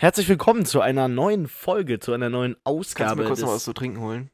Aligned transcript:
Herzlich 0.00 0.30
willkommen 0.30 0.64
zu 0.64 0.80
einer 0.80 1.08
neuen 1.08 1.46
Folge, 1.46 2.00
zu 2.00 2.14
einer 2.14 2.30
neuen 2.30 2.54
Kannst 2.54 2.66
du 2.66 2.70
Ausgabe. 2.70 3.20
mir 3.20 3.28
kurz 3.28 3.40
noch 3.40 3.50
was 3.50 3.64
zu 3.64 3.74
trinken 3.74 4.00
holen? 4.00 4.30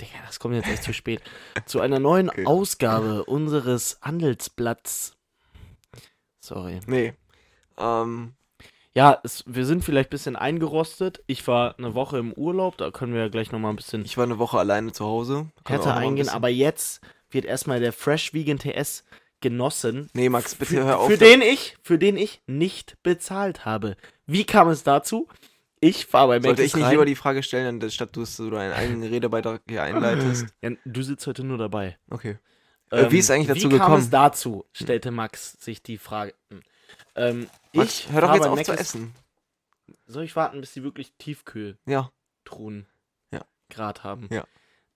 Digga, 0.00 0.18
das 0.24 0.38
kommt 0.38 0.54
jetzt 0.54 0.68
echt 0.68 0.84
zu 0.84 0.94
spät. 0.94 1.20
Zu 1.66 1.80
einer 1.80 1.98
neuen 1.98 2.30
Okay. 2.30 2.46
Ausgabe 2.46 3.24
unseres 3.24 3.98
Handelsblatts. 4.02 5.16
Sorry. 6.38 6.78
Nee. 6.86 7.14
Ähm, 7.76 8.34
Ja, 8.94 9.18
es, 9.24 9.42
wir 9.48 9.66
sind 9.66 9.84
vielleicht 9.84 10.10
ein 10.10 10.14
bisschen 10.14 10.36
eingerostet. 10.36 11.24
Ich 11.26 11.44
war 11.48 11.76
eine 11.76 11.96
Woche 11.96 12.18
im 12.18 12.32
Urlaub, 12.32 12.76
da 12.78 12.92
können 12.92 13.14
wir 13.14 13.22
ja 13.22 13.28
gleich 13.28 13.50
nochmal 13.50 13.72
ein 13.72 13.76
bisschen 13.76 14.04
ich 14.04 14.16
war 14.16 14.22
eine 14.22 14.38
Woche 14.38 14.60
alleine 14.60 14.92
zu 14.92 15.04
Hause. 15.06 15.50
Ein 15.64 15.80
eingehen, 15.80 16.28
aber 16.28 16.50
jetzt 16.50 17.00
wird 17.30 17.46
erstmal 17.46 17.80
der 17.80 17.92
Fresh 17.92 18.32
Vegan 18.32 18.60
TS 18.60 19.02
genossen. 19.40 20.08
Nee, 20.12 20.28
Max, 20.28 20.54
bitte 20.54 20.84
hör 20.84 21.00
auf. 21.00 21.10
Für 21.10 21.18
den 21.18 21.42
ich, 21.42 21.76
für 21.82 21.98
den 21.98 22.16
ich 22.16 22.42
nicht 22.46 22.96
bezahlt 23.02 23.64
habe. 23.64 23.96
Wie 24.26 24.44
kam 24.44 24.68
es 24.68 24.82
dazu? 24.82 25.28
Ich 25.80 26.06
fahre 26.06 26.28
bei 26.28 26.40
Sollte 26.40 26.62
ich 26.62 26.74
nicht 26.74 26.84
rein. 26.84 26.92
lieber 26.92 27.04
die 27.04 27.14
Frage 27.16 27.42
stellen, 27.42 27.82
anstatt 27.82 28.16
du 28.16 28.22
es 28.22 28.36
so 28.36 28.48
deinen 28.50 28.72
eigenen 28.72 29.02
Redebeitrag 29.02 29.60
hier 29.68 29.82
einleitest? 29.82 30.46
ja, 30.62 30.70
du 30.84 31.02
sitzt 31.02 31.26
heute 31.26 31.44
nur 31.44 31.58
dabei. 31.58 31.98
Okay. 32.10 32.38
Äh, 32.90 33.10
wie 33.10 33.18
ist 33.18 33.30
eigentlich 33.30 33.48
dazu 33.48 33.60
wie 33.70 33.76
kam 33.76 33.86
gekommen? 33.86 34.02
es 34.02 34.10
dazu? 34.10 34.64
Stellte 34.72 35.10
Max 35.10 35.52
sich 35.60 35.82
die 35.82 35.98
Frage. 35.98 36.34
Hm. 36.50 36.62
Ähm, 37.16 37.46
Max, 37.74 38.00
ich 38.00 38.12
hör 38.12 38.20
doch 38.22 38.34
jetzt 38.34 38.46
auf 38.46 38.62
zu 38.62 38.72
essen. 38.72 39.14
Soll 40.06 40.24
ich 40.24 40.36
warten, 40.36 40.60
bis 40.60 40.72
die 40.72 40.82
wirklich 40.82 41.12
Tiefkühltruhen 41.18 42.86
Ja. 43.30 43.38
Ja. 43.38 43.44
Grad 43.70 44.04
haben? 44.04 44.28
Ja. 44.30 44.44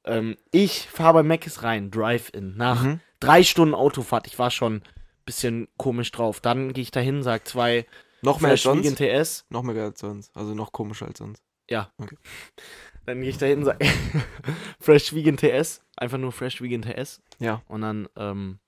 Ähm, 0.05 0.37
ich 0.53 0.89
fahre 0.89 1.23
bei 1.23 1.23
Mc's 1.23 1.63
rein, 1.63 1.91
Drive-In. 1.91 2.57
Nach 2.57 2.83
Mhm. 2.83 3.01
drei 3.21 3.43
Stunden 3.43 3.75
Autofahrt, 3.75 4.27
ich 4.27 4.39
war 4.39 4.51
schon 4.51 4.77
ein 4.77 4.83
bisschen 5.27 5.69
komisch 5.77 6.13
drauf. 6.13 6.41
Dann 6.41 6.73
gehe 6.73 6.83
ich 6.83 6.91
dahin, 6.91 7.23
sag 7.23 7.47
zwei 7.47 7.85
Noch 8.23 8.41
mehr 8.41 8.53
als 8.53 8.63
sonst? 8.63 8.97
TS. 8.97 9.47
Noch 9.49 9.63
mehr 9.63 9.83
als 9.83 10.01
sonst. 10.01 10.37
Also 10.37 10.55
noch 10.55 10.73
komischer 10.73 11.07
als 11.07 11.19
sonst. 11.19 11.43
Ja. 11.69 11.93
Okay. 11.99 12.17
Dann 13.07 13.21
gehe 13.21 13.31
ich 13.31 13.39
dahin, 13.39 13.65
sag 13.65 13.83
Fresh 14.81 15.15
Vegan 15.15 15.37
TS. 15.37 15.83
Einfach 15.97 16.19
nur 16.19 16.33
Fresh 16.33 16.61
Vegan 16.61 16.83
TS. 16.83 17.23
Ja. 17.39 17.63
Und 17.67 17.81
dann, 17.81 18.07
ähm, 18.17 18.59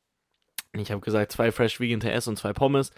ich 0.72 0.90
habe 0.90 1.02
gesagt, 1.02 1.32
zwei 1.32 1.52
Fresh 1.52 1.78
Vegan 1.78 2.00
TS 2.00 2.26
und 2.26 2.38
zwei 2.38 2.54
Pommes. 2.54 2.90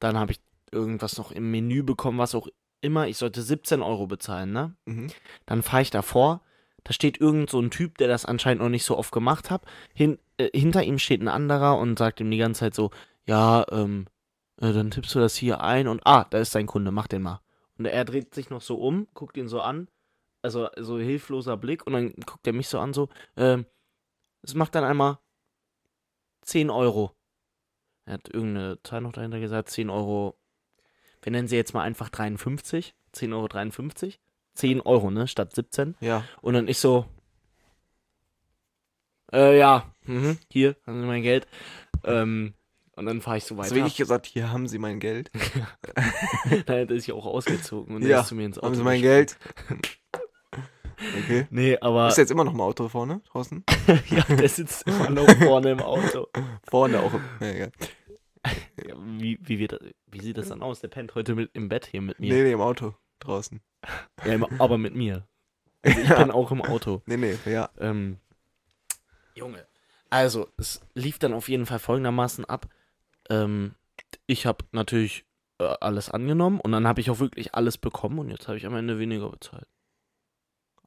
Dann 0.00 0.18
habe 0.18 0.32
ich 0.32 0.40
irgendwas 0.72 1.16
noch 1.16 1.30
im 1.30 1.50
Menü 1.52 1.84
bekommen, 1.84 2.18
was 2.18 2.34
auch 2.34 2.48
immer. 2.80 3.06
Ich 3.06 3.18
sollte 3.18 3.40
17 3.40 3.82
Euro 3.82 4.08
bezahlen, 4.08 4.52
ne? 4.52 4.74
Mhm. 4.84 5.12
Dann 5.46 5.62
fahre 5.62 5.82
ich 5.82 5.90
davor. 5.90 6.42
Da 6.82 6.92
steht 6.92 7.20
irgend 7.20 7.50
so 7.50 7.60
ein 7.60 7.70
Typ, 7.70 7.98
der 7.98 8.08
das 8.08 8.24
anscheinend 8.24 8.62
noch 8.62 8.68
nicht 8.68 8.84
so 8.84 8.98
oft 8.98 9.12
gemacht 9.12 9.50
hat. 9.50 9.62
Hin, 9.94 10.18
äh, 10.38 10.48
hinter 10.52 10.82
ihm 10.82 10.98
steht 10.98 11.20
ein 11.20 11.28
anderer 11.28 11.78
und 11.78 11.98
sagt 11.98 12.20
ihm 12.20 12.30
die 12.30 12.38
ganze 12.38 12.60
Zeit 12.60 12.74
so, 12.74 12.90
ja, 13.26 13.64
ähm, 13.70 14.06
äh, 14.06 14.10
dann 14.60 14.90
tippst 14.90 15.14
du 15.14 15.18
das 15.18 15.36
hier 15.36 15.60
ein 15.60 15.88
und 15.88 16.06
ah, 16.06 16.24
da 16.28 16.38
ist 16.38 16.54
dein 16.54 16.66
Kunde, 16.66 16.90
mach 16.90 17.06
den 17.06 17.22
mal. 17.22 17.40
Und 17.78 17.86
er 17.86 18.04
dreht 18.04 18.34
sich 18.34 18.50
noch 18.50 18.60
so 18.60 18.76
um, 18.76 19.08
guckt 19.14 19.36
ihn 19.36 19.48
so 19.48 19.60
an, 19.60 19.88
also 20.42 20.68
so 20.76 20.98
hilfloser 20.98 21.56
Blick 21.56 21.86
und 21.86 21.94
dann 21.94 22.12
guckt 22.26 22.46
er 22.46 22.52
mich 22.52 22.68
so 22.68 22.78
an, 22.78 22.92
so, 22.92 23.08
ähm, 23.36 23.66
es 24.42 24.54
macht 24.54 24.74
dann 24.74 24.84
einmal 24.84 25.18
10 26.42 26.70
Euro. 26.70 27.14
Er 28.04 28.14
hat 28.14 28.28
irgendeine 28.28 28.82
Zahl 28.82 29.00
noch 29.02 29.12
dahinter 29.12 29.40
gesagt, 29.40 29.70
10 29.70 29.90
Euro. 29.90 30.38
Wir 31.22 31.32
nennen 31.32 31.48
sie 31.48 31.56
jetzt 31.56 31.74
mal 31.74 31.82
einfach 31.82 32.08
53. 32.08 32.94
10,53 33.14 33.32
Euro. 33.34 33.48
53. 33.48 34.20
10 34.54 34.80
Euro, 34.80 35.10
ne, 35.10 35.28
statt 35.28 35.54
17. 35.54 35.96
Ja. 36.00 36.24
Und 36.40 36.54
dann 36.54 36.68
ich 36.68 36.78
so, 36.78 37.06
äh, 39.32 39.58
ja, 39.58 39.92
mhm, 40.04 40.38
hier, 40.50 40.76
haben 40.86 41.00
Sie 41.00 41.06
mein 41.06 41.22
Geld. 41.22 41.46
Ähm, 42.04 42.54
und 43.00 43.06
dann 43.06 43.22
fahre 43.22 43.38
ich 43.38 43.44
so 43.44 43.56
weiter. 43.56 43.70
du 43.70 43.76
wirklich 43.76 43.96
gesagt, 43.96 44.26
hier 44.26 44.52
haben 44.52 44.68
sie 44.68 44.78
mein 44.78 45.00
Geld? 45.00 45.30
dann 46.66 46.82
hat 46.82 46.90
er 46.90 47.00
sich 47.00 47.10
auch 47.12 47.24
ausgezogen 47.24 47.96
und 47.96 48.06
Ja, 48.06 48.20
ist 48.20 48.28
zu 48.28 48.34
mir 48.34 48.44
ins 48.44 48.58
Auto. 48.58 48.66
Haben 48.66 48.74
sie 48.74 48.82
mein. 48.82 49.00
Geld? 49.00 49.38
Okay. 49.68 51.46
Nee, 51.50 51.78
aber 51.80 52.08
Bist 52.08 52.18
du 52.18 52.20
jetzt 52.20 52.30
immer 52.30 52.44
noch 52.44 52.52
im 52.52 52.60
Auto 52.60 52.86
vorne, 52.88 53.22
draußen? 53.32 53.64
ja, 54.10 54.22
der 54.22 54.48
sitzt 54.50 54.86
immer 54.86 55.08
noch 55.08 55.30
vorne 55.38 55.70
im 55.70 55.80
Auto. 55.80 56.28
Vorne 56.68 57.00
auch. 57.00 57.14
Ja, 57.40 57.46
egal. 57.52 57.72
Ja, 58.86 58.96
wie, 58.98 59.38
wie, 59.40 59.58
wird 59.58 59.72
das, 59.72 59.80
wie 60.08 60.20
sieht 60.20 60.36
das 60.36 60.50
dann 60.50 60.60
aus? 60.60 60.80
Der 60.80 60.88
pennt 60.88 61.14
heute 61.14 61.34
mit, 61.34 61.52
im 61.54 61.70
Bett 61.70 61.86
hier 61.86 62.02
mit 62.02 62.20
mir. 62.20 62.34
Nee, 62.34 62.42
nee, 62.42 62.52
im 62.52 62.60
Auto. 62.60 62.94
Draußen. 63.20 63.62
Ja, 64.26 64.32
im, 64.34 64.44
aber 64.60 64.76
mit 64.76 64.94
mir. 64.94 65.26
Also 65.80 66.00
ich 66.02 66.08
bin 66.14 66.30
auch 66.30 66.52
im 66.52 66.60
Auto. 66.60 67.00
Nee, 67.06 67.16
nee, 67.16 67.38
ja. 67.46 67.70
Ähm, 67.78 68.18
Junge. 69.34 69.66
Also, 70.10 70.48
es 70.58 70.82
lief 70.92 71.18
dann 71.18 71.32
auf 71.32 71.48
jeden 71.48 71.64
Fall 71.64 71.78
folgendermaßen 71.78 72.44
ab. 72.44 72.68
Ähm, 73.30 73.74
ich 74.26 74.44
habe 74.46 74.64
natürlich 74.72 75.24
äh, 75.58 75.64
alles 75.80 76.10
angenommen 76.10 76.60
und 76.60 76.72
dann 76.72 76.86
habe 76.86 77.00
ich 77.00 77.10
auch 77.10 77.20
wirklich 77.20 77.54
alles 77.54 77.78
bekommen 77.78 78.18
und 78.18 78.30
jetzt 78.30 78.48
habe 78.48 78.58
ich 78.58 78.66
am 78.66 78.74
Ende 78.74 78.98
weniger 78.98 79.30
bezahlt. 79.30 79.66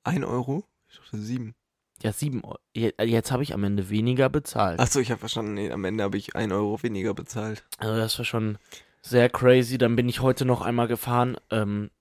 Ein 0.04 0.24
Euro? 0.24 0.66
Ich 0.90 0.98
dachte 0.98 1.18
sieben. 1.18 1.56
Ja, 2.02 2.12
sieben 2.12 2.44
Euro. 2.44 2.60
Je- 2.76 2.94
Jetzt 3.02 3.32
habe 3.32 3.44
ich 3.44 3.54
am 3.54 3.64
Ende 3.64 3.90
weniger 3.90 4.30
bezahlt. 4.30 4.80
Achso, 4.80 5.00
ich 5.00 5.12
habe 5.12 5.20
verstanden, 5.20 5.54
nee, 5.54 5.72
am 5.72 5.86
Ende 5.86 6.04
habe 6.04 6.18
ich 6.18 6.36
ein 6.36 6.52
Euro 6.52 6.82
weniger 6.84 7.14
bezahlt. 7.14 7.64
Also, 7.78 7.96
das 7.96 8.18
war 8.18 8.26
schon 8.26 8.58
sehr 9.02 9.30
crazy. 9.30 9.78
Dann 9.78 9.96
bin 9.96 10.10
ich 10.10 10.20
heute 10.20 10.44
noch 10.44 10.62
einmal 10.62 10.88
gefahren. 10.88 11.38
Ähm, 11.50 11.92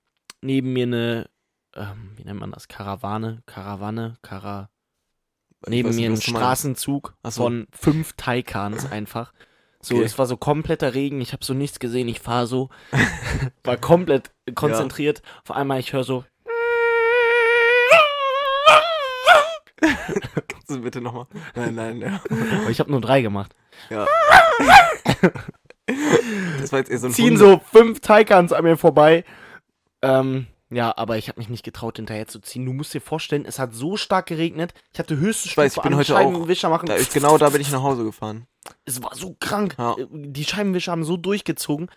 neben 0.41 0.73
mir 0.73 0.85
eine, 0.87 1.31
ähm, 1.75 2.13
wie 2.17 2.25
nennt 2.25 2.41
man 2.41 2.51
das? 2.51 2.67
Karawane? 2.67 3.43
Karawane? 3.47 4.19
Kara. 4.23 4.71
Neben 5.69 5.91
mir 5.91 5.95
nicht, 5.95 6.07
ein 6.09 6.13
was 6.15 6.21
du 6.25 6.31
meinst. 6.33 6.43
Straßenzug 6.45 7.15
so. 7.25 7.43
von 7.45 7.69
fünf 7.71 8.15
Taikans 8.15 8.91
einfach. 8.91 9.33
So, 9.85 9.97
Okay. 9.97 10.05
es 10.05 10.17
war 10.17 10.27
so 10.27 10.37
kompletter 10.37 10.95
Regen, 10.95 11.21
ich 11.21 11.33
habe 11.33 11.45
so 11.45 11.55
nichts 11.55 11.81
gesehen, 11.81 12.07
ich 12.09 12.21
fahre 12.21 12.47
so, 12.47 12.69
war 13.65 13.77
komplett 13.77 14.31
konzentriert. 14.55 15.23
Auf 15.45 15.51
einmal 15.57 15.81
ich 15.81 15.93
höre 15.93 16.05
so, 16.05 16.25
Kannst 20.49 20.71
du 20.71 20.81
bitte 20.81 21.01
nochmal? 21.01 21.27
Nein, 21.57 21.75
nein, 21.75 22.01
ja. 22.01 22.21
aber 22.61 22.71
ich 22.71 22.79
habe 22.79 22.91
nur 22.91 23.01
drei 23.01 23.23
gemacht. 23.23 23.55
ja. 23.91 24.07
Das 26.61 26.71
war 26.71 26.79
jetzt 26.79 26.91
eher 26.93 26.99
so 26.99 27.09
ein 27.09 27.13
Ziehen 27.13 27.35
Hunde- 27.37 27.39
so 27.39 27.61
fünf 27.73 28.01
Taikans 28.01 28.53
an 28.53 28.63
mir 28.63 28.77
vorbei. 28.79 29.25
Ähm, 30.01 30.47
ja, 30.75 30.93
aber 30.97 31.19
ich 31.19 31.29
habe 31.29 31.39
mich 31.41 31.49
nicht 31.49 31.65
getraut, 31.65 31.97
hinterher 31.97 32.27
zu 32.27 32.41
ziehen. 32.41 32.65
Du 32.65 32.73
musst 32.73 32.95
dir 32.95 33.01
vorstellen, 33.01 33.45
es 33.47 33.59
hat 33.59 33.75
so 33.75 33.97
stark 33.97 34.27
geregnet. 34.27 34.73
Ich 34.93 34.99
hatte 34.99 35.17
höchste 35.17 35.49
Ich 35.49 35.57
weiß, 35.57 35.77
ich 35.77 35.83
bin 35.83 35.97
heute 35.97 36.15
auch- 36.15 36.19
Scheibenwischer 36.19 36.69
machen. 36.69 36.87
Da 36.87 36.95
ist, 36.95 37.13
genau 37.13 37.39
da 37.39 37.51
bin 37.51 37.61
ich 37.61 37.71
nach 37.71 37.83
Hause 37.83 38.05
gefahren. 38.05 38.47
Es 38.85 39.03
war 39.03 39.15
so 39.15 39.37
krank. 39.41 39.75
Ja. 39.79 39.97
Die 40.11 40.45
Scheibenwischer 40.45 40.93
haben 40.93 41.05
so 41.05 41.17
durchgezogen. 41.17 41.91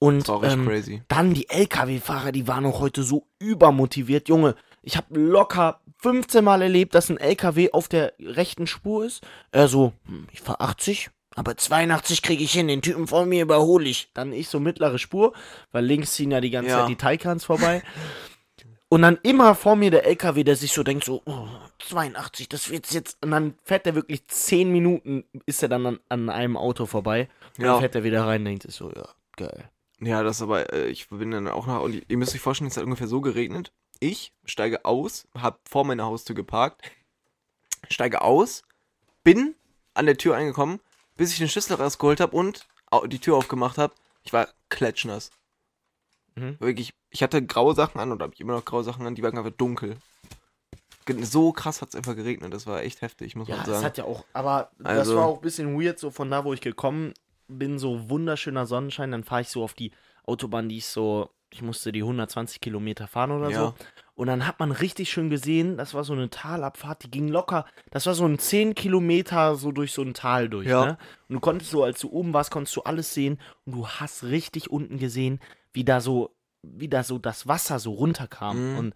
Und 0.00 0.28
ähm, 0.28 0.66
crazy. 0.66 1.02
Dann 1.08 1.34
die 1.34 1.48
LKW-Fahrer, 1.48 2.30
die 2.32 2.46
waren 2.46 2.66
auch 2.66 2.80
heute 2.80 3.02
so 3.02 3.26
übermotiviert. 3.40 4.28
Junge, 4.28 4.54
ich 4.82 4.96
habe 4.96 5.18
locker 5.18 5.80
15 5.98 6.44
Mal 6.44 6.62
erlebt, 6.62 6.94
dass 6.94 7.10
ein 7.10 7.16
LKW 7.18 7.72
auf 7.72 7.88
der 7.88 8.12
rechten 8.20 8.66
Spur 8.68 9.04
ist. 9.04 9.22
Er 9.50 9.66
so, 9.66 9.92
hm, 10.06 10.28
ich 10.32 10.40
fahr 10.40 10.60
80, 10.60 11.10
aber 11.38 11.56
82 11.56 12.22
kriege 12.22 12.42
ich 12.44 12.52
hin, 12.52 12.68
den 12.68 12.82
Typen 12.82 13.06
vor 13.06 13.24
mir 13.26 13.42
überhole 13.42 13.88
ich. 13.88 14.10
Dann 14.14 14.32
ich 14.32 14.48
so 14.48 14.60
mittlere 14.60 14.98
Spur, 14.98 15.32
weil 15.72 15.84
links 15.84 16.14
ziehen 16.14 16.30
ja 16.30 16.40
die 16.40 16.50
ganze 16.50 16.70
Ja. 16.70 16.80
Zeit 16.80 16.88
die 16.88 16.96
Taikans 16.96 17.44
vorbei. 17.44 17.82
Und 18.90 19.02
dann 19.02 19.18
immer 19.22 19.54
vor 19.54 19.76
mir 19.76 19.90
der 19.90 20.06
LKW, 20.06 20.44
der 20.44 20.56
sich 20.56 20.72
so 20.72 20.82
denkt, 20.82 21.04
so, 21.04 21.20
oh, 21.26 21.46
82, 21.80 22.48
das 22.48 22.70
wird's 22.70 22.92
jetzt. 22.94 23.18
Und 23.22 23.32
dann 23.32 23.54
fährt 23.62 23.86
er 23.86 23.94
wirklich 23.94 24.26
10 24.28 24.72
Minuten, 24.72 25.24
ist 25.44 25.62
er 25.62 25.68
dann 25.68 25.84
an, 25.84 26.00
an 26.08 26.30
einem 26.30 26.56
Auto 26.56 26.86
vorbei. 26.86 27.28
Und 27.58 27.64
Ja. 27.64 27.72
dann 27.72 27.80
fährt 27.80 27.94
er 27.96 28.04
wieder 28.04 28.24
rein 28.26 28.40
und 28.40 28.46
denkt 28.46 28.62
sich 28.62 28.74
so, 28.74 28.90
ja, 28.90 29.06
geil. 29.36 29.68
Ja, 30.00 30.22
das 30.22 30.40
aber, 30.40 30.72
äh, 30.72 30.86
ich 30.88 31.08
bin 31.10 31.30
dann 31.32 31.48
auch 31.48 31.66
nach, 31.66 31.80
und 31.82 32.02
ihr 32.08 32.16
müsst 32.16 32.34
euch 32.34 32.40
vorstellen, 32.40 32.70
es 32.70 32.78
hat 32.78 32.84
ungefähr 32.84 33.08
so 33.08 33.20
geregnet. 33.20 33.72
Ich 34.00 34.32
steige 34.46 34.84
aus, 34.86 35.28
hab 35.34 35.68
vor 35.68 35.84
meiner 35.84 36.04
Haustür 36.06 36.34
geparkt, 36.36 36.80
steige 37.90 38.22
aus, 38.22 38.62
bin 39.22 39.54
an 39.92 40.06
der 40.06 40.16
Tür 40.16 40.34
eingekommen, 40.36 40.80
bis 41.18 41.32
ich 41.32 41.38
den 41.38 41.48
Schlüssel 41.50 41.74
rausgeholt 41.74 42.20
habe 42.20 42.34
und 42.34 42.66
die 43.08 43.18
Tür 43.18 43.36
aufgemacht 43.36 43.76
habe. 43.76 43.92
Ich 44.22 44.32
war 44.32 44.48
klatschnass. 44.70 45.30
Mhm. 46.36 46.56
Wirklich, 46.60 46.94
ich 47.10 47.22
hatte 47.22 47.44
graue 47.44 47.74
Sachen 47.74 48.00
an 48.00 48.10
und 48.12 48.22
habe 48.22 48.32
ich 48.32 48.40
immer 48.40 48.54
noch 48.54 48.64
graue 48.64 48.84
Sachen 48.84 49.06
an, 49.06 49.14
die 49.14 49.22
waren 49.22 49.36
einfach 49.36 49.50
dunkel. 49.52 49.96
So 51.22 51.52
krass 51.52 51.80
hat 51.80 51.88
es 51.88 51.94
einfach 51.94 52.14
geregnet, 52.14 52.52
das 52.52 52.66
war 52.66 52.82
echt 52.82 53.00
heftig, 53.00 53.34
muss 53.34 53.48
Ja, 53.48 53.56
man 53.56 53.64
das 53.64 53.74
sagen. 53.76 53.84
hat 53.86 53.96
ja 53.98 54.04
auch, 54.04 54.24
aber 54.34 54.70
das 54.78 54.98
Also- 54.98 55.16
war 55.16 55.24
auch 55.26 55.36
ein 55.36 55.40
bisschen 55.42 55.80
weird, 55.80 55.98
so 55.98 56.10
von 56.10 56.30
da, 56.30 56.44
wo 56.44 56.52
ich 56.52 56.60
gekommen 56.60 57.14
bin, 57.48 57.78
so 57.78 58.10
wunderschöner 58.10 58.66
Sonnenschein, 58.66 59.10
dann 59.10 59.24
fahre 59.24 59.40
ich 59.40 59.48
so 59.48 59.64
auf 59.64 59.72
die 59.72 59.90
Autobahn, 60.26 60.68
die 60.68 60.76
ich 60.78 60.86
so, 60.86 61.30
ich 61.50 61.62
musste 61.62 61.92
die 61.92 62.02
120 62.04 62.60
Kilometer 62.60 63.08
fahren 63.08 63.30
oder 63.30 63.48
Ja. 63.48 63.58
so. 63.58 63.74
Und 64.18 64.26
dann 64.26 64.48
hat 64.48 64.58
man 64.58 64.72
richtig 64.72 65.12
schön 65.12 65.30
gesehen, 65.30 65.76
das 65.76 65.94
war 65.94 66.02
so 66.02 66.12
eine 66.12 66.28
Talabfahrt, 66.28 67.04
die 67.04 67.10
ging 67.10 67.28
locker, 67.28 67.66
das 67.92 68.04
war 68.06 68.14
so 68.14 68.24
ein 68.24 68.40
10 68.40 68.74
Kilometer 68.74 69.54
so 69.54 69.70
durch 69.70 69.92
so 69.92 70.02
ein 70.02 70.12
Tal 70.12 70.48
durch, 70.48 70.66
Ja. 70.66 70.84
ne? 70.86 70.98
Und 71.28 71.34
du 71.36 71.40
konntest 71.40 71.70
so, 71.70 71.84
als 71.84 72.00
du 72.00 72.10
oben 72.10 72.32
warst, 72.32 72.50
konntest 72.50 72.74
du 72.74 72.82
alles 72.82 73.14
sehen 73.14 73.38
und 73.64 73.76
du 73.76 73.86
hast 73.86 74.24
richtig 74.24 74.70
unten 74.72 74.98
gesehen, 74.98 75.38
wie 75.72 75.84
da 75.84 76.00
so, 76.00 76.34
wie 76.64 76.88
da 76.88 77.04
so 77.04 77.18
das 77.18 77.46
Wasser 77.46 77.78
so 77.78 77.92
runterkam. 77.92 78.72
Mhm. 78.72 78.78
Und 78.78 78.94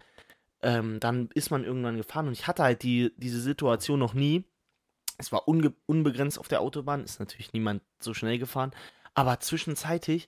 ähm, 0.61 0.99
dann 0.99 1.29
ist 1.33 1.51
man 1.51 1.63
irgendwann 1.63 1.95
gefahren 1.95 2.27
und 2.27 2.33
ich 2.33 2.45
hatte 2.45 2.63
halt 2.63 2.83
die, 2.83 3.13
diese 3.15 3.39
Situation 3.39 3.99
noch 3.99 4.13
nie. 4.13 4.43
Es 5.17 5.31
war 5.31 5.47
unbegrenzt 5.47 6.37
auf 6.37 6.49
der 6.49 6.59
Autobahn, 6.59 7.01
ist 7.01 7.21
natürlich 7.21 7.53
niemand 7.53 7.81
so 8.01 8.13
schnell 8.13 8.39
gefahren. 8.39 8.71
Aber 9.13 9.39
zwischenzeitig 9.39 10.27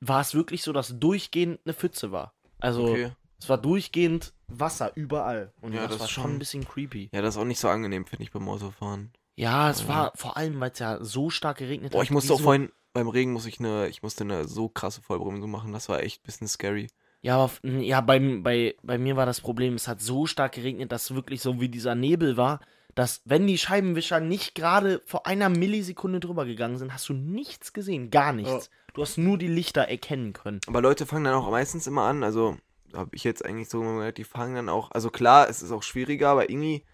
war 0.00 0.20
es 0.20 0.34
wirklich 0.34 0.62
so, 0.64 0.74
dass 0.74 0.98
durchgehend 1.00 1.60
eine 1.64 1.72
Pfütze 1.72 2.12
war. 2.12 2.34
Also 2.60 2.88
Okay. 2.88 3.12
Es 3.42 3.48
war 3.48 3.58
durchgehend 3.58 4.32
Wasser 4.48 4.92
überall. 4.94 5.52
Und 5.60 5.72
Ja, 5.72 5.82
das, 5.82 5.92
das 5.92 6.00
war 6.00 6.08
schon 6.08 6.30
ein 6.34 6.38
bisschen 6.38 6.66
creepy. 6.66 7.10
Ja, 7.12 7.22
das 7.22 7.34
ist 7.36 7.40
auch 7.40 7.44
nicht 7.46 7.58
so 7.60 7.68
angenehm, 7.68 8.06
finde 8.06 8.22
ich, 8.24 8.30
beim 8.32 8.48
Autofahren. 8.48 9.12
Ja, 9.34 9.70
es 9.70 9.82
Ja. 9.82 9.88
war 9.88 10.12
vor 10.14 10.36
allem, 10.36 10.60
weil 10.60 10.70
es 10.72 10.78
ja 10.78 11.02
so 11.02 11.30
stark 11.30 11.58
geregnet 11.58 11.92
Boah, 11.92 11.98
hat. 12.00 12.04
ich 12.04 12.10
musste 12.10 12.32
auch 12.34 12.38
so- 12.38 12.44
vorhin, 12.44 12.70
beim 12.92 13.08
Regen 13.08 13.32
muss 13.32 13.46
ich 13.46 13.58
eine, 13.60 13.88
ich 13.88 14.02
musste 14.02 14.24
eine 14.24 14.46
so 14.46 14.68
krasse 14.68 15.00
Vollbremsung 15.02 15.50
machen, 15.50 15.72
das 15.72 15.88
war 15.88 16.02
echt 16.02 16.20
ein 16.22 16.26
bisschen 16.26 16.48
scary. 16.48 16.88
Ja, 17.22 17.36
aber, 17.38 17.68
ja 17.68 18.00
beim, 18.02 18.42
bei, 18.42 18.74
bei 18.82 18.98
mir 18.98 19.16
war 19.16 19.26
das 19.26 19.40
Problem, 19.40 19.74
es 19.74 19.88
hat 19.88 20.00
so 20.02 20.26
stark 20.26 20.52
geregnet, 20.52 20.92
dass 20.92 21.14
wirklich 21.14 21.40
so 21.40 21.60
wie 21.60 21.68
dieser 21.68 21.94
Nebel 21.94 22.36
war, 22.36 22.60
dass 22.94 23.22
wenn 23.24 23.46
die 23.46 23.56
Scheibenwischer 23.56 24.20
nicht 24.20 24.54
gerade 24.54 25.00
vor 25.06 25.26
einer 25.26 25.48
Millisekunde 25.48 26.20
drüber 26.20 26.44
gegangen 26.44 26.76
sind, 26.76 26.92
hast 26.92 27.08
du 27.08 27.14
nichts 27.14 27.72
gesehen, 27.72 28.10
gar 28.10 28.32
nichts. 28.34 28.68
Du 28.92 29.00
hast 29.00 29.16
nur 29.16 29.38
die 29.38 29.46
Lichter 29.48 29.82
erkennen 29.82 30.34
können. 30.34 30.60
Aber 30.66 30.82
Leute 30.82 31.06
fangen 31.06 31.24
dann 31.24 31.34
auch 31.34 31.50
meistens 31.50 31.86
immer 31.86 32.02
an, 32.02 32.22
also 32.22 32.58
habe 32.94 33.10
ich 33.14 33.24
jetzt 33.24 33.44
eigentlich 33.44 33.68
so 33.68 33.80
gemerkt, 33.80 34.18
die 34.18 34.24
fangen 34.24 34.54
dann 34.54 34.68
auch, 34.68 34.90
also 34.92 35.10
klar, 35.10 35.48
es 35.48 35.62
ist 35.62 35.72
auch 35.72 35.82
schwieriger, 35.82 36.30
aber 36.30 36.50
irgendwie, 36.50 36.84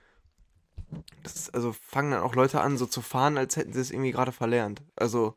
das 1.22 1.34
ist, 1.36 1.54
also 1.54 1.72
fangen 1.72 2.12
dann 2.12 2.22
auch 2.22 2.34
Leute 2.34 2.60
an, 2.60 2.76
so 2.78 2.86
zu 2.86 3.02
fahren, 3.02 3.36
als 3.36 3.56
hätten 3.56 3.72
sie 3.72 3.80
es 3.80 3.90
irgendwie 3.90 4.12
gerade 4.12 4.32
verlernt. 4.32 4.82
Also, 4.96 5.34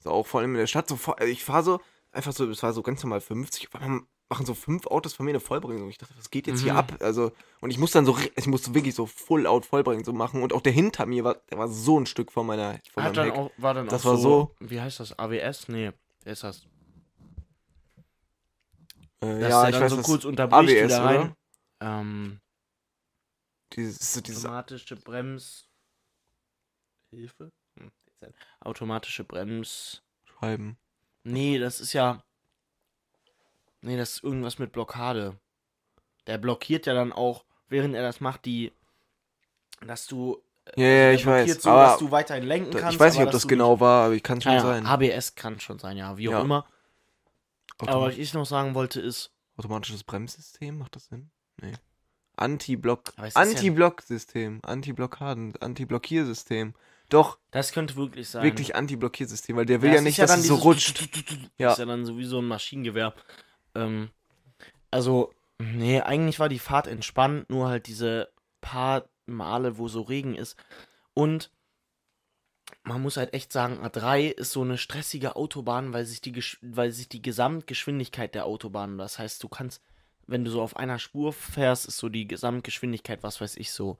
so 0.00 0.10
auch 0.10 0.26
vor 0.26 0.40
allem 0.40 0.52
in 0.54 0.58
der 0.60 0.66
Stadt, 0.66 0.88
so, 0.88 0.96
vor- 0.96 1.20
ich 1.20 1.44
fahre 1.44 1.62
so, 1.62 1.80
einfach 2.12 2.32
so, 2.32 2.48
es 2.50 2.62
war 2.62 2.72
so 2.72 2.82
ganz 2.82 3.02
normal 3.02 3.20
50, 3.20 3.68
auf 3.68 3.80
einmal 3.80 4.00
machen 4.28 4.46
so 4.46 4.54
fünf 4.54 4.86
Autos 4.86 5.12
von 5.14 5.26
mir 5.26 5.32
eine 5.32 5.40
Vollbremsung. 5.40 5.88
Ich 5.90 5.98
dachte, 5.98 6.14
was 6.16 6.30
geht 6.30 6.46
jetzt 6.46 6.60
hier 6.62 6.72
Mhm. 6.74 6.78
ab? 6.78 6.92
Also, 7.00 7.32
und 7.60 7.70
ich 7.70 7.78
muss 7.78 7.90
dann 7.90 8.06
so, 8.06 8.16
ich 8.36 8.46
musste 8.46 8.74
wirklich 8.74 8.94
so 8.94 9.06
full 9.06 9.44
out 9.46 9.66
Vollbremsung 9.66 10.16
machen 10.16 10.42
und 10.42 10.52
auch 10.52 10.60
der 10.60 10.72
hinter 10.72 11.04
mir 11.06 11.24
war, 11.24 11.34
der 11.50 11.58
war 11.58 11.66
so 11.68 11.98
ein 11.98 12.06
Stück 12.06 12.30
von 12.30 12.46
meiner, 12.46 12.78
von 12.92 13.02
Hat 13.02 13.14
meinem 13.14 13.14
dann 13.14 13.24
Heck. 13.26 13.34
auch, 13.34 13.50
war 13.56 13.74
dann 13.74 13.88
Das 13.88 14.02
auch 14.06 14.10
war 14.10 14.16
so- 14.18 14.54
Wie 14.60 14.80
heißt 14.80 15.00
das? 15.00 15.18
AWS? 15.18 15.68
Nee, 15.68 15.90
ist 16.24 16.44
das? 16.44 16.64
Äh, 19.22 19.40
Dass 19.40 19.50
ja, 19.50 19.60
der 19.62 19.68
ich 19.70 19.74
dann 19.76 19.82
weiß, 19.82 19.90
so 19.92 20.02
kurz 20.02 20.24
unterbricht 20.24 20.78
ABS, 20.78 20.84
wieder 20.84 21.04
rein. 21.04 21.20
oder? 21.20 21.36
Ähm, 21.80 22.40
Dieses, 23.74 24.14
so 24.14 24.20
dieses 24.20 24.44
automatische 24.44 24.96
Brems. 24.96 25.68
Hilfe? 27.10 27.50
Hm, 27.78 27.90
automatische 28.60 29.24
Brems. 29.24 30.02
Schreiben. 30.24 30.78
Nee, 31.24 31.58
das 31.58 31.80
ist 31.80 31.92
ja. 31.92 32.22
Nee, 33.82 33.96
das 33.96 34.12
ist 34.16 34.24
irgendwas 34.24 34.58
mit 34.58 34.72
Blockade. 34.72 35.36
Der 36.26 36.38
blockiert 36.38 36.86
ja 36.86 36.94
dann 36.94 37.12
auch, 37.12 37.44
während 37.68 37.94
er 37.94 38.02
das 38.02 38.20
macht, 38.20 38.44
die. 38.44 38.72
Dass 39.86 40.06
du. 40.06 40.42
Ja, 40.76 40.84
ja, 40.84 40.88
der 40.88 41.12
ich 41.14 41.26
weiß. 41.26 41.62
So, 41.62 41.70
aber 41.70 41.84
dass 41.84 41.98
du 41.98 42.10
weiterhin 42.10 42.44
lenken 42.44 42.72
kannst. 42.72 42.94
ich 42.94 43.00
weiß 43.00 43.14
nicht, 43.14 43.24
ob 43.24 43.32
das 43.32 43.48
genau 43.48 43.80
war, 43.80 44.04
aber 44.06 44.14
ich 44.14 44.22
kann 44.22 44.40
schon 44.40 44.52
Nicht, 44.52 44.62
ja, 44.62 44.68
sein. 44.68 44.86
ABS 44.86 45.34
kann 45.34 45.58
schon 45.58 45.78
sein, 45.78 45.96
ja, 45.96 46.16
wie 46.16 46.28
auch 46.28 46.32
Ja. 46.32 46.40
immer. 46.42 46.66
Aber 47.88 48.06
was 48.06 48.16
ich 48.16 48.34
noch 48.34 48.46
sagen 48.46 48.74
wollte 48.74 49.00
ist. 49.00 49.30
automatisches 49.56 50.04
Bremssystem, 50.04 50.78
macht 50.78 50.96
das 50.96 51.06
Sinn? 51.06 51.30
Nee. 51.60 51.74
Anti-Block. 52.36 53.12
Anti-Block-System. 53.34 54.60
Anti-Blockaden. 54.62 55.54
Anti-Blockiersystem. 55.60 56.74
Doch, 57.10 57.38
Das 57.50 57.72
könnte 57.72 57.96
wirklich 57.96 58.28
sein. 58.28 58.44
wirklich 58.44 58.76
Anti-Blockiersystem, 58.76 59.56
weil 59.56 59.66
der 59.66 59.82
will 59.82 59.90
Ja, 59.90 59.96
ja, 59.96 60.00
nicht, 60.00 60.18
ja 60.18 60.26
dass 60.26 60.38
es 60.38 60.46
so 60.46 60.54
rutscht. 60.56 61.00
Ja. 61.00 61.36
Ja. 61.58 61.72
Ist 61.72 61.78
ja 61.78 61.84
dann 61.84 62.06
sowieso 62.06 62.38
ein 62.38 62.46
Maschinengewehr. 62.46 63.14
Ähm, 63.74 64.10
also, 64.90 65.32
nee, 65.58 66.00
eigentlich 66.00 66.38
war 66.38 66.48
die 66.48 66.58
Fahrt 66.58 66.86
entspannt, 66.86 67.50
nur 67.50 67.68
halt 67.68 67.86
diese 67.86 68.30
paar 68.60 69.08
Male, 69.26 69.76
wo 69.76 69.88
so 69.88 70.02
Regen 70.02 70.34
ist. 70.34 70.56
Und 71.12 71.50
man 72.82 73.02
muss 73.02 73.16
halt 73.16 73.34
echt 73.34 73.52
sagen, 73.52 73.84
A3 73.84 74.30
ist 74.30 74.52
so 74.52 74.62
eine 74.62 74.78
stressige 74.78 75.36
Autobahn, 75.36 75.92
weil 75.92 76.04
sich 76.04 76.20
die, 76.20 76.32
Gesch 76.32 76.58
weil 76.62 76.92
sich 76.92 77.08
die 77.08 77.22
Gesamtgeschwindigkeit 77.22 78.34
der 78.34 78.46
Autobahn, 78.46 78.98
das 78.98 79.18
heißt, 79.18 79.42
du 79.42 79.48
kannst, 79.48 79.82
wenn 80.26 80.44
du 80.44 80.50
so 80.50 80.62
auf 80.62 80.76
einer 80.76 80.98
Spur 80.98 81.32
fährst, 81.32 81.86
ist 81.86 81.98
so 81.98 82.08
die 82.08 82.26
Gesamtgeschwindigkeit, 82.26 83.22
was 83.22 83.40
weiß 83.40 83.56
ich, 83.56 83.72
so 83.72 83.98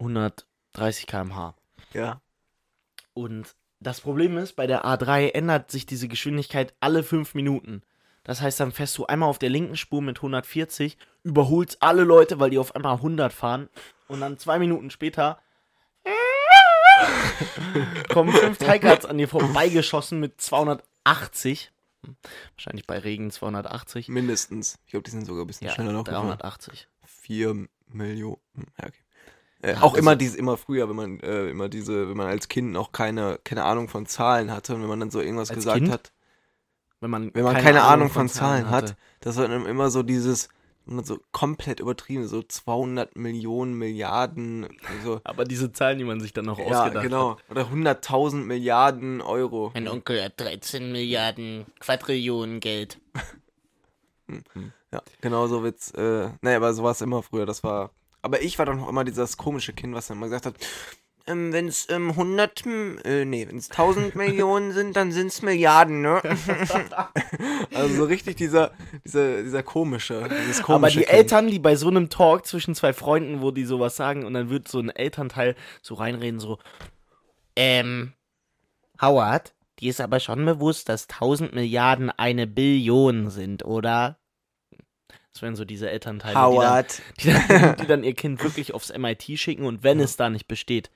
130 0.00 1.06
km/h. 1.06 1.54
Ja. 1.92 2.20
Und 3.14 3.54
das 3.80 4.00
Problem 4.00 4.36
ist, 4.38 4.54
bei 4.54 4.66
der 4.66 4.84
A3 4.84 5.30
ändert 5.30 5.70
sich 5.70 5.86
diese 5.86 6.08
Geschwindigkeit 6.08 6.74
alle 6.80 7.02
fünf 7.02 7.34
Minuten. 7.34 7.82
Das 8.24 8.42
heißt, 8.42 8.60
dann 8.60 8.72
fährst 8.72 8.98
du 8.98 9.06
einmal 9.06 9.28
auf 9.28 9.38
der 9.38 9.50
linken 9.50 9.76
Spur 9.76 10.02
mit 10.02 10.18
140, 10.18 10.98
überholst 11.22 11.82
alle 11.82 12.04
Leute, 12.04 12.38
weil 12.40 12.50
die 12.50 12.58
auf 12.58 12.74
einmal 12.74 12.96
100 12.96 13.32
fahren. 13.32 13.68
Und 14.06 14.20
dann 14.20 14.38
zwei 14.38 14.58
Minuten 14.58 14.90
später 14.90 15.40
kommen 18.08 18.32
fünf 18.32 18.58
Tigers 18.58 19.04
an 19.04 19.18
dir 19.18 19.28
vorbeigeschossen 19.28 20.20
mit 20.20 20.40
280. 20.40 21.72
Hm, 22.04 22.16
Wahrscheinlich 22.56 22.86
bei 22.86 22.98
Regen 22.98 23.30
280. 23.30 24.08
Mindestens. 24.08 24.78
Ich 24.86 24.92
glaube, 24.92 25.04
die 25.04 25.10
sind 25.10 25.26
sogar 25.26 25.44
ein 25.44 25.46
bisschen 25.46 25.66
Ja, 25.68 25.74
schneller 25.74 25.92
noch 25.92 26.04
gefahren. 26.04 26.26
380. 26.28 26.88
4 27.06 27.66
Millionen. 27.92 28.38
Ja, 28.56 28.86
okay. 28.86 28.92
Äh, 29.62 29.72
Ja, 29.72 29.78
auch 29.78 29.82
also- 29.94 29.96
immer 29.96 30.14
dieses, 30.16 30.36
immer 30.36 30.56
früher, 30.56 30.88
wenn 30.88 30.96
man, 30.96 31.20
äh, 31.20 31.48
immer 31.48 31.68
diese, 31.68 32.08
wenn 32.08 32.16
man 32.16 32.28
als 32.28 32.48
Kind 32.48 32.72
noch 32.72 32.92
keine, 32.92 33.40
keine 33.44 33.64
Ahnung 33.64 33.88
von 33.88 34.06
Zahlen 34.06 34.50
hatte 34.52 34.74
und 34.74 34.82
wenn 34.82 34.88
man 34.88 35.00
dann 35.00 35.10
so 35.10 35.20
irgendwas 35.20 35.48
gesagt 35.48 35.78
Kind? 35.78 35.90
hat, 35.90 36.12
Wenn 37.00 37.10
man, 37.10 37.34
wenn 37.34 37.44
man 37.44 37.56
keine, 37.56 37.82
Ahnung 37.82 38.10
von 38.10 38.28
Zahlen 38.28 38.70
hat, 38.70 38.96
das 39.20 39.36
war 39.36 39.48
dann 39.48 39.66
immer 39.66 39.90
so 39.90 40.02
dieses, 40.02 40.48
so 41.04 41.18
komplett 41.32 41.80
übertrieben, 41.80 42.26
so 42.26 42.42
200 42.42 43.16
Millionen, 43.16 43.74
Milliarden, 43.74 44.66
so, 45.04 45.20
Aber 45.24 45.44
diese 45.44 45.72
Zahlen, 45.72 45.98
die 45.98 46.04
man 46.04 46.20
sich 46.20 46.32
dann 46.32 46.46
noch 46.46 46.58
ja, 46.58 46.64
ausgedacht 46.64 47.04
genau, 47.04 47.36
hat. 47.36 47.50
oder 47.50 47.62
100.000 47.62 48.36
Milliarden 48.36 49.20
Euro. 49.20 49.70
Mein 49.74 49.88
Onkel 49.88 50.22
hat 50.22 50.40
13 50.40 50.92
Milliarden 50.92 51.66
Quadrillionen 51.80 52.60
Geld. 52.60 53.00
Ja, 54.92 55.02
genau 55.22 55.46
so 55.46 55.62
wird's, 55.62 55.90
äh, 55.92 56.30
naja, 56.42 56.56
aber 56.58 56.72
so 56.74 56.82
war 56.82 56.92
es 56.92 57.00
immer 57.00 57.22
früher, 57.22 57.46
das 57.46 57.62
war, 57.64 57.92
aber 58.20 58.42
ich 58.42 58.58
war 58.58 58.66
doch 58.66 58.74
noch 58.74 58.88
immer 58.88 59.04
dieses 59.04 59.36
komische 59.38 59.72
Kind, 59.72 59.94
was 59.94 60.06
dann 60.06 60.18
immer 60.18 60.26
gesagt 60.26 60.46
hat, 60.46 60.54
ähm, 61.28 61.52
wenn 61.52 61.68
es 61.68 61.88
ähm, 61.90 62.10
100, 62.10 62.66
m- 62.66 62.98
äh, 63.04 63.24
nee, 63.24 63.46
wenn 63.48 63.56
es 63.58 63.70
1000 63.70 64.14
Millionen 64.16 64.72
sind, 64.72 64.96
dann 64.96 65.12
sind 65.12 65.28
es 65.28 65.42
Milliarden, 65.42 66.00
ne? 66.02 66.20
also 67.74 67.94
so 67.94 68.04
richtig 68.04 68.36
dieser, 68.36 68.72
dieser, 69.04 69.42
dieser 69.42 69.62
komische, 69.62 70.28
dieses 70.42 70.62
komische 70.62 70.74
Aber 70.74 70.88
die 70.90 70.96
kind. 70.98 71.10
Eltern, 71.10 71.46
die 71.48 71.58
bei 71.58 71.76
so 71.76 71.88
einem 71.88 72.08
Talk 72.10 72.46
zwischen 72.46 72.74
zwei 72.74 72.92
Freunden, 72.92 73.40
wo 73.42 73.50
die 73.50 73.64
sowas 73.64 73.96
sagen 73.96 74.24
und 74.24 74.34
dann 74.34 74.50
wird 74.50 74.68
so 74.68 74.78
ein 74.80 74.90
Elternteil 74.90 75.54
so 75.82 75.94
reinreden, 75.94 76.40
so, 76.40 76.58
ähm, 77.56 78.12
Howard, 79.00 79.54
dir 79.80 79.90
ist 79.90 80.00
aber 80.00 80.20
schon 80.20 80.44
bewusst, 80.44 80.88
dass 80.88 81.08
1000 81.08 81.54
Milliarden 81.54 82.10
eine 82.10 82.46
Billion 82.46 83.30
sind, 83.30 83.64
oder? 83.64 84.18
Das 85.32 85.42
wären 85.42 85.54
so 85.56 85.64
diese 85.64 85.88
Elternteile, 85.88 86.40
Howard. 86.40 87.00
Die, 87.20 87.30
dann, 87.30 87.42
die, 87.42 87.48
dann, 87.48 87.76
die 87.76 87.86
dann 87.86 88.04
ihr 88.04 88.14
Kind 88.14 88.42
wirklich 88.42 88.74
aufs 88.74 88.90
MIT 88.96 89.22
schicken 89.38 89.64
und 89.66 89.84
wenn 89.84 90.00
es 90.00 90.16
da 90.16 90.30
nicht 90.30 90.48
besteht, 90.48 90.90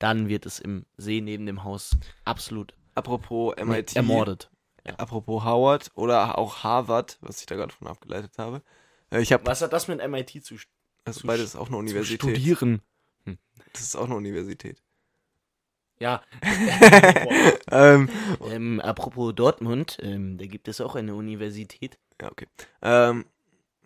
dann 0.00 0.28
wird 0.28 0.44
es 0.46 0.58
im 0.58 0.84
See 0.96 1.20
neben 1.20 1.46
dem 1.46 1.62
Haus 1.62 1.96
absolut 2.24 2.74
Apropos 2.96 3.54
MIT. 3.56 3.94
ermordet. 3.94 4.50
Apropos 4.96 5.44
Howard 5.44 5.90
oder 5.94 6.36
auch 6.38 6.64
Harvard, 6.64 7.18
was 7.20 7.38
ich 7.40 7.46
da 7.46 7.54
gerade 7.54 7.72
von 7.72 7.86
abgeleitet 7.86 8.32
habe. 8.38 8.62
Äh, 9.12 9.20
Ich 9.20 9.32
habe, 9.32 9.46
Was 9.46 9.62
hat 9.62 9.72
das 9.72 9.86
mit 9.86 9.98
MIT 10.06 10.44
zu, 10.44 10.56
also 11.04 11.20
zu 11.20 11.26
beides 11.28 11.54
auch 11.54 11.68
eine 11.68 11.76
Universität. 11.76 12.20
studieren? 12.20 12.82
Das 13.72 13.82
ist 13.82 13.94
auch 13.94 14.06
eine 14.06 14.16
Universität. 14.16 14.82
Ja. 16.00 16.22
Ähm, 17.72 18.08
Ähm, 18.50 18.80
apropos 18.80 19.32
Dortmund, 19.34 19.98
ähm, 20.02 20.38
da 20.38 20.46
gibt 20.46 20.66
es 20.66 20.80
auch 20.80 20.96
eine 20.96 21.14
Universität. 21.14 21.98
Ja, 22.20 22.32
okay. 22.32 22.46
Ähm, 22.82 23.26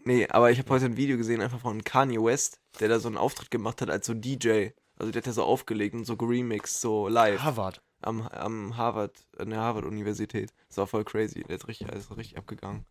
nee, 0.04 0.26
aber 0.28 0.50
ich 0.50 0.58
habe 0.58 0.70
heute 0.70 0.86
ein 0.86 0.96
Video 0.96 1.18
gesehen, 1.18 1.42
einfach 1.42 1.60
von 1.60 1.84
Kanye 1.84 2.18
West, 2.22 2.60
der 2.80 2.88
da 2.88 2.98
so 2.98 3.08
einen 3.08 3.18
Auftritt 3.18 3.50
gemacht 3.50 3.82
hat 3.82 3.90
als 3.90 4.06
so 4.06 4.14
DJ. 4.14 4.68
Also 4.96 5.10
der 5.12 5.20
hat 5.20 5.26
ja 5.26 5.32
so 5.32 5.42
aufgelegt 5.44 5.94
und 5.94 6.04
so 6.04 6.16
geremixed, 6.16 6.80
so 6.80 7.08
live 7.08 7.40
Harvard. 7.42 7.82
am, 8.02 8.22
am 8.28 8.76
Harvard, 8.76 9.12
an 9.38 9.50
der 9.50 9.60
Harvard-Universität. 9.60 10.52
Das 10.68 10.76
war 10.78 10.86
voll 10.86 11.04
crazy. 11.04 11.42
Der 11.44 11.56
ist 11.56 11.66
richtig, 11.68 11.88
ist 11.88 12.16
richtig 12.16 12.38
abgegangen. 12.38 12.84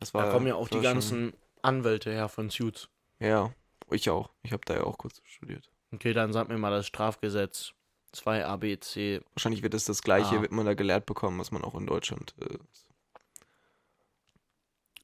Das 0.00 0.14
war, 0.14 0.26
Da 0.26 0.32
kommen 0.32 0.46
ja 0.46 0.54
auch 0.54 0.68
das 0.68 0.70
die 0.70 0.76
war 0.76 0.82
schon- 0.84 0.94
ganzen 0.94 1.32
Anwälte 1.62 2.10
her 2.10 2.28
von 2.28 2.48
Suits. 2.50 2.88
Ja, 3.18 3.52
ich 3.90 4.08
auch. 4.10 4.30
Ich 4.42 4.52
habe 4.52 4.62
da 4.64 4.74
ja 4.74 4.84
auch 4.84 4.98
kurz 4.98 5.20
studiert. 5.24 5.70
Okay, 5.92 6.12
dann 6.12 6.32
sag 6.32 6.48
mir 6.48 6.58
mal 6.58 6.70
das 6.70 6.86
Strafgesetz 6.86 7.72
2 8.12 8.44
ABC. 8.46 9.20
Wahrscheinlich 9.34 9.62
wird 9.62 9.74
es 9.74 9.84
das 9.84 10.02
gleiche, 10.02 10.36
Ah. 10.38 10.42
wird 10.42 10.52
man 10.52 10.64
da 10.66 10.74
gelehrt 10.74 11.06
bekommen, 11.06 11.38
was 11.38 11.50
man 11.50 11.64
auch 11.64 11.74
in 11.74 11.86
Deutschland. 11.86 12.34
Äh, 12.40 12.58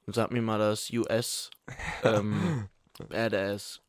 Sag 0.07 0.33
mir 0.33 0.43
mal 0.43 0.59
das 0.59 0.91
US 0.91 1.51
ähm, 2.03 2.69
Badass. 3.09 3.81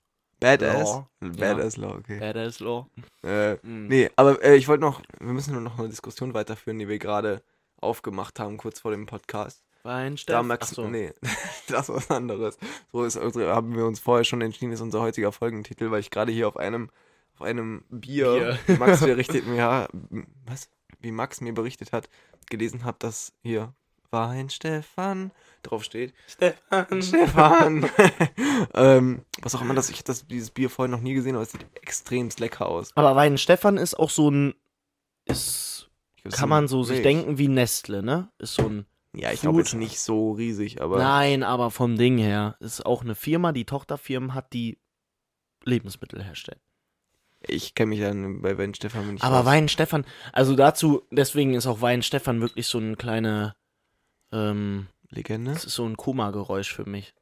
Badass. 0.43 0.83
Law. 0.83 1.09
Badass 1.21 1.77
Law, 1.77 1.95
okay. 1.95 2.19
Badass 2.19 2.59
Law. 2.59 2.87
Äh, 3.23 3.55
Mhm. 3.63 3.87
Nee, 3.87 4.09
aber 4.15 4.43
äh, 4.43 4.55
ich 4.55 4.67
wollte 4.67 4.81
noch, 4.83 5.01
wir 5.19 5.33
müssen 5.33 5.53
nur 5.53 5.61
noch 5.61 5.79
eine 5.79 5.89
Diskussion 5.89 6.33
weiterführen, 6.33 6.79
die 6.79 6.87
wir 6.87 6.99
gerade 6.99 7.41
aufgemacht 7.77 8.39
haben, 8.39 8.57
kurz 8.57 8.79
vor 8.79 8.91
dem 8.91 9.05
Podcast. 9.05 9.63
Weinstein. 9.83 10.33
Da 10.35 10.43
Max, 10.43 10.69
Achso. 10.69 10.87
nee, 10.87 11.11
das 11.67 11.89
ist 11.89 11.95
was 11.95 12.09
anderes. 12.11 12.57
So 12.91 13.03
ist 13.03 13.17
unsere, 13.17 13.53
haben 13.53 13.75
wir 13.75 13.85
uns 13.85 13.99
vorher 13.99 14.23
schon 14.23 14.41
entschieden, 14.41 14.71
ist 14.71 14.79
unser 14.81 15.01
heutiger 15.01 15.31
Folgentitel, 15.33 15.91
weil 15.91 15.99
ich 15.99 16.09
gerade 16.09 16.31
hier 16.31 16.47
auf 16.47 16.55
einem, 16.57 16.89
auf 17.35 17.41
einem 17.41 17.83
Bier, 17.89 18.57
Bier. 18.65 18.77
Max 18.77 18.99
berichtet 19.05 19.45
mir, 19.45 19.55
ja, 19.57 19.87
was? 20.45 20.69
Wie 21.01 21.11
Max 21.11 21.41
mir 21.41 21.53
berichtet 21.53 21.91
hat, 21.91 22.07
gelesen 22.49 22.85
habe, 22.85 22.97
dass 22.99 23.33
hier 23.41 23.73
Wein-Stefan 25.63 25.71
draufsteht. 25.71 26.13
Stefan. 26.27 27.01
Stefan! 27.01 27.89
ähm, 28.73 29.25
was 29.41 29.55
auch 29.55 29.61
immer 29.61 29.73
das, 29.73 29.89
ich 29.89 29.97
habe 29.97 30.05
das, 30.05 30.27
dieses 30.27 30.51
Bier 30.51 30.69
vorher 30.69 30.91
noch 30.91 31.01
nie 31.01 31.13
gesehen, 31.13 31.35
aber 31.35 31.43
es 31.43 31.51
sieht 31.51 31.65
extremst 31.75 32.39
lecker 32.39 32.67
aus. 32.67 32.91
Aber 32.95 33.15
Wein 33.15 33.37
Stefan 33.37 33.77
ist 33.77 33.95
auch 33.97 34.09
so 34.09 34.29
ein. 34.29 34.53
Ist, 35.25 35.89
kann 36.31 36.49
man 36.49 36.67
so 36.67 36.83
sich 36.83 37.01
denken 37.01 37.37
wie 37.37 37.47
Nestle, 37.47 38.03
ne? 38.03 38.29
Ist 38.37 38.55
so 38.55 38.67
ein. 38.67 38.85
Ja, 39.15 39.31
ich 39.31 39.41
glaube 39.41 39.59
jetzt 39.59 39.75
nicht 39.75 39.99
so 39.99 40.31
riesig, 40.31 40.81
aber. 40.81 40.97
Nein, 40.97 41.43
aber 41.43 41.71
vom 41.71 41.97
Ding 41.97 42.17
her. 42.17 42.55
Ist 42.59 42.85
auch 42.85 43.03
eine 43.03 43.15
Firma, 43.15 43.51
die 43.51 43.65
Tochterfirmen 43.65 44.33
hat, 44.33 44.53
die 44.53 44.79
Lebensmittel 45.63 46.23
herstellen. 46.23 46.59
Ich 47.45 47.75
kenne 47.75 47.89
mich 47.89 47.99
dann 47.99 48.41
bei 48.41 48.57
Wein 48.57 48.73
Stefan 48.73 49.13
nicht 49.13 49.23
Aber. 49.23 49.45
Wein 49.45 49.67
Stefan, 49.67 50.05
also 50.31 50.55
dazu, 50.55 51.05
deswegen 51.11 51.53
ist 51.55 51.67
auch 51.67 51.81
Wein 51.81 52.01
Stefan 52.01 52.39
wirklich 52.41 52.67
so 52.67 52.79
ein 52.79 52.97
kleiner. 52.97 53.55
Ähm, 54.31 54.87
Legende? 55.13 55.53
das 55.53 55.65
ist 55.65 55.75
so 55.75 55.85
ein 55.85 55.97
Koma-Geräusch 55.97 56.73
für 56.73 56.87
mich. 56.89 57.13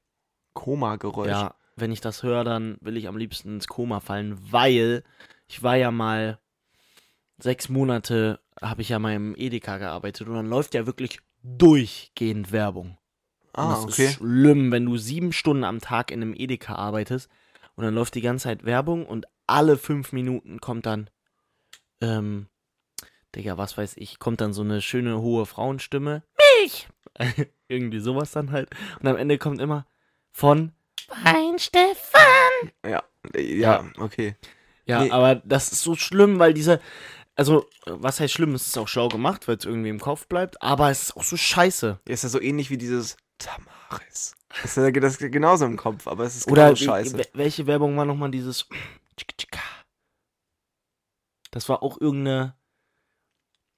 Koma-Geräusch. 0.53 1.29
Ja, 1.29 1.55
wenn 1.75 1.91
ich 1.91 2.01
das 2.01 2.23
höre, 2.23 2.43
dann 2.43 2.77
will 2.81 2.97
ich 2.97 3.07
am 3.07 3.17
liebsten 3.17 3.55
ins 3.55 3.67
Koma 3.67 3.99
fallen, 3.99 4.37
weil 4.51 5.03
ich 5.47 5.63
war 5.63 5.75
ja 5.75 5.91
mal 5.91 6.39
sechs 7.37 7.69
Monate, 7.69 8.39
habe 8.61 8.81
ich 8.81 8.89
ja 8.89 8.99
mal 8.99 9.13
im 9.13 9.35
Edeka 9.35 9.77
gearbeitet 9.77 10.27
und 10.27 10.35
dann 10.35 10.47
läuft 10.49 10.73
ja 10.73 10.85
wirklich 10.85 11.19
durchgehend 11.43 12.51
Werbung. 12.51 12.97
Und 13.53 13.63
Ah, 13.63 13.69
das 13.71 13.83
okay. 13.83 14.05
ist 14.05 14.13
schlimm, 14.15 14.71
wenn 14.71 14.85
du 14.85 14.97
sieben 14.97 15.33
Stunden 15.33 15.63
am 15.63 15.79
Tag 15.81 16.11
in 16.11 16.21
einem 16.21 16.33
Edeka 16.35 16.75
arbeitest 16.75 17.29
und 17.75 17.83
dann 17.83 17.95
läuft 17.95 18.15
die 18.15 18.21
ganze 18.21 18.43
Zeit 18.43 18.63
Werbung 18.63 19.05
und 19.05 19.25
alle 19.47 19.77
fünf 19.77 20.13
Minuten 20.13 20.61
kommt 20.61 20.85
dann, 20.85 21.09
ähm, 21.99 22.47
Digga, 23.35 23.57
was 23.57 23.77
weiß 23.77 23.95
ich, 23.97 24.19
kommt 24.19 24.41
dann 24.41 24.53
so 24.53 24.61
eine 24.61 24.81
schöne 24.81 25.21
hohe 25.21 25.45
Frauenstimme. 25.45 26.23
Milch! 26.59 26.87
Irgendwie 27.67 27.99
sowas 27.99 28.31
dann 28.31 28.51
halt. 28.51 28.69
Und 28.99 29.07
am 29.07 29.15
Ende 29.17 29.37
kommt 29.37 29.59
immer 29.61 29.85
von 30.31 30.71
Wein 31.23 31.59
Stefan. 31.59 32.71
Ja, 32.85 33.03
äh, 33.35 33.41
ja, 33.59 33.85
okay. 33.97 34.35
Ja, 34.85 35.03
Nee. 35.03 35.11
aber 35.11 35.35
das 35.35 35.71
ist 35.71 35.81
so 35.81 35.95
schlimm, 35.95 36.39
weil 36.39 36.53
diese, 36.53 36.81
also, 37.35 37.65
was 37.85 38.19
heißt 38.19 38.33
schlimm? 38.33 38.55
Es 38.55 38.67
ist 38.67 38.77
auch 38.77 38.87
schlau 38.87 39.07
gemacht, 39.09 39.47
weil 39.47 39.57
es 39.57 39.65
irgendwie 39.65 39.89
im 39.89 39.99
Kopf 39.99 40.27
bleibt, 40.27 40.61
aber 40.61 40.89
es 40.89 41.03
ist 41.03 41.17
auch 41.17 41.23
so 41.23 41.37
scheiße. 41.37 41.99
Ja, 42.07 42.13
ist 42.13 42.23
ja 42.23 42.29
so 42.29 42.41
ähnlich 42.41 42.69
wie 42.69 42.77
dieses 42.77 43.15
Tamaris. 43.37 44.35
Das 44.61 44.75
ist 44.77 44.83
ja 44.83 44.91
das 44.91 45.19
ist 45.21 45.31
genauso 45.31 45.65
im 45.65 45.77
Kopf, 45.77 46.07
aber 46.07 46.25
es 46.25 46.35
ist 46.35 46.47
Oder 46.47 46.63
genauso 46.65 46.81
wie- 46.81 46.85
scheiße. 46.85 47.17
we- 47.19 47.29
welche 47.33 47.67
Werbung 47.67 47.95
war 47.95 48.05
nochmal 48.05 48.31
dieses. 48.31 48.67
Das 51.51 51.69
war 51.69 51.83
auch 51.83 51.99
irgendeine. 51.99 52.55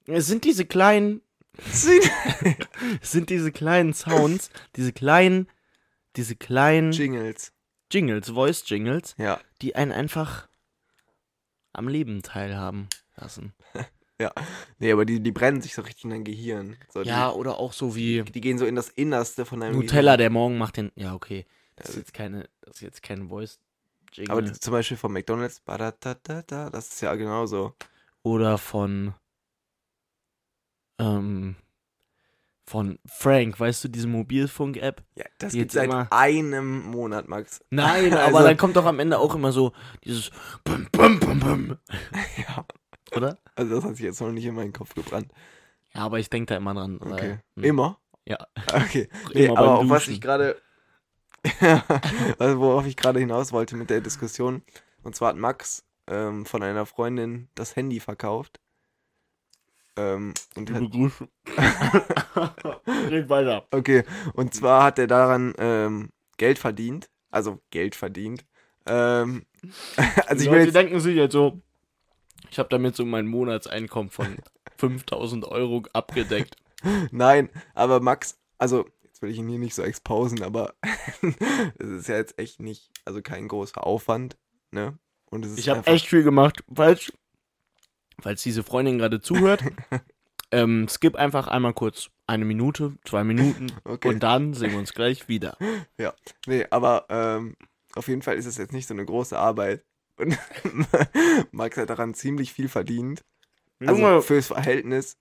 Es 0.06 0.26
sind 0.26 0.44
diese 0.44 0.64
kleinen, 0.66 1.22
sind 3.02 3.30
diese 3.30 3.52
kleinen 3.52 3.94
Sounds, 3.94 4.50
diese 4.76 4.92
kleinen, 4.92 5.48
diese 6.16 6.36
kleinen 6.36 6.92
Jingles. 6.92 7.52
Jingles, 7.90 8.30
Voice 8.30 8.64
Jingles, 8.66 9.14
Ja, 9.18 9.40
die 9.62 9.76
einen 9.76 9.92
einfach 9.92 10.48
am 11.72 11.88
Leben 11.88 12.22
teilhaben 12.22 12.88
lassen. 13.16 13.52
nee, 14.78 14.92
aber 14.92 15.04
die, 15.04 15.20
die 15.20 15.32
brennen 15.32 15.60
sich 15.60 15.74
so 15.74 15.82
richtig 15.82 16.04
in 16.04 16.10
dein 16.10 16.24
Gehirn. 16.24 16.76
So, 16.92 17.02
Ja, 17.02 17.30
oder 17.30 17.58
auch 17.58 17.72
so 17.72 17.94
wie 17.94 18.22
Die, 18.22 18.32
die 18.32 18.40
gehen 18.40 18.58
so 18.58 18.66
in 18.66 18.76
das 18.76 18.88
Innerste 18.88 19.44
von 19.44 19.60
deinem 19.60 19.76
Nutella, 19.76 20.16
der 20.16 20.30
morgen 20.30 20.56
macht 20.58 20.76
den. 20.76 20.92
Ja, 20.94 21.14
okay. 21.14 21.46
Das 21.76 21.90
ist 21.90 21.96
jetzt 21.96 22.14
keine, 22.14 22.48
das 22.60 22.76
ist 22.76 22.80
jetzt 22.82 23.02
kein 23.02 23.28
Voice 23.28 23.58
Gehirn. 23.58 23.64
Jingle. 24.12 24.32
Aber 24.32 24.42
die, 24.42 24.52
zum 24.52 24.72
Beispiel 24.72 24.96
von 24.96 25.12
McDonalds, 25.12 25.62
das 25.66 26.88
ist 26.88 27.00
ja 27.00 27.14
genauso. 27.16 27.74
oder 28.22 28.58
von 28.58 29.14
ähm, 30.98 31.56
von 32.66 32.98
Frank, 33.06 33.60
weißt 33.60 33.84
du, 33.84 33.88
diese 33.88 34.06
Mobilfunk-App? 34.08 35.02
Ja, 35.16 35.24
das 35.38 35.52
gibt 35.52 35.72
seit 35.72 35.84
immer- 35.84 36.08
einem 36.10 36.82
Monat, 36.90 37.28
Max. 37.28 37.62
Nein, 37.70 38.12
Also- 38.14 38.36
aber 38.38 38.42
dann 38.48 38.56
kommt 38.56 38.76
doch 38.76 38.86
am 38.86 38.98
Ende 39.00 39.18
auch 39.18 39.34
immer 39.34 39.52
so 39.52 39.72
dieses 40.04 40.30
Bum, 40.64 40.86
Bum, 40.92 41.20
Bum, 41.20 41.40
Bum, 41.40 41.78
Ja, 42.48 42.64
oder? 43.14 43.38
also 43.54 43.74
das 43.76 43.84
hat 43.84 43.96
sich 43.96 44.04
jetzt 44.06 44.20
noch 44.20 44.30
nicht 44.32 44.44
in 44.46 44.54
meinen 44.54 44.72
Kopf 44.72 44.94
gebrannt. 44.94 45.30
Ja, 45.94 46.00
aber 46.02 46.18
ich 46.18 46.30
denke 46.30 46.46
da 46.52 46.56
immer 46.56 46.74
dran. 46.74 46.96
Okay. 47.00 47.10
Weil, 47.10 47.42
hm, 47.56 47.64
Immer? 47.64 48.00
Ja. 48.26 48.38
Okay. 48.72 49.08
Immer 49.30 49.34
Nee, 49.34 49.48
beim 49.48 49.56
aber 49.58 49.88
was 49.90 50.08
ich 50.08 50.20
gerade. 50.20 50.56
also 52.38 52.58
worauf 52.60 52.86
ich 52.86 52.96
gerade 52.96 53.20
hinaus 53.20 53.52
wollte 53.52 53.76
mit 53.76 53.90
der 53.90 54.00
Diskussion. 54.00 54.62
Und 55.02 55.14
zwar 55.14 55.28
hat 55.30 55.36
Max 55.36 55.84
ähm, 56.06 56.46
von 56.46 56.62
einer 56.62 56.86
Freundin 56.86 57.48
das 57.54 57.76
Handy 57.76 58.00
verkauft. 58.00 58.60
Ähm, 59.96 60.34
und 60.56 60.70
hat, 60.72 60.80
Liebe 60.80 60.96
Grüße. 60.96 61.28
Red 63.10 63.28
weiter. 63.28 63.66
okay, 63.70 64.02
und 64.32 64.52
zwar 64.54 64.82
hat 64.82 64.98
er 64.98 65.06
daran 65.06 65.54
ähm, 65.58 66.10
Geld 66.36 66.58
verdient. 66.58 67.08
Also 67.30 67.60
Geld 67.70 67.94
verdient. 67.94 68.44
Ähm, 68.86 69.44
also 70.26 70.34
ich 70.34 70.38
Die 70.42 70.46
Leute 70.46 70.64
jetzt, 70.64 70.74
denken 70.74 71.00
sich 71.00 71.16
jetzt 71.16 71.32
so, 71.32 71.60
ich 72.50 72.58
habe 72.58 72.68
damit 72.68 72.96
so 72.96 73.04
mein 73.04 73.26
Monatseinkommen 73.26 74.10
von 74.10 74.36
5000 74.78 75.44
Euro 75.46 75.82
abgedeckt. 75.92 76.56
Nein, 77.10 77.48
aber 77.74 78.00
Max, 78.00 78.38
also 78.58 78.86
jetzt 79.02 79.22
will 79.22 79.30
ich 79.30 79.38
ihn 79.38 79.48
hier 79.48 79.58
nicht 79.58 79.74
so 79.74 79.82
exposen, 79.82 80.42
aber 80.42 80.74
es 81.78 81.88
ist 81.88 82.08
ja 82.08 82.16
jetzt 82.16 82.38
echt 82.38 82.60
nicht, 82.60 82.90
also 83.04 83.22
kein 83.22 83.48
großer 83.48 83.86
Aufwand, 83.86 84.36
ne? 84.70 84.98
Und 85.30 85.44
es 85.44 85.52
ist 85.52 85.58
Ich 85.58 85.68
habe 85.68 85.86
echt 85.86 86.06
viel 86.06 86.22
gemacht, 86.22 86.62
falls, 86.72 87.12
falls 88.20 88.42
diese 88.42 88.62
Freundin 88.62 88.98
gerade 88.98 89.20
zuhört. 89.20 89.62
ähm, 90.50 90.86
skip 90.88 91.16
einfach 91.16 91.48
einmal 91.48 91.72
kurz 91.74 92.08
eine 92.26 92.44
Minute, 92.44 92.94
zwei 93.04 93.24
Minuten 93.24 93.72
Okay. 93.84 94.08
und 94.08 94.22
dann 94.22 94.54
sehen 94.54 94.72
wir 94.72 94.78
uns 94.78 94.92
gleich 94.94 95.28
wieder. 95.28 95.56
Nee, 96.46 96.66
aber 96.70 97.06
ähm, 97.08 97.56
auf 97.94 98.08
jeden 98.08 98.22
Fall 98.22 98.36
ist 98.36 98.46
es 98.46 98.58
jetzt 98.58 98.72
nicht 98.72 98.86
so 98.86 98.94
eine 98.94 99.04
große 99.04 99.38
Arbeit. 99.38 99.82
Und 100.16 100.38
Max 101.52 101.76
hat 101.76 101.90
daran 101.90 102.14
ziemlich 102.14 102.52
viel 102.52 102.68
verdient. 102.68 103.24
Also 103.80 104.00
Junge, 104.00 104.22
fürs 104.22 104.46
Verhältnis. 104.48 105.16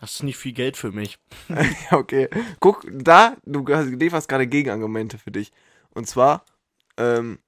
das 0.00 0.14
ist 0.16 0.22
nicht 0.22 0.36
viel 0.36 0.52
Geld 0.52 0.76
für 0.76 0.92
mich. 0.92 1.18
ja, 1.48 1.96
okay. 1.98 2.28
Guck, 2.60 2.86
da, 2.90 3.36
du 3.44 3.64
hast- 3.74 3.88
lieferst 3.88 4.28
gerade 4.28 4.46
Gegenargumente 4.46 5.18
für 5.18 5.30
dich. 5.30 5.52
Und 5.90 6.06
zwar 6.08 6.44
ähm, 6.96 7.38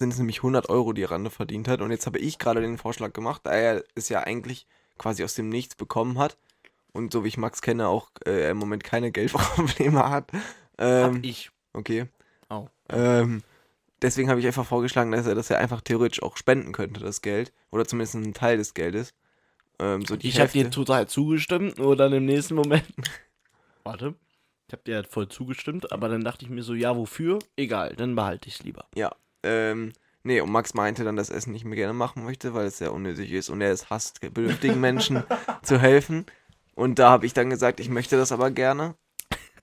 sind 0.00 0.14
es 0.14 0.18
nämlich 0.18 0.38
100 0.38 0.70
Euro, 0.70 0.94
die 0.94 1.04
Rande 1.04 1.30
verdient 1.30 1.68
hat. 1.68 1.82
Und 1.82 1.90
jetzt 1.90 2.06
habe 2.06 2.18
ich 2.18 2.38
gerade 2.38 2.62
den 2.62 2.78
Vorschlag 2.78 3.12
gemacht, 3.12 3.42
da 3.44 3.52
er 3.52 3.84
es 3.94 4.08
ja 4.08 4.20
eigentlich 4.20 4.66
quasi 4.98 5.22
aus 5.22 5.34
dem 5.34 5.50
Nichts 5.50 5.76
bekommen 5.76 6.18
hat. 6.18 6.38
Und 6.92 7.12
so 7.12 7.22
wie 7.22 7.28
ich 7.28 7.36
Max 7.36 7.60
kenne, 7.60 7.86
auch 7.86 8.10
äh, 8.26 8.50
im 8.50 8.56
Moment 8.56 8.82
keine 8.82 9.12
Geldprobleme 9.12 10.08
hat. 10.08 10.30
Ähm, 10.78 11.16
Hab 11.16 11.24
ich. 11.24 11.50
Okay. 11.74 12.06
Au. 12.48 12.68
Ähm, 12.88 13.42
deswegen 14.00 14.30
habe 14.30 14.40
ich 14.40 14.46
einfach 14.46 14.66
vorgeschlagen, 14.66 15.12
dass 15.12 15.26
er 15.26 15.34
das 15.34 15.50
ja 15.50 15.58
einfach 15.58 15.82
theoretisch 15.82 16.22
auch 16.22 16.38
spenden 16.38 16.72
könnte, 16.72 17.00
das 17.00 17.20
Geld. 17.20 17.52
Oder 17.70 17.84
zumindest 17.84 18.16
einen 18.16 18.34
Teil 18.34 18.56
des 18.56 18.72
Geldes. 18.72 19.12
Ähm, 19.78 20.04
so 20.06 20.16
Ich 20.18 20.40
habe 20.40 20.50
dir 20.50 20.70
total 20.70 21.08
zugestimmt, 21.08 21.78
nur 21.78 21.94
dann 21.94 22.14
im 22.14 22.24
nächsten 22.24 22.54
Moment. 22.54 22.86
Warte. 23.84 24.14
Ich 24.66 24.72
habe 24.72 24.82
dir 24.84 24.94
halt 24.94 25.08
voll 25.08 25.28
zugestimmt, 25.28 25.92
aber 25.92 26.08
dann 26.08 26.24
dachte 26.24 26.46
ich 26.46 26.50
mir 26.50 26.62
so, 26.62 26.72
ja, 26.72 26.96
wofür? 26.96 27.38
Egal, 27.56 27.94
dann 27.96 28.14
behalte 28.14 28.48
ich 28.48 28.54
es 28.54 28.62
lieber. 28.62 28.86
Ähm, 29.42 29.92
nee, 30.22 30.40
und 30.40 30.50
Max 30.50 30.74
meinte 30.74 31.04
dann, 31.04 31.16
dass 31.16 31.30
er 31.30 31.36
es 31.36 31.46
nicht 31.46 31.64
mehr 31.64 31.76
gerne 31.76 31.92
machen 31.94 32.24
möchte, 32.24 32.54
weil 32.54 32.66
es 32.66 32.78
sehr 32.78 32.92
unnötig 32.92 33.30
ist 33.32 33.48
und 33.48 33.60
er 33.60 33.72
es 33.72 33.90
hasst, 33.90 34.20
bedürftigen 34.20 34.80
Menschen 34.80 35.22
zu 35.62 35.78
helfen. 35.80 36.26
Und 36.74 36.98
da 36.98 37.10
habe 37.10 37.26
ich 37.26 37.32
dann 37.34 37.50
gesagt, 37.50 37.80
ich 37.80 37.88
möchte 37.88 38.16
das 38.16 38.32
aber 38.32 38.50
gerne. 38.50 38.94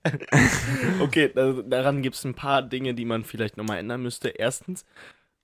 Okay, 1.00 1.30
da, 1.34 1.52
daran 1.52 2.02
gibt 2.02 2.16
es 2.16 2.24
ein 2.24 2.34
paar 2.34 2.62
Dinge, 2.62 2.94
die 2.94 3.04
man 3.04 3.24
vielleicht 3.24 3.56
nochmal 3.56 3.78
ändern 3.78 4.02
müsste. 4.02 4.28
Erstens, 4.28 4.84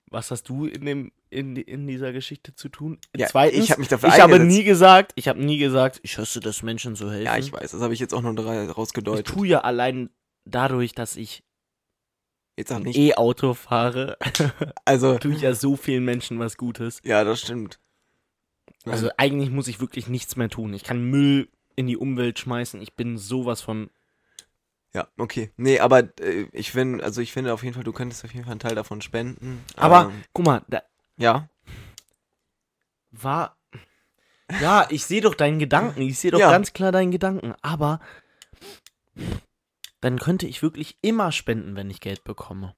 was 0.09 0.31
hast 0.31 0.49
du 0.49 0.65
in, 0.65 0.85
dem, 0.85 1.11
in, 1.29 1.55
in 1.55 1.87
dieser 1.87 2.13
Geschichte 2.13 2.55
zu 2.55 2.69
tun? 2.69 2.99
Ja, 3.15 3.27
Zweitens, 3.27 3.65
ich 3.65 3.71
habe 3.71 3.81
mich 3.81 3.89
dafür 3.89 4.09
ich 4.09 4.19
habe 4.19 4.39
nie 4.39 4.63
gesagt, 4.63 5.11
ich 5.15 5.27
habe 5.27 5.43
nie 5.43 5.57
gesagt, 5.57 5.99
ich 6.03 6.17
hasse 6.17 6.39
das 6.39 6.63
Menschen 6.63 6.95
zu 6.95 7.11
helfen. 7.11 7.25
Ja, 7.25 7.37
ich 7.37 7.51
weiß, 7.51 7.71
das 7.71 7.81
habe 7.81 7.93
ich 7.93 7.99
jetzt 7.99 8.13
auch 8.13 8.21
nur 8.21 8.35
drei 8.35 8.63
Ich 8.65 8.77
rausgedeutet. 8.77 9.27
tue 9.27 9.47
ja 9.47 9.61
allein 9.61 10.09
dadurch, 10.45 10.93
dass 10.93 11.15
ich 11.15 11.43
Jetzt 12.57 12.71
auch 12.71 12.79
nicht. 12.79 12.97
E-Auto 12.97 13.53
fahre, 13.53 14.17
Also, 14.85 15.17
tue 15.17 15.33
ich 15.33 15.41
ja 15.41 15.53
so 15.53 15.75
vielen 15.75 16.05
Menschen 16.05 16.39
was 16.39 16.57
Gutes. 16.57 17.01
ja, 17.03 17.23
das 17.23 17.41
stimmt. 17.41 17.79
Also 18.85 19.09
eigentlich 19.17 19.49
muss 19.49 19.67
ich 19.67 19.79
wirklich 19.79 20.07
nichts 20.07 20.35
mehr 20.35 20.47
tun. 20.49 20.73
Ich 20.73 20.83
kann 20.83 21.09
Müll 21.09 21.49
in 21.75 21.87
die 21.87 21.97
Umwelt 21.97 22.37
schmeißen. 22.39 22.79
Ich 22.81 22.93
bin 22.93 23.17
sowas 23.17 23.61
von. 23.61 23.89
Ja, 24.93 25.07
okay. 25.17 25.51
Nee, 25.57 25.79
aber 25.79 26.03
äh, 26.21 26.45
ich 26.51 26.71
finde, 26.71 27.03
also 27.03 27.19
ich 27.19 27.33
finde 27.33 27.51
auf 27.53 27.63
jeden 27.63 27.73
Fall, 27.73 27.83
du 27.83 27.91
könntest 27.93 28.23
auf 28.23 28.31
jeden 28.33 28.45
Fall 28.45 28.51
einen 28.51 28.59
Teil 28.59 28.75
davon 28.75 29.01
spenden. 29.01 29.63
Aber 29.75 30.03
Ähm, 30.11 30.23
guck 30.33 30.45
mal, 30.45 30.61
da 30.67 30.83
ja, 31.17 31.49
war. 33.11 33.57
Ja, 34.61 34.85
ich 34.91 35.03
sehe 35.05 35.21
doch 35.21 35.33
deinen 35.35 35.57
Gedanken. 35.59 36.01
Ich 36.01 36.19
sehe 36.19 36.29
doch 36.31 36.39
Ja. 36.39 36.51
ganz 36.51 36.71
klar 36.73 36.91
deinen 36.91 37.11
Gedanken. 37.11 37.55
Aber 37.63 37.99
dann 40.01 40.19
könnte 40.19 40.45
ich 40.47 40.61
wirklich 40.61 40.97
immer 41.01 41.31
spenden, 41.31 41.75
wenn 41.75 41.89
ich 41.89 41.99
Geld 42.01 42.23
bekomme. 42.23 42.75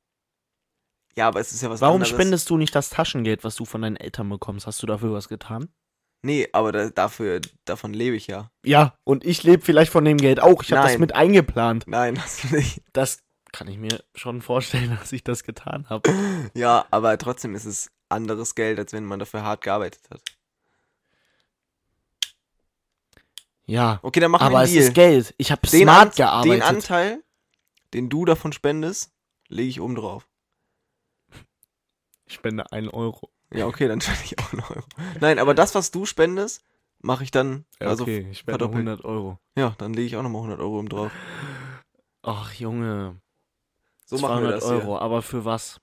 ja, 1.15 1.27
aber 1.27 1.39
es 1.39 1.51
ist 1.51 1.61
ja 1.61 1.69
was 1.69 1.81
Warum 1.81 1.95
anderes. 1.95 2.09
spendest 2.09 2.49
du 2.49 2.57
nicht 2.57 2.75
das 2.75 2.89
Taschengeld, 2.89 3.43
was 3.43 3.55
du 3.55 3.65
von 3.65 3.81
deinen 3.81 3.95
Eltern 3.97 4.29
bekommst? 4.29 4.67
Hast 4.67 4.81
du 4.83 4.87
dafür 4.87 5.13
was 5.13 5.27
getan? 5.29 5.69
Nee, 6.25 6.47
aber 6.51 6.71
da, 6.71 6.89
dafür, 6.89 7.41
davon 7.65 7.93
lebe 7.93 8.15
ich 8.15 8.27
ja. 8.27 8.51
Ja, 8.65 8.95
und 9.03 9.23
ich 9.25 9.43
lebe 9.43 9.63
vielleicht 9.63 9.91
von 9.91 10.03
dem 10.05 10.17
Geld 10.17 10.39
auch. 10.39 10.63
Ich 10.63 10.71
habe 10.71 10.87
das 10.87 10.97
mit 10.97 11.15
eingeplant. 11.15 11.85
Nein, 11.87 12.19
hast 12.21 12.43
du 12.43 12.55
nicht. 12.55 12.81
Das 12.93 13.19
kann 13.51 13.67
ich 13.67 13.77
mir 13.77 14.03
schon 14.15 14.41
vorstellen, 14.41 14.95
dass 14.99 15.11
ich 15.11 15.23
das 15.23 15.43
getan 15.43 15.87
habe. 15.89 16.09
Ja, 16.55 16.85
aber 16.91 17.17
trotzdem 17.17 17.55
ist 17.55 17.65
es 17.65 17.89
anderes 18.09 18.55
Geld, 18.55 18.79
als 18.79 18.93
wenn 18.93 19.05
man 19.05 19.19
dafür 19.19 19.43
hart 19.43 19.61
gearbeitet 19.61 20.09
hat. 20.09 20.21
Ja, 23.67 23.99
Okay, 24.01 24.19
dann 24.21 24.31
machen 24.31 24.43
wir 24.43 24.47
aber 24.47 24.57
einen 24.59 24.65
es 24.67 24.71
Deal. 24.73 24.83
ist 24.85 24.93
Geld. 24.93 25.35
Ich 25.37 25.51
habe 25.51 25.61
den, 25.67 25.81
smart 25.83 26.07
An- 26.11 26.15
gearbeitet. 26.15 26.53
den 26.53 26.61
Anteil, 26.63 27.23
den 27.93 28.09
du 28.09 28.23
davon 28.25 28.53
spendest, 28.53 29.11
lege 29.49 29.69
ich 29.69 29.81
oben 29.81 29.95
drauf. 29.95 30.27
ich 32.25 32.33
spende 32.33 32.71
einen 32.71 32.89
Euro. 32.89 33.29
Ja, 33.53 33.65
okay, 33.67 33.87
dann 33.87 34.01
spende 34.01 34.21
ich 34.23 34.39
auch 34.39 34.51
einen 34.53 34.61
Euro. 34.61 34.83
Nein, 35.19 35.39
aber 35.39 35.53
das, 35.53 35.75
was 35.75 35.91
du 35.91 36.05
spendest, 36.05 36.63
mache 36.99 37.23
ich 37.23 37.31
dann. 37.31 37.65
Ja, 37.81 37.87
also, 37.87 38.03
okay, 38.03 38.27
ich 38.31 38.39
spende 38.39 38.57
verdoppelt. 38.59 38.87
100 38.87 39.05
Euro. 39.05 39.39
ja, 39.57 39.75
dann 39.77 39.93
lege 39.93 40.07
ich 40.07 40.15
auch 40.17 40.23
nochmal 40.23 40.41
100 40.41 40.59
Euro 40.59 40.79
oben 40.79 40.89
drauf. 40.89 41.11
Ach, 42.23 42.53
Junge. 42.53 43.21
So 44.05 44.17
machen 44.17 44.43
wir 44.43 44.49
200 44.49 44.61
das 44.61 44.63
Euro, 44.69 44.91
Hier. 44.93 45.01
aber 45.01 45.21
für 45.21 45.45
was? 45.45 45.79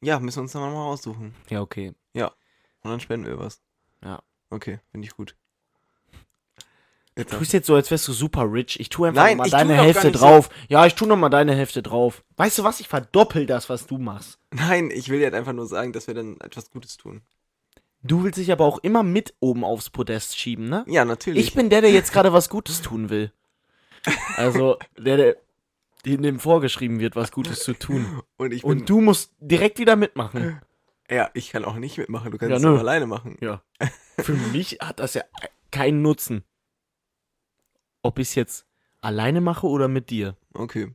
Ja, 0.00 0.18
müssen 0.20 0.36
wir 0.38 0.42
uns 0.42 0.52
dann 0.52 0.62
mal 0.62 0.86
aussuchen. 0.86 1.34
Ja, 1.50 1.60
okay. 1.60 1.94
Und 2.80 2.92
dann 2.92 3.00
spenden 3.00 3.26
wir 3.26 3.38
was. 3.38 3.60
Ja. 4.02 4.22
Okay, 4.50 4.78
finde 4.92 5.06
ich 5.06 5.14
gut. 5.14 5.36
Du 7.24 7.24
tust 7.38 7.52
jetzt 7.52 7.66
so, 7.66 7.74
als 7.74 7.90
wärst 7.90 8.06
du 8.06 8.12
super 8.12 8.50
rich. 8.52 8.78
Ich 8.78 8.88
tue 8.90 9.08
einfach 9.08 9.22
Nein, 9.24 9.36
mal 9.38 9.50
deine 9.50 9.74
Hälfte 9.74 10.06
nicht 10.08 10.18
so. 10.18 10.24
drauf. 10.24 10.48
Ja, 10.68 10.86
ich 10.86 10.94
tue 10.94 11.08
noch 11.08 11.16
mal 11.16 11.28
deine 11.28 11.54
Hälfte 11.54 11.82
drauf. 11.82 12.22
Weißt 12.36 12.58
du 12.58 12.64
was? 12.64 12.78
Ich 12.80 12.88
verdoppel 12.88 13.44
das, 13.46 13.68
was 13.68 13.86
du 13.86 13.98
machst. 13.98 14.38
Nein, 14.52 14.90
ich 14.92 15.08
will 15.08 15.20
jetzt 15.20 15.34
einfach 15.34 15.52
nur 15.52 15.66
sagen, 15.66 15.92
dass 15.92 16.06
wir 16.06 16.14
dann 16.14 16.40
etwas 16.40 16.70
Gutes 16.70 16.96
tun. 16.96 17.22
Du 18.02 18.22
willst 18.22 18.38
dich 18.38 18.52
aber 18.52 18.64
auch 18.64 18.78
immer 18.78 19.02
mit 19.02 19.34
oben 19.40 19.64
aufs 19.64 19.90
Podest 19.90 20.38
schieben, 20.38 20.68
ne? 20.68 20.84
Ja, 20.86 21.04
natürlich. 21.04 21.44
Ich 21.44 21.54
bin 21.54 21.68
der, 21.70 21.80
der 21.80 21.90
jetzt 21.90 22.12
gerade 22.12 22.32
was 22.32 22.48
Gutes 22.48 22.80
tun 22.82 23.10
will. 23.10 23.32
Also, 24.36 24.78
der, 24.96 25.16
der 25.16 25.36
dem 26.04 26.38
vorgeschrieben 26.38 27.00
wird, 27.00 27.16
was 27.16 27.32
Gutes 27.32 27.60
zu 27.64 27.72
tun. 27.74 28.22
und 28.36 28.52
ich 28.52 28.62
bin. 28.62 28.70
Und 28.70 28.88
du 28.88 29.00
musst 29.00 29.32
direkt 29.40 29.80
wieder 29.80 29.96
mitmachen. 29.96 30.60
ja, 31.10 31.28
ich 31.34 31.50
kann 31.50 31.64
auch 31.64 31.74
nicht 31.74 31.98
mitmachen. 31.98 32.30
Du 32.30 32.38
kannst 32.38 32.52
Ja, 32.52 32.56
es 32.56 32.64
auch 32.64 32.78
alleine 32.78 33.06
machen. 33.06 33.36
Ja. 33.40 33.62
Für 34.20 34.34
mich 34.34 34.78
hat 34.80 35.00
das 35.00 35.14
ja 35.14 35.22
keinen 35.72 36.00
Nutzen. 36.00 36.44
Ob 38.02 38.18
ich 38.18 38.28
es 38.28 38.34
jetzt 38.34 38.66
alleine 39.00 39.40
mache 39.40 39.66
oder 39.66 39.88
mit 39.88 40.10
dir. 40.10 40.36
Okay. 40.54 40.94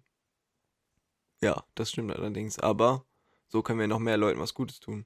Ja, 1.42 1.64
das 1.76 1.92
stimmt 1.92 2.12
allerdings. 2.14 2.60
Aber 2.60 3.06
so 3.48 3.62
können 3.62 3.80
wir 3.80 3.88
noch 3.88 4.00
mehr 4.00 4.18
Leuten 4.18 4.40
was 4.40 4.54
Gutes 4.54 4.80
tun. 4.80 5.06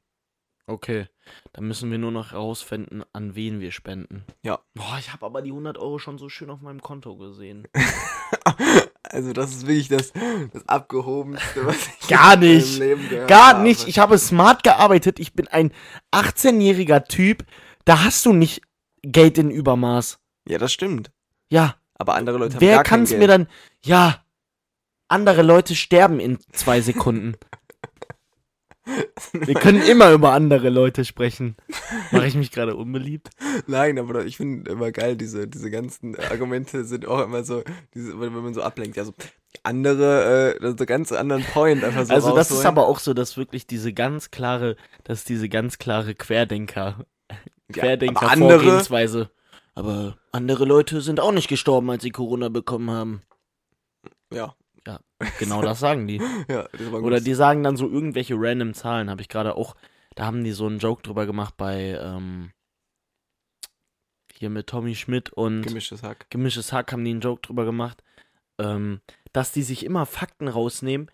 Okay. 0.67 1.07
Dann 1.53 1.65
müssen 1.67 1.89
wir 1.91 1.97
nur 1.97 2.11
noch 2.11 2.33
herausfinden, 2.33 3.03
an 3.13 3.35
wen 3.35 3.61
wir 3.61 3.71
spenden. 3.71 4.25
Ja. 4.43 4.59
Boah, 4.73 4.97
ich 4.99 5.13
habe 5.13 5.25
aber 5.25 5.41
die 5.41 5.49
100 5.51 5.77
Euro 5.77 5.97
schon 5.97 6.17
so 6.17 6.27
schön 6.27 6.49
auf 6.49 6.61
meinem 6.61 6.81
Konto 6.81 7.15
gesehen. 7.17 7.67
Also, 9.09 9.31
das 9.31 9.51
ist 9.51 9.65
wirklich 9.67 9.87
das, 9.87 10.11
das 10.51 10.67
Abgehobenste, 10.67 11.65
was 11.65 11.77
ich 11.87 12.07
Gar 12.09 12.33
in 12.33 12.39
meinem 12.41 12.99
nicht. 13.07 13.27
Gar 13.27 13.53
habe. 13.53 13.63
nicht. 13.63 13.87
Ich 13.87 13.99
habe 13.99 14.17
smart 14.17 14.63
gearbeitet. 14.63 15.19
Ich 15.19 15.33
bin 15.33 15.47
ein 15.47 15.71
18-jähriger 16.13 17.05
Typ. 17.07 17.45
Da 17.85 18.03
hast 18.03 18.25
du 18.25 18.33
nicht 18.33 18.61
Geld 19.03 19.37
in 19.37 19.49
Übermaß. 19.49 20.19
Ja, 20.47 20.57
das 20.57 20.73
stimmt. 20.73 21.11
Ja. 21.49 21.75
Aber 21.97 22.15
andere 22.15 22.37
Leute 22.37 22.55
haben 22.55 22.61
Wer 22.61 22.75
gar 22.75 22.83
kein 22.83 22.89
kann 22.89 23.03
es 23.03 23.09
Geld. 23.09 23.21
mir 23.21 23.27
dann. 23.27 23.47
Ja. 23.83 24.23
Andere 25.07 25.41
Leute 25.41 25.75
sterben 25.75 26.19
in 26.19 26.37
zwei 26.51 26.81
Sekunden. 26.81 27.35
Wir 29.33 29.55
können 29.55 29.81
immer 29.81 30.11
über 30.11 30.31
andere 30.31 30.69
Leute 30.69 31.03
sprechen. 31.05 31.55
Mache 32.11 32.27
ich 32.27 32.35
mich 32.35 32.51
gerade 32.51 32.75
unbeliebt? 32.75 33.29
Nein, 33.67 33.99
aber 33.99 34.25
ich 34.25 34.37
finde 34.37 34.71
immer 34.71 34.91
geil, 34.91 35.17
diese, 35.17 35.47
diese 35.47 35.69
ganzen 35.69 36.15
Argumente 36.17 36.85
sind 36.85 37.05
auch 37.05 37.23
immer 37.23 37.43
so, 37.43 37.63
diese, 37.93 38.19
wenn 38.19 38.33
man 38.33 38.53
so 38.53 38.61
ablenkt. 38.61 38.97
Ja, 38.97 39.03
so 39.03 39.13
andere, 39.63 40.55
äh, 40.61 40.73
so 40.77 40.85
ganz 40.85 41.11
anderen 41.11 41.43
Point 41.43 41.83
einfach 41.83 42.05
so 42.05 42.13
also 42.13 42.35
das 42.35 42.51
ist 42.51 42.65
aber 42.65 42.87
auch 42.87 42.99
so, 42.99 43.13
dass 43.13 43.37
wirklich 43.37 43.67
diese 43.67 43.93
ganz 43.93 44.31
klare, 44.31 44.77
dass 45.03 45.25
diese 45.25 45.49
ganz 45.49 45.79
klare 45.79 46.15
Querdenker, 46.15 47.05
Ja, 47.29 47.37
Querdenker 47.73 48.29
andere, 48.29 48.59
Vorgehensweise. 48.59 49.29
Aber 49.77 50.17
andere 50.31 50.65
Leute 50.65 51.01
sind 51.01 51.19
auch 51.19 51.31
nicht 51.31 51.47
gestorben, 51.49 51.89
als 51.91 52.01
sie 52.03 52.09
Corona 52.09 52.49
bekommen 52.49 52.89
haben. 52.89 53.21
ja, 54.85 54.99
Genau 55.39 55.61
das 55.61 55.79
sagen 55.79 56.07
die. 56.07 56.17
ja, 56.47 56.67
das 56.71 56.91
war 56.91 56.99
gut. 56.99 57.03
Oder 57.03 57.21
die 57.21 57.33
sagen 57.33 57.61
dann 57.63 57.75
so 57.77 57.87
irgendwelche 57.89 58.35
random 58.37 58.73
Zahlen, 58.73 59.09
habe 59.09 59.21
ich 59.21 59.29
gerade 59.29 59.55
auch, 59.55 59.75
da 60.15 60.25
haben 60.25 60.43
die 60.43 60.51
so 60.51 60.65
einen 60.67 60.79
Joke 60.79 61.01
drüber 61.01 61.25
gemacht 61.25 61.55
bei, 61.57 61.99
ähm, 62.01 62.51
hier 64.33 64.49
mit 64.49 64.67
Tommy 64.67 64.95
Schmidt 64.95 65.31
und 65.31 65.63
Gemischtes 65.63 66.03
Hack. 66.03 66.29
Gemischtes 66.29 66.71
Hack 66.71 66.91
haben 66.91 67.03
die 67.03 67.11
einen 67.11 67.21
Joke 67.21 67.41
drüber 67.41 67.65
gemacht, 67.65 68.03
ähm, 68.59 69.01
dass 69.33 69.51
die 69.51 69.63
sich 69.63 69.83
immer 69.83 70.05
Fakten 70.05 70.47
rausnehmen, 70.47 71.09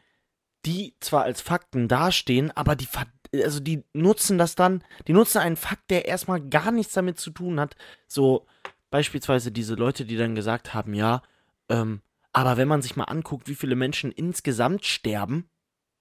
die 0.65 0.95
zwar 0.99 1.23
als 1.23 1.41
Fakten 1.41 1.87
dastehen, 1.87 2.51
aber 2.51 2.75
die, 2.75 2.85
ver- 2.85 3.05
also 3.33 3.59
die 3.59 3.83
nutzen 3.93 4.37
das 4.37 4.55
dann, 4.55 4.83
die 5.07 5.13
nutzen 5.13 5.39
einen 5.39 5.55
Fakt, 5.55 5.89
der 5.89 6.05
erstmal 6.05 6.41
gar 6.41 6.71
nichts 6.71 6.93
damit 6.93 7.19
zu 7.19 7.31
tun 7.31 7.59
hat. 7.59 7.75
So 8.07 8.45
beispielsweise 8.89 9.51
diese 9.51 9.75
Leute, 9.75 10.05
die 10.05 10.17
dann 10.17 10.35
gesagt 10.35 10.73
haben, 10.73 10.93
ja, 10.93 11.21
ähm, 11.69 12.01
aber 12.31 12.57
wenn 12.57 12.67
man 12.67 12.81
sich 12.81 12.95
mal 12.95 13.05
anguckt, 13.05 13.47
wie 13.47 13.55
viele 13.55 13.75
Menschen 13.75 14.11
insgesamt 14.11 14.85
sterben, 14.85 15.49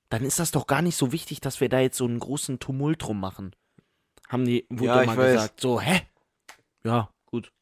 dann 0.09 0.25
ist 0.25 0.39
das 0.39 0.51
doch 0.51 0.67
gar 0.67 0.83
nicht 0.83 0.97
so 0.97 1.13
wichtig, 1.13 1.41
dass 1.41 1.61
wir 1.61 1.69
da 1.69 1.81
jetzt 1.81 1.97
so 1.97 2.05
einen 2.05 2.19
großen 2.19 2.59
Tumult 2.59 3.03
drum 3.03 3.21
machen. 3.21 3.55
Haben 4.29 4.45
die, 4.45 4.67
wurde 4.71 4.87
Ja, 5.01 5.05
mal 5.05 5.17
weiß. 5.17 5.33
gesagt. 5.33 5.61
So, 5.61 5.81
hä? 5.81 6.03
Ja, 6.85 7.09
gut. 7.27 7.53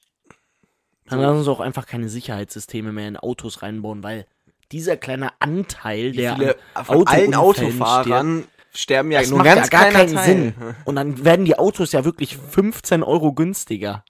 Dann 1.06 1.18
So. 1.18 1.24
lassen 1.26 1.38
uns 1.38 1.48
auch 1.48 1.60
einfach 1.60 1.86
keine 1.86 2.08
Sicherheitssysteme 2.08 2.92
mehr 2.92 3.08
in 3.08 3.16
Autos 3.16 3.62
reinbauen, 3.62 4.02
weil 4.02 4.26
dieser 4.72 4.96
kleine 4.96 5.32
Anteil, 5.40 6.12
der 6.12 6.36
viele 6.36 6.56
von 6.84 7.06
allen 7.06 7.34
Autofahrern 7.34 8.44
sterben 8.80 9.10
ja 9.12 9.20
Das 9.20 9.30
nur 9.30 9.38
macht 9.38 9.46
ganz 9.46 9.66
ja 9.66 9.70
gar 9.80 9.86
keinen 9.90 10.14
Teil. 10.14 10.54
Sinn. 10.54 10.74
Und 10.84 10.96
dann 10.96 11.24
werden 11.24 11.44
die 11.44 11.58
Autos 11.58 11.92
ja 11.92 12.04
wirklich 12.04 12.36
15 12.36 13.02
Euro 13.02 13.32
günstiger. 13.32 14.04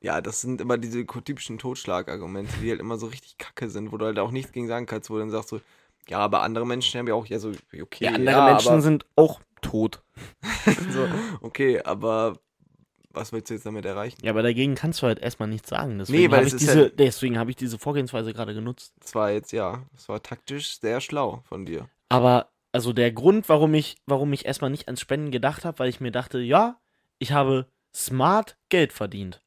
Ja, 0.00 0.20
das 0.20 0.42
sind 0.42 0.60
immer 0.60 0.76
diese 0.76 1.06
typischen 1.06 1.56
Totschlagargumente, 1.58 2.52
die 2.62 2.70
halt 2.70 2.80
immer 2.80 2.98
so 2.98 3.06
richtig 3.06 3.38
kacke 3.38 3.70
sind, 3.70 3.90
wo 3.90 3.96
du 3.96 4.04
halt 4.04 4.18
auch 4.18 4.30
nichts 4.32 4.52
gegen 4.52 4.68
sagen 4.68 4.86
kannst, 4.86 5.08
wo 5.08 5.14
du 5.14 5.20
dann 5.20 5.30
sagst 5.30 5.48
so, 5.48 5.60
ja, 6.08 6.18
aber 6.18 6.42
andere 6.42 6.66
Menschen 6.66 6.90
sterben 6.90 7.08
ja 7.08 7.14
auch, 7.14 7.26
ja, 7.26 7.38
so, 7.38 7.48
okay, 7.80 8.04
Ja, 8.04 8.10
ja, 8.10 8.16
andere 8.16 8.42
Menschen 8.42 8.68
aber, 8.72 8.82
sind 8.82 9.06
auch 9.16 9.40
tot. 9.62 10.02
so, 10.90 11.08
okay, 11.40 11.80
aber 11.82 12.38
was 13.14 13.32
willst 13.32 13.48
du 13.48 13.54
jetzt 13.54 13.64
damit 13.64 13.86
erreichen? 13.86 14.18
Ja, 14.22 14.32
aber 14.32 14.42
dagegen 14.42 14.74
kannst 14.74 15.00
du 15.00 15.06
halt 15.06 15.20
erstmal 15.20 15.48
nichts 15.48 15.70
sagen. 15.70 15.98
Deswegen 15.98 16.22
Nee, 16.24 16.30
weil 16.30 16.46
ich, 16.46 16.56
diese, 16.56 16.82
ja- 16.84 16.88
deswegen 16.90 17.38
habe 17.38 17.50
ich 17.50 17.56
diese 17.56 17.78
Vorgehensweise 17.78 18.34
gerade 18.34 18.52
genutzt. 18.54 18.92
Das 19.00 19.14
war 19.14 19.30
jetzt, 19.30 19.52
ja, 19.52 19.84
das 19.94 20.08
war 20.08 20.22
taktisch 20.22 20.80
sehr 20.80 21.00
schlau 21.00 21.42
von 21.48 21.64
dir. 21.64 21.88
Aber 22.08 22.48
also 22.74 22.92
der 22.92 23.12
Grund, 23.12 23.48
warum 23.48 23.72
ich, 23.74 23.96
warum 24.06 24.32
ich 24.32 24.44
erstmal 24.46 24.70
nicht 24.70 24.86
ans 24.88 25.00
Spenden 25.00 25.30
gedacht 25.30 25.64
habe, 25.64 25.78
weil 25.78 25.88
ich 25.88 26.00
mir 26.00 26.10
dachte, 26.10 26.38
ja, 26.40 26.78
ich 27.18 27.32
habe 27.32 27.66
smart 27.94 28.56
Geld 28.68 28.92
verdient. 28.92 29.40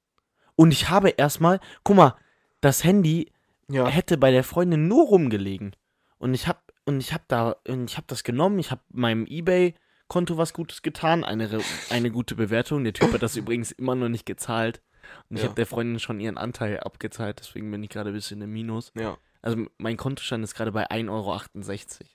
Und 0.55 0.71
ich 0.71 0.89
habe 0.89 1.09
erstmal, 1.09 1.59
guck 1.83 1.97
mal, 1.97 2.15
das 2.61 2.83
Handy 2.83 3.31
Ja. 3.69 3.87
hätte 3.87 4.17
bei 4.17 4.31
der 4.31 4.43
Freundin 4.43 4.87
nur 4.87 5.05
rumgelegen. 5.07 5.75
Und 6.17 6.33
ich 6.33 6.47
habe 6.47 6.59
und 6.85 7.01
ich 7.01 7.11
habe 7.13 7.25
da 7.27 7.55
und 7.67 7.89
ich 7.91 7.97
habe 7.97 8.07
das 8.07 8.23
genommen, 8.23 8.57
ich 8.59 8.71
habe 8.71 8.81
meinem 8.89 9.25
eBay 9.27 9.75
Konto 10.07 10.37
was 10.37 10.53
Gutes 10.53 10.81
getan, 10.81 11.25
eine 11.25 11.59
eine 11.89 12.11
gute 12.11 12.33
Bewertung. 12.35 12.85
Der 12.85 12.93
Typ 12.93 13.11
hat 13.13 13.21
das 13.21 13.35
übrigens 13.35 13.71
immer 13.73 13.93
noch 13.95 14.07
nicht 14.09 14.25
gezahlt. 14.25 14.81
Und 15.29 15.35
ich 15.35 15.43
Ja. 15.43 15.49
habe 15.49 15.55
der 15.55 15.65
Freundin 15.65 15.99
schon 15.99 16.19
ihren 16.21 16.37
Anteil 16.37 16.79
abgezahlt, 16.79 17.39
deswegen 17.41 17.69
bin 17.71 17.83
ich 17.83 17.89
gerade 17.89 18.09
ein 18.11 18.15
bisschen 18.15 18.41
im 18.41 18.51
Minus. 18.53 18.91
Ja. 18.95 19.17
Also 19.41 19.65
mein 19.77 19.97
Kontostand 19.97 20.43
ist 20.45 20.55
gerade 20.55 20.71
bei 20.71 20.89
1,68 20.89 21.09
Euro. 21.11 22.07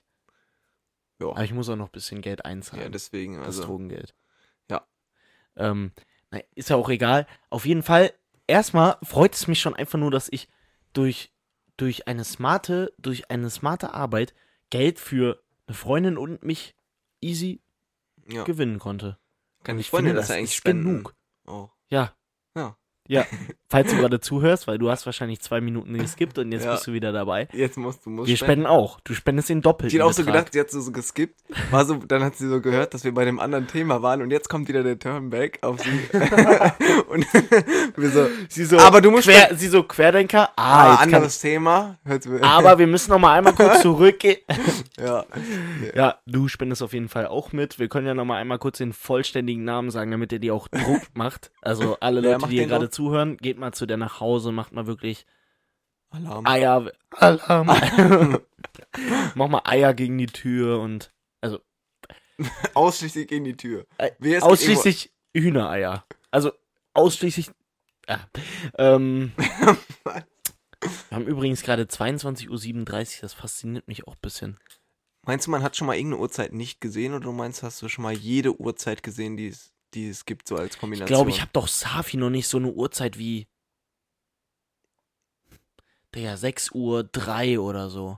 Ja. 1.29 1.35
Aber 1.35 1.43
ich 1.45 1.53
muss 1.53 1.69
auch 1.69 1.75
noch 1.75 1.87
ein 1.87 1.91
bisschen 1.91 2.21
Geld 2.21 2.39
ja, 2.39 2.45
einzahlen. 2.45 2.91
deswegen, 2.91 3.37
das 3.37 3.45
also. 3.47 3.63
Drogengeld. 3.65 4.13
Ja. 4.69 4.85
Ähm, 5.55 5.91
na, 6.31 6.39
ist 6.55 6.69
ja 6.69 6.75
auch 6.75 6.89
egal. 6.89 7.27
Auf 7.49 7.65
jeden 7.65 7.83
Fall, 7.83 8.13
erstmal 8.47 8.97
freut 9.03 9.33
es 9.35 9.47
mich 9.47 9.59
schon 9.61 9.75
einfach 9.75 9.99
nur, 9.99 10.11
dass 10.11 10.27
ich 10.31 10.47
durch, 10.93 11.31
durch 11.77 12.07
eine 12.07 12.23
smarte, 12.23 12.93
durch 12.97 13.29
eine 13.31 13.49
smarte 13.49 13.93
Arbeit 13.93 14.33
Geld 14.69 14.99
für 14.99 15.41
eine 15.67 15.75
Freundin 15.75 16.17
und 16.17 16.43
mich 16.43 16.75
easy 17.21 17.61
Ja. 18.27 18.43
gewinnen 18.43 18.79
konnte. 18.79 19.17
Kann 19.63 19.79
ich 19.79 19.89
Freunde 19.89 20.09
finde, 20.09 20.21
das, 20.21 20.29
ja 20.29 20.35
eigentlich 20.35 20.49
ist 20.51 20.55
spenden? 20.55 20.83
genug. 20.85 21.15
Oh. 21.45 21.69
Ja. 21.89 22.15
Ja. 22.55 22.77
Ja, 23.07 23.25
falls 23.69 23.91
du 23.91 23.97
gerade 23.97 24.19
zuhörst, 24.21 24.65
weil 24.67 24.77
du 24.77 24.89
hast 24.89 25.05
wahrscheinlich 25.05 25.41
zwei 25.41 25.59
Minuten 25.59 25.97
geskippt 25.97 26.37
und 26.37 26.51
jetzt 26.53 26.63
Ja. 26.63 26.71
bist 26.73 26.87
du 26.87 26.93
wieder 26.93 27.11
dabei. 27.11 27.49
Jetzt 27.51 27.77
musst 27.77 28.05
du 28.05 28.09
musst 28.09 28.29
Wir 28.29 28.37
spenden 28.37 28.65
auch. 28.65 28.99
Du 29.01 29.13
spendest 29.13 29.49
den 29.49 29.61
doppelten 29.61 29.95
Die 29.97 30.01
hat 30.01 30.07
auch 30.09 30.13
so 30.13 30.23
gedacht, 30.23 30.53
sie 30.53 30.59
hat 30.59 30.71
so, 30.71 30.79
so 30.79 30.91
geskippt. 30.91 31.41
War 31.71 31.83
so, 31.85 31.95
dann 31.95 32.23
hat 32.23 32.37
sie 32.37 32.47
so 32.47 32.61
gehört, 32.61 32.93
dass 32.93 33.03
wir 33.03 33.13
bei 33.13 33.25
dem 33.25 33.39
anderen 33.39 33.67
Thema 33.67 34.01
waren 34.01 34.21
und 34.21 34.31
jetzt 34.31 34.47
kommt 34.47 34.69
wieder 34.69 34.83
der 34.83 34.97
Turnback 34.99 35.59
auf 35.63 35.81
sie. 35.81 35.89
und 37.09 37.25
wir 37.97 38.09
so, 38.09 38.27
Sie 38.47 38.63
so, 38.65 38.77
Aber 38.79 39.01
du 39.01 39.11
musst 39.11 39.27
quer, 39.27 39.53
sie 39.55 39.67
so 39.67 39.83
Querdenker. 39.83 40.49
Ah, 40.55 40.93
ah, 40.93 40.95
anderes 40.95 41.39
Thema. 41.39 41.97
Aber 42.41 42.79
wir 42.79 42.87
müssen 42.87 43.09
noch 43.11 43.19
mal 43.19 43.33
einmal 43.37 43.53
kurz 43.53 43.81
zurückgehen. 43.81 44.37
ja. 44.97 45.25
Ja, 45.95 46.19
du 46.25 46.47
spendest 46.47 46.81
auf 46.81 46.93
jeden 46.93 47.09
Fall 47.09 47.27
auch 47.27 47.51
mit. 47.51 47.79
Wir 47.79 47.89
können 47.89 48.07
ja 48.07 48.13
noch 48.13 48.25
mal 48.25 48.37
einmal 48.37 48.59
kurz 48.59 48.77
den 48.77 48.93
vollständigen 48.93 49.63
Namen 49.63 49.91
sagen, 49.91 50.11
damit 50.11 50.31
ihr 50.31 50.39
dir 50.39 50.53
auch 50.53 50.67
Druck 50.69 51.01
macht. 51.13 51.51
Also 51.61 51.97
alle 51.99 52.21
Leute, 52.21 52.47
die 52.47 52.55
hier 52.57 52.67
gerade? 52.67 52.89
Zuhören, 52.93 53.37
geht 53.37 53.57
mal 53.57 53.73
zu 53.73 53.85
der 53.85 53.97
nach 53.97 54.19
Hause, 54.19 54.51
macht 54.51 54.71
mal 54.71 54.87
wirklich 54.87 55.25
Alarm. 56.09 56.45
Eier. 56.45 56.91
Alarm. 57.11 57.67
Mach 59.35 59.47
mal 59.47 59.61
Eier 59.65 59.93
gegen 59.93 60.17
die 60.17 60.27
Tür 60.27 60.79
und 60.79 61.11
Ausschließlich 62.73 63.27
gegen 63.27 63.45
die 63.45 63.57
Tür. 63.57 63.85
Äh, 63.97 64.11
Wer 64.19 64.43
ausschließlich 64.43 65.11
Hühnereier. 65.33 66.05
Also 66.31 66.51
ausschließlich. 66.93 67.51
Ja. 68.07 68.19
Ähm, 68.77 69.31
wir 69.37 70.23
haben 71.11 71.27
übrigens 71.27 71.61
gerade 71.61 71.83
22.37 71.83 72.49
Uhr, 72.49 73.21
das 73.21 73.33
fasziniert 73.33 73.87
mich 73.87 74.07
auch 74.07 74.15
ein 74.15 74.21
bisschen. 74.21 74.59
Meinst 75.25 75.47
du, 75.47 75.51
man 75.51 75.63
hat 75.63 75.77
schon 75.77 75.87
mal 75.87 75.95
irgendeine 75.95 76.21
Uhrzeit 76.21 76.51
nicht 76.51 76.81
gesehen 76.81 77.13
oder 77.13 77.23
du 77.23 77.31
meinst, 77.31 77.63
hast 77.63 77.81
du 77.81 77.87
schon 77.87 78.03
mal 78.03 78.13
jede 78.13 78.59
Uhrzeit 78.59 79.03
gesehen, 79.03 79.37
die 79.37 79.47
es, 79.47 79.72
die 79.95 80.09
es 80.09 80.25
gibt, 80.25 80.47
so 80.47 80.55
als 80.55 80.75
Ich 80.75 80.79
Kombination? 80.79 81.07
glaube, 81.07 81.29
ich 81.29 81.41
habe 81.41 81.51
doch 81.53 81.67
Safi 81.67 82.17
noch 82.17 82.29
nicht 82.29 82.47
so 82.47 82.57
eine 82.57 82.71
Uhrzeit 82.71 83.17
wie. 83.17 83.47
Der 86.13 86.37
6 86.37 86.71
Uhr 86.71 87.03
3 87.03 87.59
oder 87.59 87.89
so. 87.89 88.17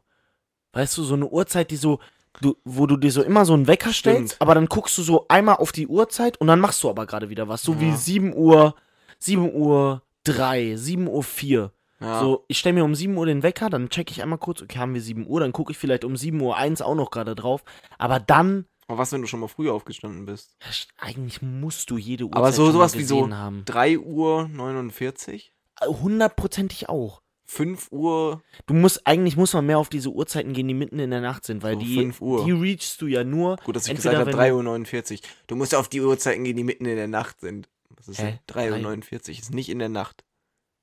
Weißt 0.73 0.97
du, 0.97 1.03
so 1.03 1.13
eine 1.13 1.27
Uhrzeit, 1.27 1.71
die 1.71 1.77
so. 1.77 1.99
Du, 2.41 2.57
wo 2.65 2.85
du 2.85 2.97
dir 2.97 3.13
so 3.13 3.23
immer 3.23 3.45
so 3.45 3.53
einen 3.53 3.65
Wecker 3.65 3.93
stellst, 3.93 4.31
Stimmt. 4.33 4.41
aber 4.41 4.55
dann 4.55 4.65
guckst 4.65 4.97
du 4.97 5.03
so 5.03 5.25
einmal 5.29 5.55
auf 5.55 5.71
die 5.71 5.87
Uhrzeit 5.87 6.35
und 6.41 6.47
dann 6.47 6.59
machst 6.59 6.83
du 6.83 6.89
aber 6.89 7.05
gerade 7.05 7.29
wieder 7.29 7.47
was. 7.47 7.61
So 7.63 7.79
wie 7.79 7.87
Ja. 7.91 7.95
7 7.95 8.33
Uhr, 8.35 8.75
7 9.19 9.53
Uhr 9.53 10.01
3, 10.25 10.75
7 10.75 11.07
Uhr 11.07 11.23
4. 11.23 11.71
ja. 12.01 12.19
So, 12.19 12.43
ich 12.49 12.57
stelle 12.59 12.73
mir 12.73 12.83
um 12.83 12.93
7 12.93 13.15
Uhr 13.15 13.25
den 13.25 13.41
Wecker, 13.41 13.69
dann 13.69 13.87
checke 13.89 14.11
ich 14.11 14.21
einmal 14.21 14.37
kurz, 14.37 14.61
okay, 14.61 14.79
haben 14.79 14.93
wir 14.93 14.99
7 15.01 15.25
Uhr, 15.25 15.39
dann 15.39 15.53
gucke 15.53 15.71
ich 15.71 15.77
vielleicht 15.77 16.03
um 16.03 16.17
7 16.17 16.41
Uhr 16.41 16.57
1 16.57 16.81
auch 16.81 16.95
noch 16.95 17.09
gerade 17.09 17.35
drauf. 17.35 17.63
Aber 17.97 18.19
dann, 18.19 18.65
Aber 18.87 18.99
was, 18.99 19.11
wenn 19.11 19.21
du 19.21 19.27
schon 19.27 19.39
mal 19.39 19.47
früher 19.47 19.73
aufgestanden 19.73 20.25
bist? 20.25 20.55
eigentlich 20.97 21.41
musst 21.41 21.89
du 21.89 21.97
jede 21.97 22.25
Uhrzeit 22.25 22.37
Aber 22.37 22.51
so 22.51 22.71
sowas 22.71 22.95
wie 22.97 23.03
so 23.03 23.27
haben. 23.31 23.63
3 23.65 23.97
Uhr 23.99 24.47
49? 24.47 25.53
Äh, 25.81 25.87
Hundertprozentig 25.87 26.87
auch. 26.89 27.21
5 27.47 27.91
Uhr? 27.91 28.41
Du 28.65 28.73
musst, 28.73 29.05
eigentlich 29.05 29.37
muss 29.37 29.53
man 29.53 29.65
mehr 29.67 29.77
auf 29.77 29.89
diese 29.89 30.09
Uhrzeiten 30.09 30.53
gehen, 30.53 30.67
die 30.67 30.73
mitten 30.73 30.97
in 30.99 31.11
der 31.11 31.21
Nacht 31.21 31.45
sind, 31.45 31.61
weil 31.63 31.75
So 31.75 31.81
die, 31.81 31.95
5 31.95 32.21
Uhr. 32.21 32.43
die 32.45 32.51
reachst 32.51 33.01
du 33.01 33.07
ja 33.07 33.23
nur. 33.23 33.57
Gut, 33.57 33.75
dass 33.75 33.87
ich 33.87 33.95
gesagt 33.95 34.15
habe 34.15 34.25
wenn 34.27 34.35
3 34.35 34.53
Uhr 34.53 34.63
49. 34.63 35.21
Du 35.47 35.55
musst 35.55 35.75
auf 35.75 35.87
die 35.87 36.01
Uhrzeiten 36.01 36.43
gehen, 36.43 36.57
die 36.57 36.63
mitten 36.63 36.85
in 36.85 36.95
der 36.95 37.07
Nacht 37.07 37.41
sind. 37.41 37.69
Was 37.89 38.07
ist 38.07 38.19
Hä? 38.19 38.23
denn? 38.23 38.39
3 38.47 38.65
Uhr 38.65 38.71
Drei- 38.77 38.81
49 38.81 39.39
ist 39.39 39.53
nicht 39.53 39.69
in 39.69 39.79
der 39.79 39.89
Nacht. 39.89 40.23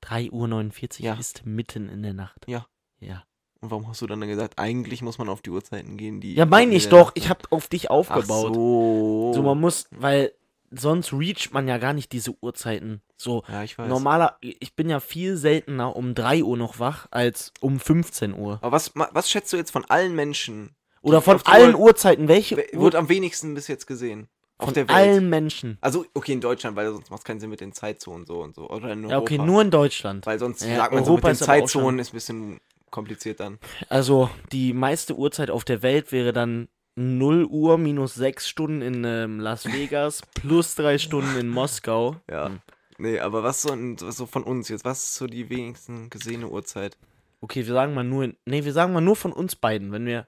3 0.01 0.29
Uhr 0.31 0.47
49 0.47 1.03
Ja. 1.05 1.13
ist 1.15 1.45
mitten 1.45 1.89
in 1.89 2.01
der 2.03 2.13
Nacht. 2.13 2.45
Ja. 2.47 2.65
Ja. 2.99 3.23
Und 3.63 3.71
warum 3.71 3.87
hast 3.87 4.01
du 4.01 4.07
dann 4.07 4.19
gesagt, 4.19 4.59
eigentlich 4.59 5.01
muss 5.01 5.17
man 5.17 5.29
auf 5.29 5.41
die 5.41 5.49
Uhrzeiten 5.49 5.95
gehen, 5.95 6.19
die. 6.19 6.35
Ja, 6.35 6.45
meine 6.45 6.75
ich 6.75 6.89
doch. 6.89 7.11
Ich 7.15 7.29
habe 7.29 7.43
auf 7.49 7.69
dich 7.69 7.89
Ach 7.89 7.91
aufgebaut. 7.95 8.53
so. 8.53 9.31
So, 9.33 9.41
man 9.41 9.57
muss, 9.57 9.87
weil 9.91 10.33
sonst 10.69 11.13
reacht 11.13 11.53
man 11.53 11.69
ja 11.69 11.77
gar 11.77 11.93
nicht 11.93 12.11
diese 12.11 12.35
Uhrzeiten. 12.41 13.01
So, 13.15 13.43
ja, 13.47 13.63
ich 13.63 13.77
weiß. 13.77 13.87
normaler, 13.87 14.35
ich 14.41 14.75
bin 14.75 14.89
ja 14.89 14.99
viel 14.99 15.37
seltener 15.37 15.95
um 15.95 16.13
3 16.13 16.43
Uhr 16.43 16.57
noch 16.57 16.79
wach 16.79 17.07
als 17.11 17.53
um 17.61 17.79
15 17.79 18.33
Uhr. 18.33 18.59
Aber 18.61 18.73
was, 18.73 18.91
was 18.95 19.29
schätzt 19.29 19.53
du 19.53 19.55
jetzt 19.57 19.71
von 19.71 19.85
allen 19.85 20.13
Menschen? 20.13 20.75
Oder 21.01 21.21
von 21.21 21.39
allen 21.45 21.75
Uhr- 21.75 21.83
Uhrzeiten, 21.83 22.27
welche 22.27 22.57
Wurde 22.73 22.97
am 22.97 23.07
wenigsten 23.07 23.53
bis 23.53 23.69
jetzt 23.69 23.87
gesehen? 23.87 24.27
Auf 24.57 24.65
von 24.67 24.73
der 24.73 24.89
Welt. 24.89 24.97
allen 24.97 25.29
Menschen. 25.29 25.77
Also, 25.79 26.05
okay, 26.13 26.33
in 26.33 26.41
Deutschland, 26.41 26.75
weil 26.75 26.91
sonst 26.91 27.09
macht 27.09 27.19
es 27.21 27.23
keinen 27.25 27.39
Sinn 27.39 27.49
mit 27.49 27.61
den 27.61 27.71
Zeitzonen 27.71 28.25
so 28.25 28.41
und 28.41 28.55
so. 28.55 28.69
Oder 28.69 28.91
in 28.91 29.07
Ja, 29.07 29.19
okay, 29.19 29.35
Europa. 29.35 29.45
nur 29.45 29.61
in 29.61 29.71
Deutschland. 29.71 30.25
Weil 30.25 30.37
sonst 30.37 30.61
Ja, 30.65 30.75
sagt 30.75 30.93
man 30.93 31.05
so, 31.05 31.11
Europa 31.11 31.29
mit 31.29 31.39
den 31.39 31.45
Zeitzonen 31.45 31.99
ist 31.99 32.09
ein 32.11 32.15
bisschen 32.15 32.59
kompliziert 32.93 33.41
dann. 33.41 33.59
Also, 33.89 34.29
die 34.53 34.71
meiste 34.71 35.17
Uhrzeit 35.17 35.49
auf 35.49 35.65
der 35.65 35.81
Welt 35.81 36.13
wäre 36.13 36.31
dann 36.31 36.69
0 36.95 37.45
Uhr 37.45 37.77
minus 37.77 38.13
6 38.15 38.47
Stunden 38.47 38.81
in 38.81 39.03
ähm, 39.03 39.39
Las 39.41 39.65
Vegas 39.73 40.21
plus 40.35 40.75
3 40.75 40.97
Stunden 40.99 41.35
in 41.37 41.49
Moskau. 41.49 42.15
Ja. 42.31 42.47
Hm. 42.47 42.61
Nee, 42.99 43.19
aber 43.19 43.43
was 43.43 43.63
so, 43.63 43.73
in- 43.73 43.97
so 43.97 44.25
von 44.27 44.43
uns 44.43 44.69
jetzt? 44.69 44.85
Was 44.85 44.99
ist 45.03 45.15
so 45.15 45.27
die 45.27 45.49
wenigsten 45.49 46.09
gesehene 46.11 46.47
Uhrzeit? 46.47 46.95
Okay, 47.41 47.65
wir 47.65 47.73
sagen 47.73 47.93
mal 47.95 48.03
nur, 48.03 48.23
in, 48.25 48.37
nee, 48.45 48.63
wir 48.63 48.71
sagen 48.71 48.93
mal 48.93 49.01
nur 49.01 49.15
von 49.17 49.33
uns 49.33 49.55
beiden, 49.55 49.91
wenn 49.91 50.05
wir. 50.05 50.27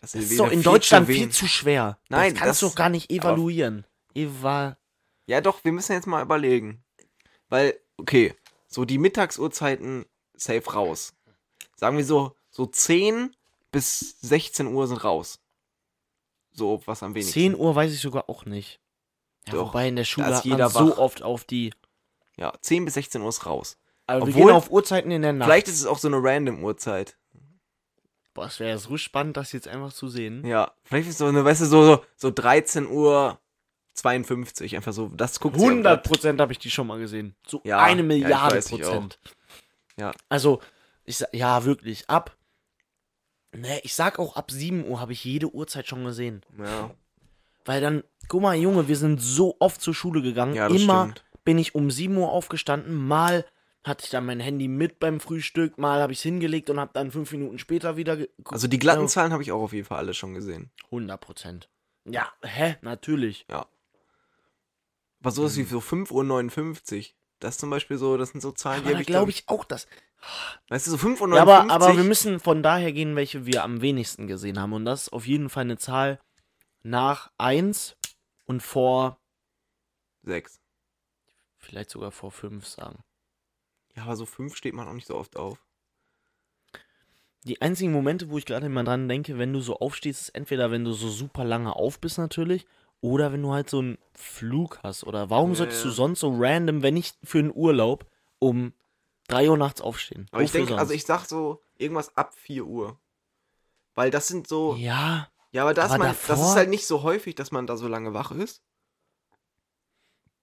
Das 0.00 0.12
Das 0.12 0.22
ist 0.22 0.40
doch 0.40 0.50
in 0.50 0.62
Deutschland 0.62 1.06
zu 1.06 1.12
viel 1.12 1.28
zu 1.28 1.46
schwer. 1.46 1.98
Nein, 2.08 2.32
das 2.32 2.40
kannst 2.40 2.50
das- 2.50 2.60
du 2.60 2.66
doch 2.68 2.74
gar 2.74 2.88
nicht 2.88 3.10
evaluieren. 3.12 3.84
Eva. 4.14 4.78
Ja, 5.26 5.40
doch, 5.42 5.62
wir 5.62 5.72
müssen 5.72 5.92
jetzt 5.92 6.06
mal 6.06 6.22
überlegen. 6.22 6.82
Weil, 7.50 7.78
okay, 7.98 8.34
so 8.66 8.84
die 8.86 8.96
Mittagsuhrzeiten 8.98 10.06
safe 10.34 10.72
raus. 10.72 11.14
Sagen 11.78 11.96
wir 11.96 12.04
so, 12.04 12.34
so 12.50 12.66
10 12.66 13.34
bis 13.70 14.20
16 14.20 14.66
Uhr 14.66 14.86
sind 14.88 15.02
raus. 15.04 15.38
So, 16.52 16.82
was 16.86 17.02
am 17.02 17.14
wenigsten. 17.14 17.32
10 17.34 17.54
Uhr 17.56 17.74
weiß 17.74 17.92
ich 17.92 18.00
sogar 18.00 18.28
auch 18.28 18.44
nicht. 18.44 18.80
Ja, 19.46 19.52
Doch, 19.54 19.68
wobei 19.68 19.88
in 19.88 19.96
der 19.96 20.04
Schule 20.04 20.28
ist 20.28 20.36
hat 20.38 20.44
jeder 20.44 20.68
so 20.68 20.90
wach. 20.90 20.98
oft 20.98 21.22
auf 21.22 21.44
die. 21.44 21.72
Ja, 22.36 22.52
10 22.60 22.84
bis 22.84 22.94
16 22.94 23.22
Uhr 23.22 23.28
ist 23.28 23.46
raus. 23.46 23.78
Aber 24.06 24.26
wir 24.26 24.34
Obwohl- 24.34 24.46
gehen 24.46 24.54
auf 24.56 24.70
Uhrzeiten 24.70 25.10
in 25.10 25.22
der 25.22 25.32
Nacht. 25.32 25.46
Vielleicht 25.48 25.68
ist 25.68 25.76
es 25.80 25.86
auch 25.86 25.98
so 25.98 26.08
eine 26.08 26.18
random 26.20 26.62
Uhrzeit. 26.64 27.16
Boah, 28.34 28.46
es 28.46 28.58
wäre 28.60 28.78
so 28.78 28.96
spannend, 28.96 29.36
das 29.36 29.52
jetzt 29.52 29.68
einfach 29.68 29.92
zu 29.92 30.08
sehen. 30.08 30.44
Ja, 30.46 30.72
vielleicht 30.84 31.08
ist 31.08 31.18
so 31.18 31.26
eine, 31.26 31.44
weißt 31.44 31.60
du, 31.62 31.66
so, 31.66 31.84
so, 31.84 32.04
so 32.16 32.30
13 32.30 32.86
Uhr 32.88 33.38
52. 33.94 34.76
Einfach 34.76 34.92
so, 34.92 35.08
das 35.08 35.40
guckt 35.40 35.58
sie 35.58 35.64
100 35.64 35.98
auch 35.98 36.02
Prozent 36.08 36.40
habe 36.40 36.52
ich 36.52 36.58
die 36.58 36.70
schon 36.70 36.86
mal 36.86 36.98
gesehen. 36.98 37.34
So 37.46 37.60
Ja, 37.64 37.78
eine 37.78 38.00
ja, 38.02 38.06
Milliarde 38.06 38.58
auch. 38.60 38.64
Prozent. 38.68 39.18
Ja. 39.98 40.12
Also, 40.28 40.60
ich 41.08 41.16
sag, 41.18 41.32
ja, 41.34 41.64
wirklich, 41.64 42.08
ab. 42.08 42.36
Ne, 43.52 43.80
ich 43.82 43.94
sag 43.94 44.18
auch, 44.18 44.36
ab 44.36 44.50
7 44.50 44.86
Uhr 44.86 45.00
habe 45.00 45.12
ich 45.12 45.24
jede 45.24 45.52
Uhrzeit 45.54 45.86
schon 45.88 46.04
gesehen. 46.04 46.42
Ja, 46.58 46.90
Weil 47.64 47.80
dann, 47.80 48.04
guck 48.28 48.42
mal, 48.42 48.54
Junge, 48.54 48.88
wir 48.88 48.96
sind 48.96 49.20
so 49.20 49.56
oft 49.58 49.80
zur 49.80 49.94
Schule 49.94 50.20
gegangen. 50.22 50.54
ja 50.54 50.68
das 50.68 50.80
Immer 50.82 51.04
stimmt. 51.04 51.24
bin 51.44 51.58
ich 51.58 51.74
um 51.74 51.90
7 51.90 52.16
Uhr 52.16 52.30
aufgestanden. 52.30 52.94
Mal 52.94 53.46
hatte 53.84 54.04
ich 54.04 54.10
dann 54.10 54.26
mein 54.26 54.40
Handy 54.40 54.68
mit 54.68 54.98
beim 54.98 55.18
Frühstück, 55.18 55.78
mal 55.78 56.02
habe 56.02 56.12
ich 56.12 56.18
es 56.18 56.22
hingelegt 56.22 56.68
und 56.68 56.78
habe 56.78 56.90
dann 56.92 57.10
fünf 57.10 57.32
Minuten 57.32 57.58
später 57.58 57.96
wieder 57.96 58.16
geguckt. 58.18 58.52
Also 58.52 58.68
die 58.68 58.78
glatten 58.78 59.02
Ja. 59.02 59.06
Zahlen 59.06 59.32
habe 59.32 59.42
ich 59.42 59.50
auch 59.50 59.62
auf 59.62 59.72
jeden 59.72 59.86
Fall 59.86 59.98
alle 59.98 60.12
schon 60.12 60.34
gesehen. 60.34 60.70
100 60.86 61.18
Prozent. 61.20 61.70
Ja, 62.04 62.30
hä? 62.42 62.76
Natürlich. 62.82 63.46
Aber 63.48 63.66
sowas 65.30 65.56
Mhm. 65.56 65.60
wie 65.60 65.64
so 65.64 65.78
5.59 65.80 66.98
Uhr. 66.98 67.14
Das 67.40 67.58
zum 67.58 67.70
Beispiel 67.70 67.98
so, 67.98 68.16
das 68.16 68.30
sind 68.30 68.40
so 68.40 68.52
Zahlen, 68.52 68.82
die 68.82 68.88
Aber 68.88 68.94
habe 68.94 68.96
da 68.96 69.00
ich, 69.00 69.06
glaube 69.06 69.30
ich 69.30 69.44
auch, 69.48 69.64
dass. 69.64 69.86
Weißt 70.68 70.86
du, 70.86 70.90
so 70.90 70.96
5.59 70.96 71.20
Uhr. 71.20 71.36
Ja, 71.36 71.42
aber, 71.42 71.70
aber 71.70 71.96
wir 71.96 72.04
müssen 72.04 72.40
von 72.40 72.62
daher 72.62 72.92
gehen, 72.92 73.14
welche 73.14 73.46
wir 73.46 73.62
am 73.62 73.80
wenigsten 73.80 74.26
gesehen 74.26 74.58
haben. 74.58 74.72
Und 74.72 74.84
das 74.84 75.02
ist 75.02 75.12
auf 75.12 75.26
jeden 75.26 75.48
Fall 75.48 75.62
eine 75.62 75.78
Zahl 75.78 76.20
nach 76.82 77.30
1 77.38 77.96
und 78.46 78.62
vor, 78.62 79.18
6. 80.24 80.60
vielleicht 81.56 81.90
sogar 81.90 82.10
vor 82.10 82.32
5 82.32 82.66
sagen. 82.66 83.04
Ja, 83.94 84.04
aber 84.04 84.16
so 84.16 84.26
5 84.26 84.56
steht 84.56 84.74
man 84.74 84.88
auch 84.88 84.92
nicht 84.92 85.06
so 85.06 85.16
oft 85.16 85.36
auf. 85.36 85.58
Die 87.44 87.62
einzigen 87.62 87.92
Momente, 87.92 88.30
wo 88.30 88.38
ich 88.38 88.46
gerade 88.46 88.66
immer 88.66 88.84
dran 88.84 89.08
denke, 89.08 89.38
wenn 89.38 89.52
du 89.52 89.60
so 89.60 89.78
aufstehst, 89.78 90.22
ist 90.22 90.28
entweder, 90.30 90.70
wenn 90.70 90.84
du 90.84 90.92
so 90.92 91.08
super 91.08 91.44
lange 91.44 91.74
auf 91.74 92.00
bist, 92.00 92.18
natürlich, 92.18 92.66
oder 93.00 93.32
wenn 93.32 93.42
du 93.42 93.52
halt 93.52 93.70
so 93.70 93.78
einen 93.78 93.98
Flug 94.14 94.80
hast. 94.82 95.04
Oder 95.04 95.30
warum 95.30 95.54
solltest 95.54 95.84
du 95.84 95.90
sonst 95.90 96.20
so 96.20 96.34
random, 96.36 96.82
wenn 96.82 96.94
nicht 96.94 97.16
für 97.22 97.38
einen 97.38 97.52
Urlaub, 97.54 98.06
um 98.38 98.72
3 99.28 99.50
Uhr 99.50 99.56
nachts 99.56 99.80
aufstehen? 99.80 100.26
Aber 100.32 100.42
ich 100.42 100.50
denke, 100.52 100.76
also 100.76 100.92
ich 100.92 101.04
sag 101.06 101.26
so 101.26 101.62
irgendwas 101.76 102.16
ab 102.16 102.34
4 102.34 102.66
Uhr. 102.66 102.98
Weil 103.94 104.10
das 104.10 104.28
sind 104.28 104.46
so. 104.48 104.74
Ja, 104.76 105.28
Ja, 105.50 105.62
aber, 105.62 105.74
das, 105.74 105.90
aber 105.90 105.98
man, 105.98 106.08
das 106.08 106.26
davor- 106.26 106.50
ist 106.50 106.56
halt 106.56 106.68
nicht 106.70 106.86
so 106.86 107.02
häufig, 107.02 107.34
dass 107.34 107.50
man 107.52 107.66
da 107.66 107.76
so 107.76 107.88
lange 107.88 108.14
wach 108.14 108.30
ist. 108.32 108.62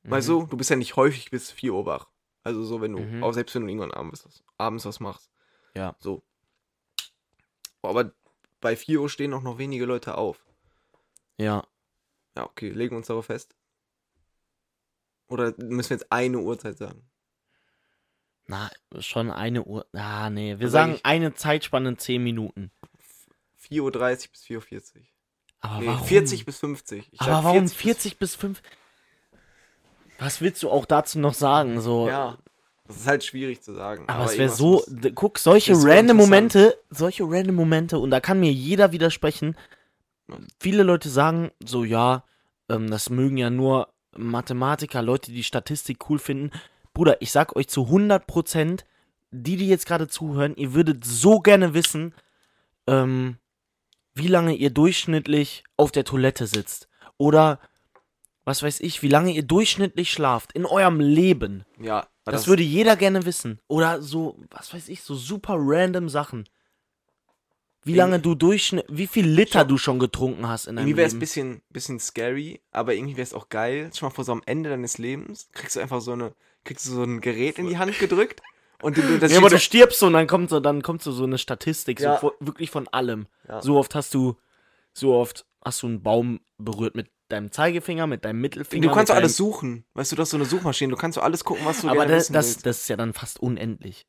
Weißt 0.03 0.27
mhm. 0.29 0.41
du, 0.41 0.45
du 0.47 0.57
bist 0.57 0.69
ja 0.69 0.75
nicht 0.75 0.95
häufig 0.95 1.31
bis 1.31 1.51
4 1.51 1.73
Uhr 1.73 1.85
wach. 1.85 2.07
Also 2.43 2.63
so, 2.63 2.79
wenn 2.81 2.93
du, 2.93 2.99
Mhm. 2.99 3.23
auch 3.23 3.33
selbst 3.33 3.55
wenn 3.55 3.63
du 3.63 3.69
irgendwann 3.69 3.91
abends, 3.91 4.25
was- 4.25 4.43
abends 4.57 4.85
was 4.85 4.99
machst. 4.99 5.29
Ja. 5.75 5.95
So. 5.99 6.23
Aber 7.81 8.11
bei 8.61 8.75
4 8.75 9.01
Uhr 9.01 9.09
stehen 9.09 9.33
auch 9.33 9.41
noch 9.41 9.57
wenige 9.57 9.85
Leute 9.85 10.17
auf. 10.17 10.45
Ja. 11.37 11.65
Ja, 12.35 12.43
okay, 12.45 12.69
legen 12.69 12.91
wir 12.91 12.97
uns 12.97 13.07
darauf 13.07 13.25
fest. 13.25 13.55
Oder 15.27 15.53
müssen 15.57 15.89
wir 15.91 15.97
jetzt 15.97 16.11
eine 16.11 16.39
Uhrzeit 16.39 16.77
sagen? 16.77 17.01
Na, 18.47 18.69
schon 18.99 19.31
eine 19.31 19.63
Uhr. 19.63 19.87
Ah, 19.93 20.29
nee. 20.29 20.59
Wir 20.59 20.69
sag 20.69 20.87
sagen 20.89 20.99
eine 21.03 21.33
Zeitspanne 21.33 21.97
10 21.97 22.23
Minuten. 22.23 22.71
4.30 23.69 23.81
Uhr 23.81 24.31
bis 24.31 24.43
4.40 24.43 24.95
Uhr. 24.97 25.01
Aber 25.61 25.79
Nee, 25.79 25.87
warum? 25.87 26.07
40 26.07 26.45
bis 26.45 26.59
50. 26.59 27.09
Ich 27.11 27.21
Aber 27.21 27.43
warum 27.43 27.67
40 27.67 27.73
bis- 27.73 27.81
40 27.81 28.19
bis 28.19 28.35
5? 28.35 28.61
was 30.19 30.41
willst 30.41 30.61
du 30.63 30.69
auch 30.69 30.85
dazu 30.85 31.19
noch 31.19 31.33
sagen? 31.33 31.81
So, 31.81 32.07
Ja. 32.07 32.37
Das 32.87 32.97
ist 32.97 33.07
halt 33.07 33.23
schwierig 33.23 33.63
zu 33.63 33.73
sagen. 33.73 34.03
Aber, 34.07 34.25
es 34.25 34.33
wäre 34.37 34.43
irgendwas 34.51 34.57
so, 34.59 34.85
guck, 35.15 35.39
solche 35.39 35.73
random. 35.75 36.17
Momente, 36.17 36.77
solche 36.91 37.23
random 37.23 37.55
Momente, 37.55 37.97
und 37.97 38.11
da 38.11 38.19
kann 38.19 38.39
mir 38.39 38.51
jeder 38.51 38.91
widersprechen. 38.91 39.57
Viele 40.59 40.83
Leute 40.83 41.09
sagen 41.09 41.51
so, 41.63 41.83
ja, 41.83 42.23
ähm, 42.69 42.89
das 42.89 43.09
mögen 43.09 43.37
ja 43.37 43.49
nur 43.49 43.93
Mathematiker, 44.17 45.01
Leute, 45.01 45.31
die 45.31 45.43
Statistik 45.43 46.09
cool 46.09 46.19
finden. 46.19 46.51
Bruder, 46.93 47.21
ich 47.21 47.31
sag 47.31 47.55
euch 47.55 47.67
zu 47.67 47.83
100 47.83 48.25
Prozent, 48.25 48.85
die, 49.31 49.57
die 49.57 49.67
jetzt 49.67 49.85
gerade 49.85 50.07
zuhören, 50.07 50.55
ihr 50.55 50.73
würdet 50.73 51.03
so 51.03 51.39
gerne 51.39 51.73
wissen, 51.73 52.13
ähm, 52.87 53.37
wie 54.13 54.27
lange 54.27 54.55
ihr 54.55 54.69
durchschnittlich 54.69 55.63
auf 55.77 55.91
der 55.91 56.05
Toilette 56.05 56.47
sitzt. 56.47 56.87
Oder, 57.17 57.59
was 58.45 58.63
weiß 58.63 58.79
ich, 58.79 59.01
wie 59.01 59.09
lange 59.09 59.31
ihr 59.31 59.43
durchschnittlich 59.43 60.11
schlaft 60.11 60.53
in 60.53 60.65
eurem 60.65 60.99
Leben. 60.99 61.65
Ja. 61.79 62.07
aber 62.23 62.31
Das, 62.31 62.47
würde 62.47 62.63
jeder 62.63 62.95
gerne 62.95 63.25
wissen. 63.25 63.59
Oder 63.67 64.01
so, 64.01 64.39
was 64.49 64.73
weiß 64.73 64.87
ich, 64.87 65.01
so 65.01 65.15
super 65.15 65.55
random 65.57 66.07
Sachen. 66.07 66.45
Wie 67.85 67.93
lange 67.93 68.19
du 68.19 68.35
durchschnitt, 68.35 68.85
wie 68.89 69.07
viel 69.07 69.27
Liter 69.27 69.63
du 69.63 69.77
schon 69.77 69.99
getrunken 69.99 70.47
hast 70.47 70.65
in 70.65 70.75
deinem 70.75 70.85
Irgendwie 70.85 70.97
wäre 70.97 71.07
es 71.07 71.13
ein 71.13 71.19
bisschen, 71.19 71.61
bisschen 71.69 71.99
scary, 71.99 72.61
aber 72.71 72.93
irgendwie 72.95 73.15
wäre 73.15 73.23
es 73.23 73.33
auch 73.33 73.49
geil. 73.49 73.91
Schon 73.95 74.09
mal 74.09 74.13
vor 74.15 74.23
so 74.25 74.31
am 74.31 74.41
Ende 74.45 74.69
deines 74.71 74.97
Lebens 74.97 75.49
kriegst 75.53 75.75
du 75.75 75.79
einfach 75.79 76.01
so 76.01 76.11
eine, 76.13 76.33
kriegst 76.63 76.87
du 76.87 76.91
so 76.91 77.03
ein 77.03 77.21
Gerät 77.21 77.59
in 77.59 77.67
die 77.67 77.77
Hand 77.77 77.97
gedrückt 77.99 78.41
und 78.81 78.97
du, 78.97 79.01
du, 79.03 79.19
das 79.19 79.31
ja, 79.31 79.37
aber 79.37 79.49
du 79.49 79.59
steht 79.59 79.79
stirbst 79.81 79.99
so 79.99 80.07
und 80.07 80.13
dann 80.13 80.25
kommt 80.27 80.49
so, 80.49 80.59
dann 80.59 80.81
kommt 80.81 81.03
so, 81.03 81.11
so 81.11 81.23
eine 81.25 81.37
Statistik, 81.37 81.99
Ja. 81.99 82.19
so 82.19 82.27
vo- 82.29 82.33
wirklich 82.39 82.71
von 82.71 82.87
allem. 82.87 83.27
Ja. 83.47 83.61
So 83.61 83.77
oft 83.77 83.93
hast 83.95 84.13
du, 84.15 84.35
so 84.93 85.13
oft 85.13 85.45
hast 85.63 85.83
du 85.83 85.87
einen 85.87 86.01
Baum 86.01 86.39
berührt 86.57 86.95
mit 86.95 87.09
deinem 87.29 87.51
Zeigefinger, 87.51 88.07
mit 88.07 88.25
deinem 88.25 88.37
so, 88.37 88.41
Mittelfinger. 88.41 88.87
du 88.87 88.93
kannst 88.93 89.11
doch 89.11 89.15
alles 89.15 89.35
suchen. 89.37 89.85
Weißt 89.93 90.11
du, 90.11 90.15
du 90.15 90.21
hast 90.23 90.31
so 90.31 90.37
eine 90.37 90.45
Suchmaschine, 90.45 90.91
du 90.91 90.97
kannst 90.97 91.15
so 91.15 91.21
alles 91.21 91.43
gucken, 91.43 91.65
was 91.65 91.81
du 91.81 91.89
Aber 91.89 92.05
das, 92.05 92.31
wissen 92.31 92.63
das, 92.63 92.79
ist 92.81 92.87
ja 92.89 92.97
dann 92.97 93.13
fast 93.13 93.39
unendlich. 93.39 94.07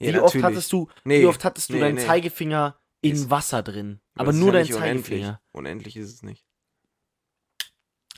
Ja, 0.00 0.14
wie 0.14 0.18
oft 0.18 0.42
hattest 0.42 0.72
du, 0.72 0.88
Nee, 1.04 1.20
wie 1.22 1.26
oft 1.26 1.44
hattest 1.44 1.68
du 1.70 1.74
nee, 1.74 1.80
deinen 1.80 1.94
nee. 1.96 2.04
Zeigefinger 2.06 2.76
in 3.02 3.12
Ist- 3.12 3.30
Wasser 3.30 3.62
drin? 3.62 4.00
Aber 4.14 4.26
das 4.26 4.36
ist 4.36 4.40
nur 4.40 4.48
ja 4.48 4.52
dein 4.54 4.62
nicht 4.62 4.74
unendlich. 4.74 5.04
Zeigefinger. 5.04 5.40
Unendlich 5.52 5.96
ist 5.98 6.12
es 6.14 6.22
nicht. 6.22 6.44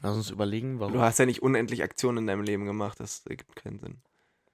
Lass 0.02 0.16
uns 0.16 0.30
überlegen, 0.30 0.80
warum. 0.80 0.92
Du 0.92 1.00
hast 1.00 1.18
ja 1.18 1.26
nicht 1.26 1.42
unendlich 1.42 1.82
Aktionen 1.82 2.18
in 2.18 2.26
deinem 2.26 2.42
Leben 2.42 2.66
gemacht, 2.66 3.00
das 3.00 3.24
ergibt 3.26 3.56
keinen 3.56 3.78
Sinn. 3.80 4.02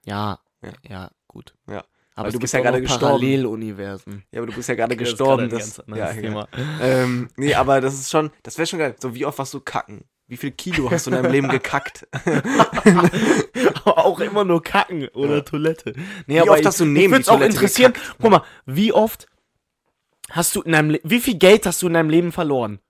Ja, 0.05 0.39
Ja. 0.63 0.73
ja, 0.89 1.11
gut. 1.27 1.55
Ja. 1.69 1.85
Aber 2.15 2.27
Weil 2.27 2.33
du 2.33 2.39
bist 2.39 2.53
ja 2.55 2.61
gerade 2.61 2.81
gestorben. 2.83 3.19
Paralleluniversen. 3.21 4.25
Ja, 4.31 4.41
aber 4.41 4.47
du 4.49 4.53
bist 4.55 4.69
ja 4.69 4.75
gerade 4.75 4.97
Das 4.97 5.09
ist 5.09 5.11
gestorben. 5.17 5.49
Das, 5.49 5.59
ganz 5.77 5.81
anderes 5.81 5.99
ja, 6.09 6.15
ja. 6.15 6.21
Thema. 6.21 6.49
Ähm, 6.81 7.29
nee, 7.37 7.55
aber 7.55 7.81
das 7.81 7.95
ist 7.95 8.11
schon, 8.11 8.31
das 8.43 8.59
wäre 8.59 8.67
schon 8.67 8.79
geil. 8.79 8.95
So, 8.99 9.15
wie 9.15 9.25
oft 9.25 9.39
warst 9.39 9.55
du 9.55 9.61
kacken? 9.61 10.05
Wie 10.27 10.37
viel 10.37 10.53
Kilo 10.53 10.89
hast 10.91 11.07
du 11.07 11.11
in 11.11 11.17
deinem 11.23 11.33
Leben 11.33 11.49
gekackt? 11.51 12.07
auch 13.85 14.21
immer 14.21 14.45
nur 14.45 14.63
kacken 14.63 15.09
oder 15.09 15.37
Ja. 15.37 15.41
Toilette. 15.43 15.95
Nee, 16.27 16.35
Wie 16.37 16.41
aber 16.41 16.53
oft 16.53 16.61
ich, 16.61 16.67
hast 16.67 16.81
du 16.81 16.85
neben 16.85 17.13
die 17.13 17.19
würd's 17.19 17.29
auch 17.29 17.35
Toilette 17.39 17.55
interessieren. 17.55 17.93
Guck 18.21 18.31
mal, 18.31 18.43
wie 18.67 18.93
oft 18.93 19.27
hast 20.31 20.57
du 20.57 20.63
in 20.63 20.73
deinem 20.73 20.91
Le 20.91 21.01
wie 21.05 21.21
viel 21.21 21.37
Geld 21.39 21.67
hast 21.67 21.83
du 21.83 21.87
in 21.89 21.95
deinem 21.95 22.11
Leben 22.11 22.33
verloren? 22.33 22.81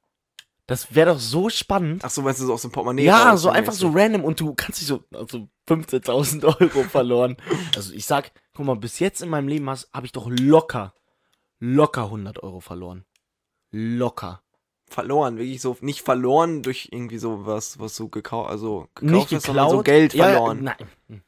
Das 0.66 0.94
wäre 0.94 1.12
doch 1.14 1.18
so 1.18 1.48
spannend. 1.48 2.04
Ach 2.04 2.10
so, 2.10 2.22
meinst 2.22 2.40
du 2.40 2.46
so 2.46 2.52
aus 2.54 2.62
dem 2.62 2.70
Portemonnaie? 2.70 3.04
ja, 3.04 3.36
so 3.36 3.48
einfach 3.50 3.72
so 3.72 3.88
random 3.90 4.22
und 4.22 4.38
du 4.38 4.54
kannst 4.54 4.80
dich 4.80 4.86
so 4.86 5.02
also 5.12 5.48
15.000 5.68 6.44
Euro 6.60 6.84
verloren. 6.84 7.36
Also 7.74 7.92
ich 7.92 8.06
sag, 8.06 8.30
guck 8.54 8.66
mal, 8.66 8.76
bis 8.76 9.00
jetzt 9.00 9.20
in 9.20 9.28
meinem 9.30 9.48
Leben 9.48 9.68
habe 9.68 10.06
ich 10.06 10.12
doch 10.12 10.28
locker, 10.30 10.94
locker 11.58 12.04
100 12.04 12.42
Euro 12.44 12.60
verloren. 12.60 13.04
Locker. 13.72 14.42
Verloren, 14.88 15.38
wirklich 15.38 15.60
so, 15.60 15.76
nicht 15.82 16.02
verloren 16.02 16.62
durch 16.62 16.88
irgendwie 16.90 17.18
so 17.18 17.46
was, 17.46 17.78
was 17.78 17.94
du 17.96 18.08
gekauft, 18.08 18.50
also 18.50 18.88
gekauft 18.96 19.02
Nicht 19.14 19.32
hast, 19.32 19.46
geklaut. 19.46 19.70
so 19.70 19.82
Geld 19.84 20.14
Ja, 20.14 20.30
verloren. 20.30 20.64
nein. 20.64 21.22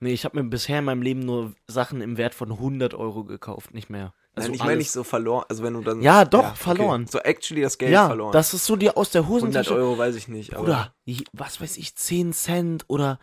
Nee, 0.00 0.12
ich 0.12 0.26
habe 0.26 0.36
mir 0.42 0.48
bisher 0.48 0.80
in 0.80 0.84
meinem 0.84 1.00
Leben 1.00 1.20
nur 1.20 1.54
Sachen 1.66 2.02
im 2.02 2.18
Wert 2.18 2.34
von 2.34 2.52
100 2.52 2.92
Euro 2.92 3.24
gekauft, 3.24 3.72
nicht 3.72 3.88
mehr. 3.88 4.12
Also 4.36 4.48
Nein, 4.48 4.54
ich 4.54 4.64
meine 4.64 4.76
nicht 4.76 4.90
so 4.90 5.02
verloren, 5.02 5.46
also 5.48 5.62
wenn 5.62 5.72
du 5.72 5.80
dann... 5.80 6.02
Ja, 6.02 6.26
doch, 6.26 6.44
okay. 6.44 6.56
verloren. 6.56 7.06
So 7.06 7.18
actually 7.20 7.62
das 7.62 7.78
Geld 7.78 7.90
ja, 7.90 8.06
verloren. 8.06 8.32
das 8.32 8.52
ist 8.52 8.66
so 8.66 8.76
dir 8.76 8.94
aus 8.98 9.10
der 9.10 9.22
100 9.22 9.42
Hosentasche. 9.42 9.74
Euro 9.74 9.96
weiß 9.96 10.14
ich 10.14 10.28
nicht, 10.28 10.52
aber... 10.52 10.62
Oder, 10.64 10.92
was 11.32 11.58
weiß 11.58 11.78
ich, 11.78 11.96
10 11.96 12.34
Cent 12.34 12.84
oder. 12.88 13.18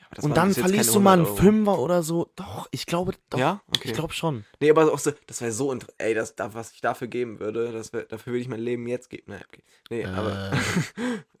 Ja, 0.00 0.06
aber 0.06 0.14
das 0.16 0.24
und 0.24 0.36
dann 0.36 0.52
verlierst 0.52 0.92
du 0.92 0.98
mal 0.98 1.12
einen 1.12 1.22
100 1.22 1.40
Euro. 1.44 1.52
Fünfer 1.52 1.78
oder 1.78 2.02
so. 2.02 2.32
Doch, 2.34 2.66
ich 2.72 2.84
glaube, 2.86 3.12
doch. 3.30 3.38
Ja? 3.38 3.60
Okay. 3.68 3.80
Ich 3.84 3.92
glaube 3.92 4.12
schon. 4.12 4.44
Nee, 4.58 4.70
aber 4.70 4.92
auch 4.92 4.98
so, 4.98 5.12
das 5.28 5.40
wäre 5.40 5.52
so, 5.52 5.70
inter- 5.70 5.86
ey, 5.98 6.14
das, 6.14 6.34
da, 6.34 6.52
was 6.52 6.72
ich 6.72 6.80
dafür 6.80 7.06
geben 7.06 7.38
würde, 7.38 7.70
das 7.70 7.92
wär, 7.92 8.02
dafür 8.02 8.32
würde 8.32 8.42
ich 8.42 8.48
mein 8.48 8.58
Leben 8.58 8.88
jetzt 8.88 9.08
geben. 9.08 9.26
Nein, 9.28 9.44
okay. 9.46 9.62
Nee, 9.88 10.04
aber 10.04 10.50
Äh, 10.50 10.56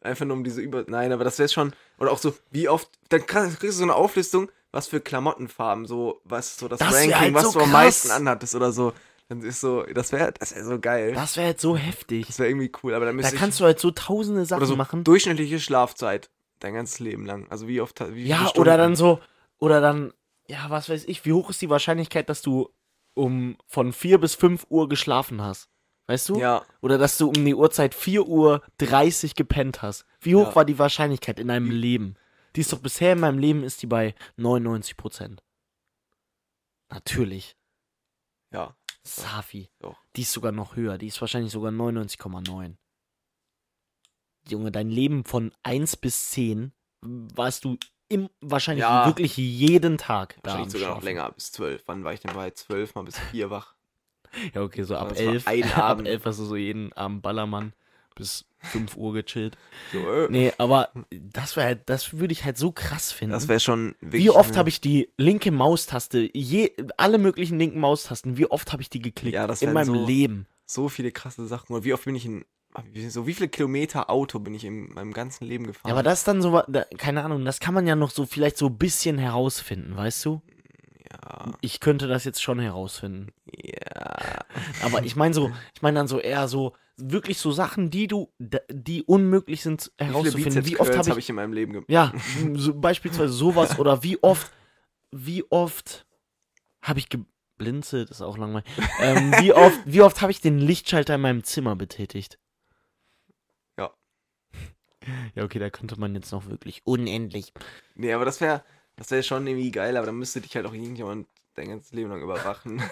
einfach 0.08 0.24
nur 0.24 0.36
um 0.36 0.44
diese 0.44 0.60
Über... 0.60 0.84
Nein, 0.86 1.10
aber 1.10 1.24
das 1.24 1.36
wäre 1.40 1.48
schon, 1.48 1.72
oder 1.98 2.12
auch 2.12 2.18
so, 2.18 2.32
wie 2.52 2.68
oft, 2.68 2.88
dann 3.08 3.26
kriegst 3.26 3.60
du 3.60 3.72
so 3.72 3.82
eine 3.82 3.96
Auflistung, 3.96 4.52
was 4.72 4.88
für 4.88 5.00
Klamottenfarben, 5.00 5.86
so, 5.86 6.20
was 6.24 6.56
so 6.56 6.68
das, 6.68 6.78
Das 6.78 6.92
wär 6.92 6.98
Ranking, 7.00 7.14
halt 7.14 7.34
was 7.34 7.42
so 7.44 7.52
du 7.52 7.58
am 7.64 7.70
krass. 7.70 7.82
meisten 7.84 8.10
anhattest 8.10 8.54
oder 8.54 8.72
so. 8.72 8.92
Dann 9.28 9.42
ist 9.42 9.60
so, 9.60 9.82
das 9.84 10.10
wäre, 10.12 10.32
das 10.38 10.54
wäre 10.54 10.64
so 10.64 10.78
geil. 10.80 11.12
das 11.14 11.36
wäre 11.36 11.46
halt 11.48 11.60
so 11.60 11.76
heftig. 11.76 12.26
Das 12.26 12.38
wäre 12.38 12.48
irgendwie 12.48 12.72
cool, 12.82 12.94
aber 12.94 13.04
dann 13.04 13.14
Da 13.16 13.22
müsste 13.22 13.34
ich, 13.36 13.40
kannst 13.40 13.60
du 13.60 13.64
halt 13.64 13.78
so 13.78 13.90
tausende 13.92 14.44
Sachen 14.44 14.66
so 14.66 14.76
machen. 14.76 15.04
durchschnittliche 15.04 15.60
Schlafzeit, 15.60 16.30
dein 16.58 16.74
ganzes 16.74 16.98
Leben 16.98 17.26
lang. 17.26 17.46
Also 17.48 17.68
wie 17.68 17.80
oft, 17.80 18.00
wie 18.14 18.26
Ja, 18.26 18.50
oder 18.56 18.76
dann 18.76 18.96
so, 18.96 19.20
oder 19.58 19.80
dann, 19.80 20.12
ja, 20.48 20.66
was 20.68 20.88
weiß 20.88 21.04
ich, 21.04 21.24
wie 21.24 21.32
hoch 21.32 21.50
ist 21.50 21.62
die 21.62 21.70
Wahrscheinlichkeit, 21.70 22.28
dass 22.28 22.42
du 22.42 22.70
um 23.14 23.56
von 23.66 23.92
4 23.92 24.18
bis 24.18 24.34
5 24.34 24.66
Uhr 24.68 24.88
geschlafen 24.88 25.42
hast? 25.42 25.68
Weißt 26.08 26.28
du? 26.28 26.40
Ja, 26.40 26.62
Oder 26.80 26.98
dass 26.98 27.16
du 27.18 27.28
um 27.28 27.44
die 27.44 27.54
Uhrzeit 27.54 27.94
4 27.94 28.26
Uhr 28.26 28.62
30 28.78 29.36
gepennt 29.36 29.80
hast. 29.80 30.06
Wie 30.20 30.34
hoch 30.34 30.48
Ja. 30.48 30.56
war 30.56 30.64
die 30.64 30.78
Wahrscheinlichkeit 30.80 31.38
in 31.38 31.46
deinem 31.46 31.70
Leben? 31.70 32.16
Die 32.56 32.60
ist 32.62 32.72
doch 32.72 32.80
bisher 32.80 33.12
in 33.12 33.20
meinem 33.20 33.38
Leben 33.38 33.62
ist 33.62 33.82
die 33.82 33.86
bei 33.86 34.14
99 34.36 34.96
Prozent. 34.96 35.42
Natürlich. 36.90 37.56
ja. 38.52 38.74
Safi. 39.02 39.70
Doch. 39.78 39.96
Die 40.14 40.22
ist 40.22 40.32
sogar 40.32 40.52
noch 40.52 40.76
höher. 40.76 40.98
Die 40.98 41.06
ist 41.06 41.18
wahrscheinlich 41.22 41.52
sogar 41.52 41.72
99,9. 41.72 42.76
Junge, 44.46 44.70
dein 44.70 44.90
Leben 44.90 45.24
von 45.24 45.52
1 45.62 45.96
bis 45.96 46.28
10 46.30 46.72
warst 47.00 47.64
du 47.64 47.78
im, 48.08 48.28
wahrscheinlich 48.42 48.82
Ja. 48.82 49.06
wirklich 49.06 49.36
jeden 49.38 49.96
Tag 49.96 50.36
da 50.42 50.50
Wahrscheinlich 50.50 50.66
am 50.66 50.70
sogar 50.70 50.88
noch 50.88 50.94
Schlafen. 50.96 51.04
länger, 51.06 51.32
bis 51.32 51.50
zwölf. 51.52 51.82
Wann 51.86 52.04
war 52.04 52.12
ich 52.12 52.20
denn 52.20 52.34
bei 52.34 52.50
zwölf 52.50 52.94
mal 52.94 53.04
bis 53.04 53.18
vier 53.18 53.48
wach? 53.48 53.74
Ja, 54.54 54.62
okay, 54.62 54.82
so 54.82 54.96
ab 54.96 55.08
Das 55.10 55.18
war 55.18 55.26
11. 55.32 55.46
ein 55.46 55.64
Ab 55.72 55.78
Abend. 55.78 56.06
11 56.08 56.24
hast 56.26 56.38
du 56.40 56.44
so 56.44 56.56
jeden 56.56 56.92
Abend 56.92 57.22
Ballermann 57.22 57.72
bis 58.20 58.44
5 58.60 58.96
Uhr 58.96 59.12
gechillt. 59.14 59.56
So, 59.92 59.98
äh, 60.12 60.28
Nee, 60.30 60.52
aber 60.58 60.90
das 61.10 61.56
wäre 61.56 61.66
halt, 61.66 61.80
das 61.90 62.12
würde 62.18 62.32
ich 62.32 62.44
halt 62.44 62.56
so 62.58 62.70
krass 62.72 63.10
finden. 63.10 63.32
das 63.32 63.48
wäre 63.48 63.58
schon 63.60 63.94
wirklich. 64.00 64.22
wie 64.24 64.30
oft 64.30 64.50
eine- 64.50 64.58
habe 64.58 64.68
ich 64.68 64.80
die 64.80 65.08
linke 65.16 65.50
Maustaste, 65.50 66.30
je, 66.32 66.70
alle 66.96 67.18
möglichen 67.18 67.58
linken 67.58 67.80
Maustasten, 67.80 68.36
wie 68.36 68.46
oft 68.50 68.72
habe 68.72 68.82
ich 68.82 68.90
die 68.90 69.00
geklickt 69.02 69.34
Ja, 69.34 69.46
das 69.46 69.62
in 69.62 69.72
meinem 69.72 69.94
so- 69.94 70.06
Leben? 70.06 70.46
so 70.66 70.88
viele 70.88 71.10
krasse 71.10 71.46
Sachen. 71.46 71.74
Und 71.74 71.84
wie 71.84 71.92
oft 71.92 72.04
bin 72.04 72.14
ich 72.14 72.24
in. 72.26 72.44
So 73.08 73.26
wie 73.26 73.34
viele 73.34 73.48
Kilometer 73.48 74.08
Auto 74.10 74.38
bin 74.38 74.54
ich 74.54 74.64
in 74.64 74.92
meinem 74.94 75.12
ganzen 75.12 75.44
Leben 75.44 75.66
gefahren? 75.66 75.88
Ja, 75.88 75.94
aber 75.94 76.04
das 76.04 76.20
ist 76.20 76.28
dann 76.28 76.40
so, 76.40 76.62
da, 76.68 76.84
keine 76.98 77.24
Ahnung, 77.24 77.44
das 77.44 77.58
kann 77.58 77.74
man 77.74 77.84
ja 77.84 77.96
noch 77.96 78.10
so 78.10 78.26
vielleicht 78.26 78.56
so 78.56 78.66
ein 78.66 78.78
bisschen 78.78 79.18
herausfinden, 79.18 79.96
weißt 79.96 80.24
du? 80.26 80.40
ja, 81.10 81.50
Ich 81.62 81.80
könnte 81.80 82.06
das 82.06 82.22
jetzt 82.22 82.40
schon 82.40 82.60
herausfinden. 82.60 83.32
ja. 83.52 84.44
Aber 84.82 85.02
ich 85.04 85.16
meine 85.16 85.34
so, 85.34 85.50
ich 85.74 85.82
meine 85.82 85.98
dann 85.98 86.06
so 86.08 86.20
eher 86.20 86.46
so, 86.46 86.74
wirklich 87.02 87.38
so 87.38 87.52
Sachen, 87.52 87.90
die 87.90 88.06
du, 88.06 88.32
die 88.38 89.02
unmöglich 89.02 89.62
sind 89.62 89.92
Wie 89.98 90.04
herauszufinden. 90.04 90.66
Wie 90.66 90.78
oft 90.78 90.90
Bizeps-Curls 90.90 91.08
habe 91.08 91.18
ich, 91.18 91.26
ich 91.26 91.30
in 91.30 91.36
meinem 91.36 91.52
Leben 91.52 91.72
gemacht? 91.72 91.90
ja, 91.90 92.12
so 92.54 92.74
beispielsweise 92.74 93.32
sowas 93.32 93.78
oder 93.78 94.02
wie 94.02 94.22
oft, 94.22 94.52
wie 95.10 95.44
oft 95.50 96.06
habe 96.82 96.98
ich 96.98 97.08
geblinzelt, 97.08 98.10
ist 98.10 98.22
auch 98.22 98.38
langweilig. 98.38 98.66
ähm, 99.00 99.32
wie 99.38 99.52
oft, 99.54 99.80
wie 99.84 100.02
oft 100.02 100.20
habe 100.20 100.32
ich 100.32 100.40
den 100.40 100.58
Lichtschalter 100.58 101.14
in 101.14 101.20
meinem 101.20 101.44
Zimmer 101.44 101.76
betätigt? 101.76 102.38
Ja. 103.78 103.90
Ja, 105.34 105.44
okay, 105.44 105.58
da 105.58 105.70
könnte 105.70 105.98
man 105.98 106.14
jetzt 106.14 106.30
noch 106.30 106.46
wirklich 106.46 106.82
unendlich. 106.84 107.52
Nee, 107.94 108.12
aber 108.12 108.24
das 108.26 108.40
wäre 108.40 108.62
das 108.96 109.10
wär 109.10 109.22
schon 109.22 109.46
irgendwie 109.46 109.70
geil, 109.70 109.96
aber 109.96 110.06
dann 110.06 110.18
müsste 110.18 110.42
dich 110.42 110.54
halt 110.56 110.66
auch 110.66 110.74
irgendjemand 110.74 111.26
dein 111.60 111.68
ganzes 111.70 111.92
Leben 111.92 112.10
lang 112.10 112.22
überwachen. 112.22 112.82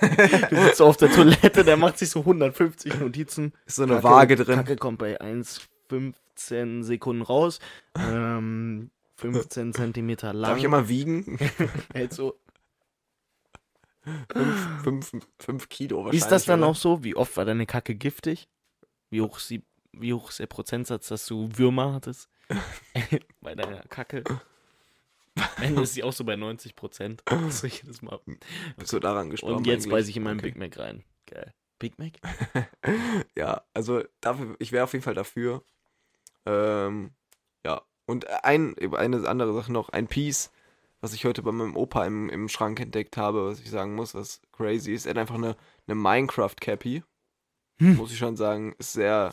Du 0.50 0.56
sitzt 0.62 0.82
auf 0.82 0.96
der 0.96 1.10
Toilette, 1.10 1.64
der 1.64 1.76
macht 1.76 1.98
sich 1.98 2.10
so 2.10 2.20
150 2.20 2.98
Notizen. 3.00 3.52
Ist 3.66 3.76
so 3.76 3.82
eine 3.84 3.94
Kacke- 3.94 4.04
Waage 4.04 4.36
drin. 4.36 4.56
Kacke 4.56 4.76
kommt 4.76 4.98
bei 4.98 5.20
1,15 5.20 6.82
Sekunden 6.82 7.22
raus. 7.22 7.58
Ähm, 7.96 8.90
15 9.16 9.72
Zentimeter 9.72 10.32
lang. 10.32 10.50
Darf 10.50 10.58
ich 10.58 10.64
immer 10.64 10.88
wiegen? 10.88 11.38
Hält 11.92 12.12
so. 12.12 12.38
fünf, 14.32 14.82
fünf, 15.10 15.28
fünf 15.38 15.68
Kilo 15.68 15.96
Wie 15.96 16.04
wahrscheinlich. 16.04 16.22
ist 16.22 16.28
das 16.30 16.44
dann 16.44 16.60
oder? 16.60 16.68
auch 16.70 16.76
so? 16.76 17.02
Wie 17.04 17.16
oft 17.16 17.36
war 17.36 17.44
deine 17.44 17.66
Kacke 17.66 17.94
giftig? 17.94 18.48
Wie 19.10 19.20
hoch 19.20 19.38
ist, 19.38 19.50
die, 19.50 19.62
wie 19.92 20.12
hoch 20.14 20.30
ist 20.30 20.38
der 20.38 20.46
Prozentsatz, 20.46 21.08
dass 21.08 21.26
du 21.26 21.48
Würmer 21.54 21.94
hattest? 21.94 22.28
bei 23.40 23.54
deiner 23.54 23.80
Kacke. 23.88 24.24
Am 25.56 25.62
Ende 25.62 25.82
ist 25.82 25.94
sie 25.94 26.02
auch 26.02 26.12
so 26.12 26.24
bei 26.24 26.36
90 26.36 26.74
Prozent. 26.76 27.22
Ist 27.48 27.62
jedes 27.62 28.02
Mal. 28.02 28.20
Bist 28.76 28.92
du 28.92 28.98
daran 28.98 29.30
gestorben? 29.30 29.56
Und 29.56 29.66
jetzt 29.66 29.84
eigentlich? 29.84 29.92
beiße 29.92 30.10
ich 30.10 30.16
in 30.16 30.22
meinen 30.22 30.38
Okay. 30.38 30.50
Big 30.50 30.58
Mac 30.58 30.78
rein. 30.78 31.04
Geil. 31.26 31.54
Big 31.78 31.98
Mac? 31.98 32.12
Ja, 33.36 33.62
also 33.74 34.02
dafür, 34.20 34.56
ich 34.58 34.72
wäre 34.72 34.84
auf 34.84 34.92
jeden 34.92 35.04
Fall 35.04 35.14
dafür. 35.14 35.62
Ähm, 36.46 37.12
ja, 37.64 37.82
Und 38.06 38.26
ein, 38.44 38.74
eine 38.94 39.28
andere 39.28 39.54
Sache 39.54 39.72
noch, 39.72 39.90
ein 39.90 40.08
Piece, 40.08 40.50
was 41.00 41.12
ich 41.12 41.24
heute 41.24 41.42
bei 41.42 41.52
meinem 41.52 41.76
Opa 41.76 42.04
im, 42.06 42.28
im 42.30 42.48
Schrank 42.48 42.80
entdeckt 42.80 43.16
habe, 43.16 43.46
was 43.46 43.60
ich 43.60 43.70
sagen 43.70 43.94
muss, 43.94 44.14
was 44.14 44.40
crazy 44.52 44.92
ist. 44.92 45.06
Er 45.06 45.10
hat 45.10 45.18
einfach 45.18 45.36
eine, 45.36 45.56
eine 45.86 45.94
Minecraft-Cappy. 45.94 47.04
Hm. 47.80 47.96
Muss 47.96 48.10
ich 48.10 48.18
schon 48.18 48.36
sagen, 48.36 48.74
ist 48.78 48.94
sehr, 48.94 49.32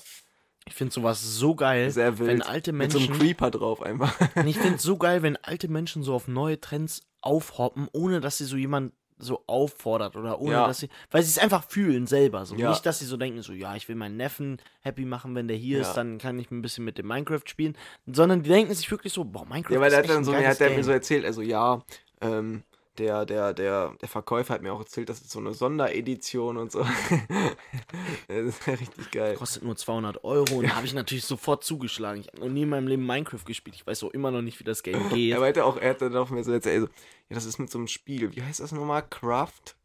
Ich 0.68 0.74
finde 0.74 0.94
sowas 0.94 1.22
so 1.22 1.56
geil, 1.56 1.92
sehr 1.92 2.18
wild. 2.18 2.30
wenn 2.30 2.42
alte 2.42 2.72
Mit 2.74 2.92
so 2.92 3.00
Menschen. 3.00 3.14
einem 3.14 3.22
Creeper 3.22 3.52
drauf 3.52 3.82
einfach. 3.82 4.14
Ich 4.46 4.58
finde 4.58 4.76
es 4.78 4.84
so 4.84 4.98
geil, 4.98 5.22
wenn 5.22 5.38
alte 5.38 5.68
Menschen 5.68 6.02
so 6.04 6.14
auf 6.16 6.28
neue 6.28 6.60
Trends 6.60 7.02
aufhoppen, 7.22 7.88
ohne 7.94 8.20
dass 8.20 8.38
sie 8.40 8.46
so 8.46 8.58
jemand 8.58 8.94
so 9.18 9.44
auffordert 9.48 10.18
oder 10.18 10.42
ohne 10.42 10.52
Ja. 10.54 10.68
dass 10.68 10.80
sie, 10.80 10.90
weil 11.12 11.24
sie 11.24 11.30
es 11.30 11.38
einfach 11.38 11.64
fühlen 11.70 12.06
selber. 12.08 12.46
So 12.46 12.56
Ja. 12.56 12.70
nicht, 12.70 12.86
dass 12.86 13.00
sie 13.00 13.06
so 13.06 13.16
denken, 13.16 13.42
so 13.44 13.54
ja, 13.54 13.76
ich 13.76 13.88
will 13.88 13.96
meinen 13.96 14.18
Neffen 14.18 14.58
happy 14.82 15.06
machen, 15.06 15.36
wenn 15.36 15.48
der 15.48 15.56
hier 15.56 15.78
Ja. 15.78 15.82
ist, 15.84 15.94
dann 15.94 16.18
kann 16.18 16.38
ich 16.40 16.52
ein 16.52 16.62
bisschen 16.62 16.84
mit 16.84 16.98
dem 16.98 17.08
Minecraft 17.08 17.44
spielen, 17.46 17.78
sondern 18.08 18.44
die 18.44 18.50
denken 18.50 18.74
sich 18.74 18.90
wirklich 18.92 19.14
so, 19.14 19.24
boah, 19.24 19.46
Minecraft 19.46 19.74
Ja, 19.76 19.80
weil 19.80 19.88
ist 19.88 19.94
der 19.94 20.00
echt 20.02 20.10
hat 20.10 20.18
dann 20.18 20.26
so, 20.26 20.32
geiles 20.32 20.50
hat 20.50 20.60
der 20.60 20.70
mir 20.72 20.84
so 20.84 20.92
erzählt, 20.92 21.26
also 21.26 21.42
ja, 21.42 21.82
ähm, 22.22 22.64
der, 22.98 23.26
der, 23.26 23.54
der, 23.54 23.94
der 24.02 24.10
Verkäufer 24.10 24.54
hat 24.54 24.62
mir 24.62 24.74
auch 24.74 24.80
erzählt, 24.80 25.10
das 25.10 25.22
ist 25.22 25.32
so 25.32 25.40
eine 25.40 25.54
Sonderedition 25.54 26.58
und 26.58 26.72
so. 26.72 26.80
das 28.28 28.46
ist 28.46 28.68
ja 28.68 28.74
richtig 28.74 29.12
geil. 29.12 29.36
Kostet 29.36 29.64
nur 29.64 29.76
200 29.76 30.24
Euro 30.24 30.56
und 30.56 30.68
da 30.68 30.76
habe 30.76 30.86
ich 30.86 30.94
natürlich 30.94 31.26
sofort 31.26 31.64
zugeschlagen. 31.64 32.22
Ich 32.22 32.28
habe 32.28 32.40
noch 32.40 32.50
nie 32.50 32.64
in 32.64 32.70
meinem 32.70 32.88
Leben 32.88 33.06
Minecraft 33.06 33.44
gespielt. 33.46 33.76
Ich 33.76 33.86
weiß 33.86 34.04
auch 34.04 34.12
immer 34.12 34.32
noch 34.32 34.42
nicht, 34.42 34.60
wie 34.60 34.64
das 34.64 34.84
Game 34.84 35.10
geht. 35.14 35.34
Er 35.34 35.40
meinte 35.40 35.66
auch, 35.66 35.78
er 35.78 35.92
hat 35.92 36.02
dann 36.02 36.16
auch 36.16 36.30
mir 36.30 36.44
so 36.44 36.52
erzählt, 36.52 36.76
also, 36.76 36.88
ja, 37.30 37.36
das 37.36 37.46
ist 37.46 37.60
mit 37.60 37.70
so 37.70 37.78
einem 37.78 37.88
Spiel. 37.88 38.36
Wie 38.36 38.42
heißt 38.42 38.60
das 38.60 38.72
nochmal? 38.72 39.04
Craft? 39.10 39.76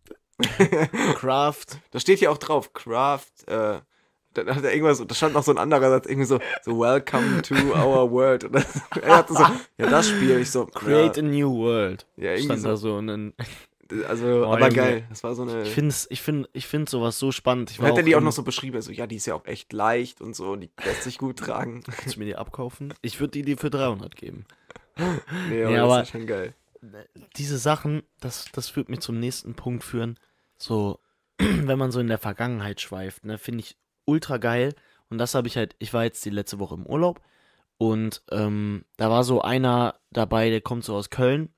Craft. 1.17 1.67
Da 1.91 2.01
steht 2.01 2.19
hier 2.19 2.31
auch 2.31 2.39
drauf, 2.39 2.73
Craft, 2.73 3.47
äh, 3.47 3.81
dann 4.35 4.55
hat 4.55 4.65
er 4.65 4.73
irgendwas, 4.73 5.05
da 5.07 5.15
stand 5.15 5.35
noch 5.35 5.43
so 5.43 5.51
ein 5.53 5.59
anderer 5.59 5.91
Satz, 5.91 6.07
irgendwie 6.07 6.27
so, 6.27 6.39
so 6.63 6.79
Welcome 6.79 7.43
to 7.43 7.55
our 7.55 8.11
world. 8.11 8.45
Und 8.45 8.55
das, 8.55 8.81
er 9.03 9.17
hatte 9.17 9.35
so, 9.35 9.43
ja, 9.79 9.91
das 9.91 10.09
Spiel, 10.09 10.39
ich 10.41 10.51
so, 10.51 10.67
Create 10.67 11.17
ja, 11.17 11.23
a 11.23 11.27
new 11.27 11.53
world. 11.57 12.07
ja, 12.17 12.31
irgendwie 12.33 12.45
Stand 12.45 12.61
so, 12.63 12.69
da 12.69 12.77
so 12.77 12.97
und 12.97 13.07
dann 13.09 13.33
also, 14.09 14.47
Oh, 14.47 14.53
aber 14.53 14.69
geil, 14.69 15.05
das 15.09 15.25
war 15.25 15.35
so 15.35 15.43
eine, 15.43 15.63
Ich 15.63 15.71
finde 15.71 15.95
ich 16.11 16.23
find, 16.23 16.49
ich 16.53 16.67
find 16.67 16.89
sowas 16.89 17.19
so 17.19 17.33
spannend. 17.33 17.73
Ich 17.73 17.81
war 17.81 17.89
hat 17.89 17.97
er 17.97 18.03
die 18.05 18.15
auch 18.15 18.21
noch 18.21 18.33
so 18.33 18.43
beschrieben, 18.43 18.77
also, 18.77 18.93
ja, 18.93 19.07
die 19.07 19.17
ist 19.17 19.27
ja 19.27 19.35
auch 19.35 19.47
echt 19.47 19.73
leicht 19.73 20.21
und 20.21 20.37
so, 20.37 20.55
die 20.57 20.71
lässt 20.85 21.03
sich 21.03 21.19
gut 21.19 21.39
tragen. 21.39 21.83
Kannst 21.99 22.17
du 22.17 22.21
mir 22.21 22.27
die 22.27 22.37
abkaufen? 22.37 22.95
Ich 23.03 23.19
würde 23.21 23.33
die 23.33 23.43
dir 23.43 23.59
für 23.59 23.71
300 23.71 24.15
geben. 24.17 24.45
Nee, 25.49 25.65
aber, 25.65 25.73
Ja, 25.75 25.85
aber- 25.85 25.99
das 25.99 26.09
ist 26.09 26.13
schon 26.13 26.27
geil. 26.27 26.55
Diese 27.37 27.59
Sachen, 27.59 28.03
das, 28.21 28.47
das 28.53 28.75
wird 28.75 28.89
mich 28.89 29.01
zum 29.01 29.19
nächsten 29.21 29.55
Punkt 29.55 29.85
führen. 29.85 30.19
So, 30.57 30.99
wenn 31.39 31.79
man 31.79 31.91
so 31.91 32.01
in 32.01 32.07
der 32.07 32.19
Vergangenheit 32.19 32.81
schweift, 32.81 33.25
ne, 33.25 33.37
finde 33.39 33.61
ich 33.65 33.77
ultra 34.11 34.37
geil. 34.39 34.75
Und 35.09 35.19
das 35.19 35.35
habe 35.35 35.49
ich 35.49 35.57
halt, 35.57 35.75
ich 35.79 35.93
war 35.95 36.05
jetzt 36.05 36.25
die 36.25 36.31
letzte 36.31 36.59
Woche 36.59 36.75
im 36.75 36.87
Urlaub 36.87 37.21
und 37.79 38.23
ähm, 38.31 38.85
da 38.97 39.09
war 39.11 39.25
so 39.25 39.41
einer 39.41 39.95
dabei, 40.11 40.51
der 40.51 40.61
kommt 40.61 40.85
so 40.85 40.95
aus 40.95 41.09
Köln 41.11 41.49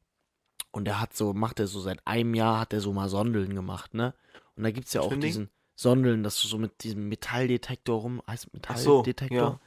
und 0.70 0.84
der 0.84 1.00
hat 1.00 1.14
so, 1.14 1.34
macht 1.34 1.58
er 1.58 1.66
so 1.66 1.80
seit 1.80 2.06
einem 2.06 2.34
Jahr, 2.34 2.60
hat 2.60 2.72
er 2.72 2.80
so 2.80 2.92
mal 2.92 3.08
Sondeln 3.08 3.54
gemacht, 3.54 3.92
ne? 3.94 4.14
Und 4.56 4.62
da 4.62 4.70
gibt 4.70 4.86
es 4.86 4.92
ja 4.92 5.00
auch 5.00 5.14
diesen 5.14 5.50
Sondeln, 5.74 6.22
dass 6.22 6.40
du 6.40 6.46
so 6.46 6.58
mit 6.58 6.84
diesem 6.84 7.08
Metalldetektor 7.08 8.00
rum, 8.00 8.22
heißt 8.26 8.48
Ach 8.68 8.76
so, 8.76 8.98
Metalldetektor? 8.98 9.38
ja. 9.38 9.60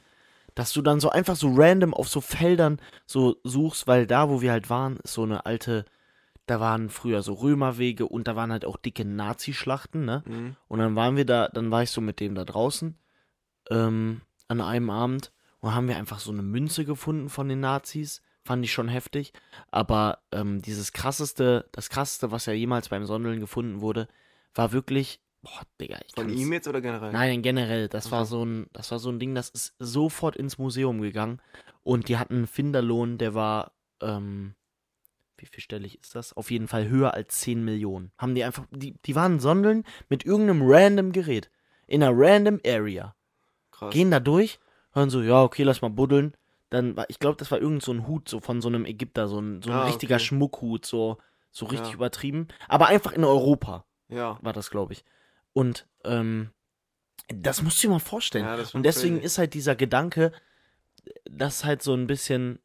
dass 0.54 0.72
du 0.72 0.80
dann 0.82 0.98
so 0.98 1.10
einfach 1.10 1.36
so 1.36 1.52
random 1.54 1.92
auf 1.92 2.08
so 2.08 2.20
Feldern 2.20 2.80
so 3.04 3.36
suchst, 3.44 3.86
weil 3.86 4.06
da, 4.06 4.30
wo 4.30 4.40
wir 4.40 4.50
halt 4.52 4.70
waren, 4.70 4.96
ist 4.96 5.12
so 5.12 5.24
eine 5.24 5.44
alte, 5.46 5.84
da 6.46 6.60
waren 6.60 6.90
früher 6.90 7.22
so 7.22 7.34
Römerwege 7.34 8.06
und 8.06 8.28
da 8.28 8.36
waren 8.36 8.52
halt 8.52 8.64
auch 8.64 8.76
dicke 8.76 9.04
Nazi-Schlachten, 9.04 10.04
ne? 10.04 10.22
Mhm. 10.26 10.56
Und 10.68 10.78
dann 10.78 10.96
waren 10.96 11.16
wir 11.16 11.24
da, 11.24 11.48
dann 11.48 11.70
war 11.70 11.82
ich 11.82 11.90
so 11.90 12.00
mit 12.00 12.20
dem 12.20 12.34
da 12.34 12.44
draußen 12.44 12.96
ähm, 13.70 14.20
an 14.48 14.60
einem 14.60 14.90
Abend 14.90 15.32
und 15.60 15.74
haben 15.74 15.88
wir 15.88 15.96
einfach 15.96 16.20
so 16.20 16.30
eine 16.30 16.42
Münze 16.42 16.84
gefunden 16.84 17.28
von 17.28 17.48
den 17.48 17.60
Nazis. 17.60 18.22
Fand 18.44 18.64
ich 18.64 18.72
schon 18.72 18.86
heftig. 18.86 19.32
Aber 19.72 20.20
ähm, 20.30 20.62
dieses 20.62 20.92
krasseste, 20.92 21.68
das 21.72 21.90
krasseste, 21.90 22.30
was 22.30 22.46
ja 22.46 22.52
jemals 22.52 22.88
beim 22.88 23.04
Sondeln 23.04 23.40
gefunden 23.40 23.80
wurde, 23.80 24.06
war 24.54 24.70
wirklich, 24.70 25.20
boah, 25.42 25.62
Digga, 25.80 25.98
ich 26.06 26.14
Von 26.14 26.28
ihm 26.28 26.52
jetzt 26.52 26.68
oder 26.68 26.80
generell? 26.80 27.10
Nein, 27.12 27.42
generell. 27.42 27.88
Das 27.88 28.06
Ach 28.06 28.12
war 28.12 28.24
so. 28.24 28.38
so 28.38 28.44
ein, 28.44 28.66
das 28.72 28.92
war 28.92 29.00
so 29.00 29.10
ein 29.10 29.18
Ding, 29.18 29.34
das 29.34 29.48
ist 29.48 29.74
sofort 29.80 30.36
ins 30.36 30.58
Museum 30.58 31.00
gegangen. 31.00 31.40
Und 31.82 32.08
die 32.08 32.18
hatten 32.18 32.36
einen 32.36 32.46
Finderlohn, 32.46 33.18
der 33.18 33.34
war, 33.34 33.72
ähm, 34.00 34.54
wie 35.38 35.46
viel 35.46 35.60
stellig 35.60 35.98
ist 36.00 36.14
das? 36.14 36.32
Auf 36.36 36.50
jeden 36.50 36.68
Fall 36.68 36.88
höher 36.88 37.14
als 37.14 37.40
10 37.40 37.64
Millionen. 37.64 38.12
Haben 38.18 38.34
die 38.34 38.44
einfach, 38.44 38.66
die, 38.70 38.94
die 39.04 39.14
waren 39.14 39.40
Sondeln 39.40 39.84
mit 40.08 40.24
irgendeinem 40.24 40.62
random 40.64 41.12
Gerät. 41.12 41.50
In 41.86 42.02
einer 42.02 42.12
random 42.16 42.60
Area. 42.66 43.14
Krass. 43.70 43.92
Gehen 43.92 44.10
da 44.10 44.20
durch, 44.20 44.58
hören 44.92 45.10
so, 45.10 45.22
ja, 45.22 45.42
okay, 45.42 45.62
lass 45.62 45.82
mal 45.82 45.90
buddeln. 45.90 46.34
Dann 46.70 46.96
war, 46.96 47.08
ich 47.08 47.18
glaube, 47.18 47.36
das 47.36 47.50
war 47.50 47.60
irgend 47.60 47.82
so 47.82 47.92
ein 47.92 48.06
Hut, 48.06 48.28
so 48.28 48.40
von 48.40 48.60
so 48.60 48.68
einem 48.68 48.86
Ägypter, 48.86 49.28
so 49.28 49.38
ein, 49.38 49.62
so 49.62 49.70
ein 49.70 49.76
Ah, 49.76 49.84
richtiger 49.84 50.16
okay. 50.16 50.24
Schmuckhut, 50.24 50.84
so, 50.84 51.18
so 51.50 51.66
richtig 51.66 51.90
Ja. 51.90 51.94
übertrieben. 51.96 52.48
Aber 52.68 52.88
einfach 52.88 53.12
in 53.12 53.24
Europa 53.24 53.84
Ja. 54.08 54.38
war 54.42 54.52
das, 54.52 54.70
glaube 54.70 54.94
ich. 54.94 55.04
Und 55.52 55.86
ähm, 56.04 56.50
das 57.28 57.62
musst 57.62 57.82
du 57.82 57.86
dir 57.88 57.92
mal 57.92 57.98
vorstellen. 57.98 58.44
Ja, 58.44 58.64
und 58.72 58.82
deswegen 58.84 59.16
crazy. 59.16 59.26
ist 59.26 59.38
halt 59.38 59.54
dieser 59.54 59.76
Gedanke, 59.76 60.32
das 61.24 61.64
halt 61.64 61.82
so 61.82 61.94
ein 61.94 62.06
bisschen, 62.06 62.58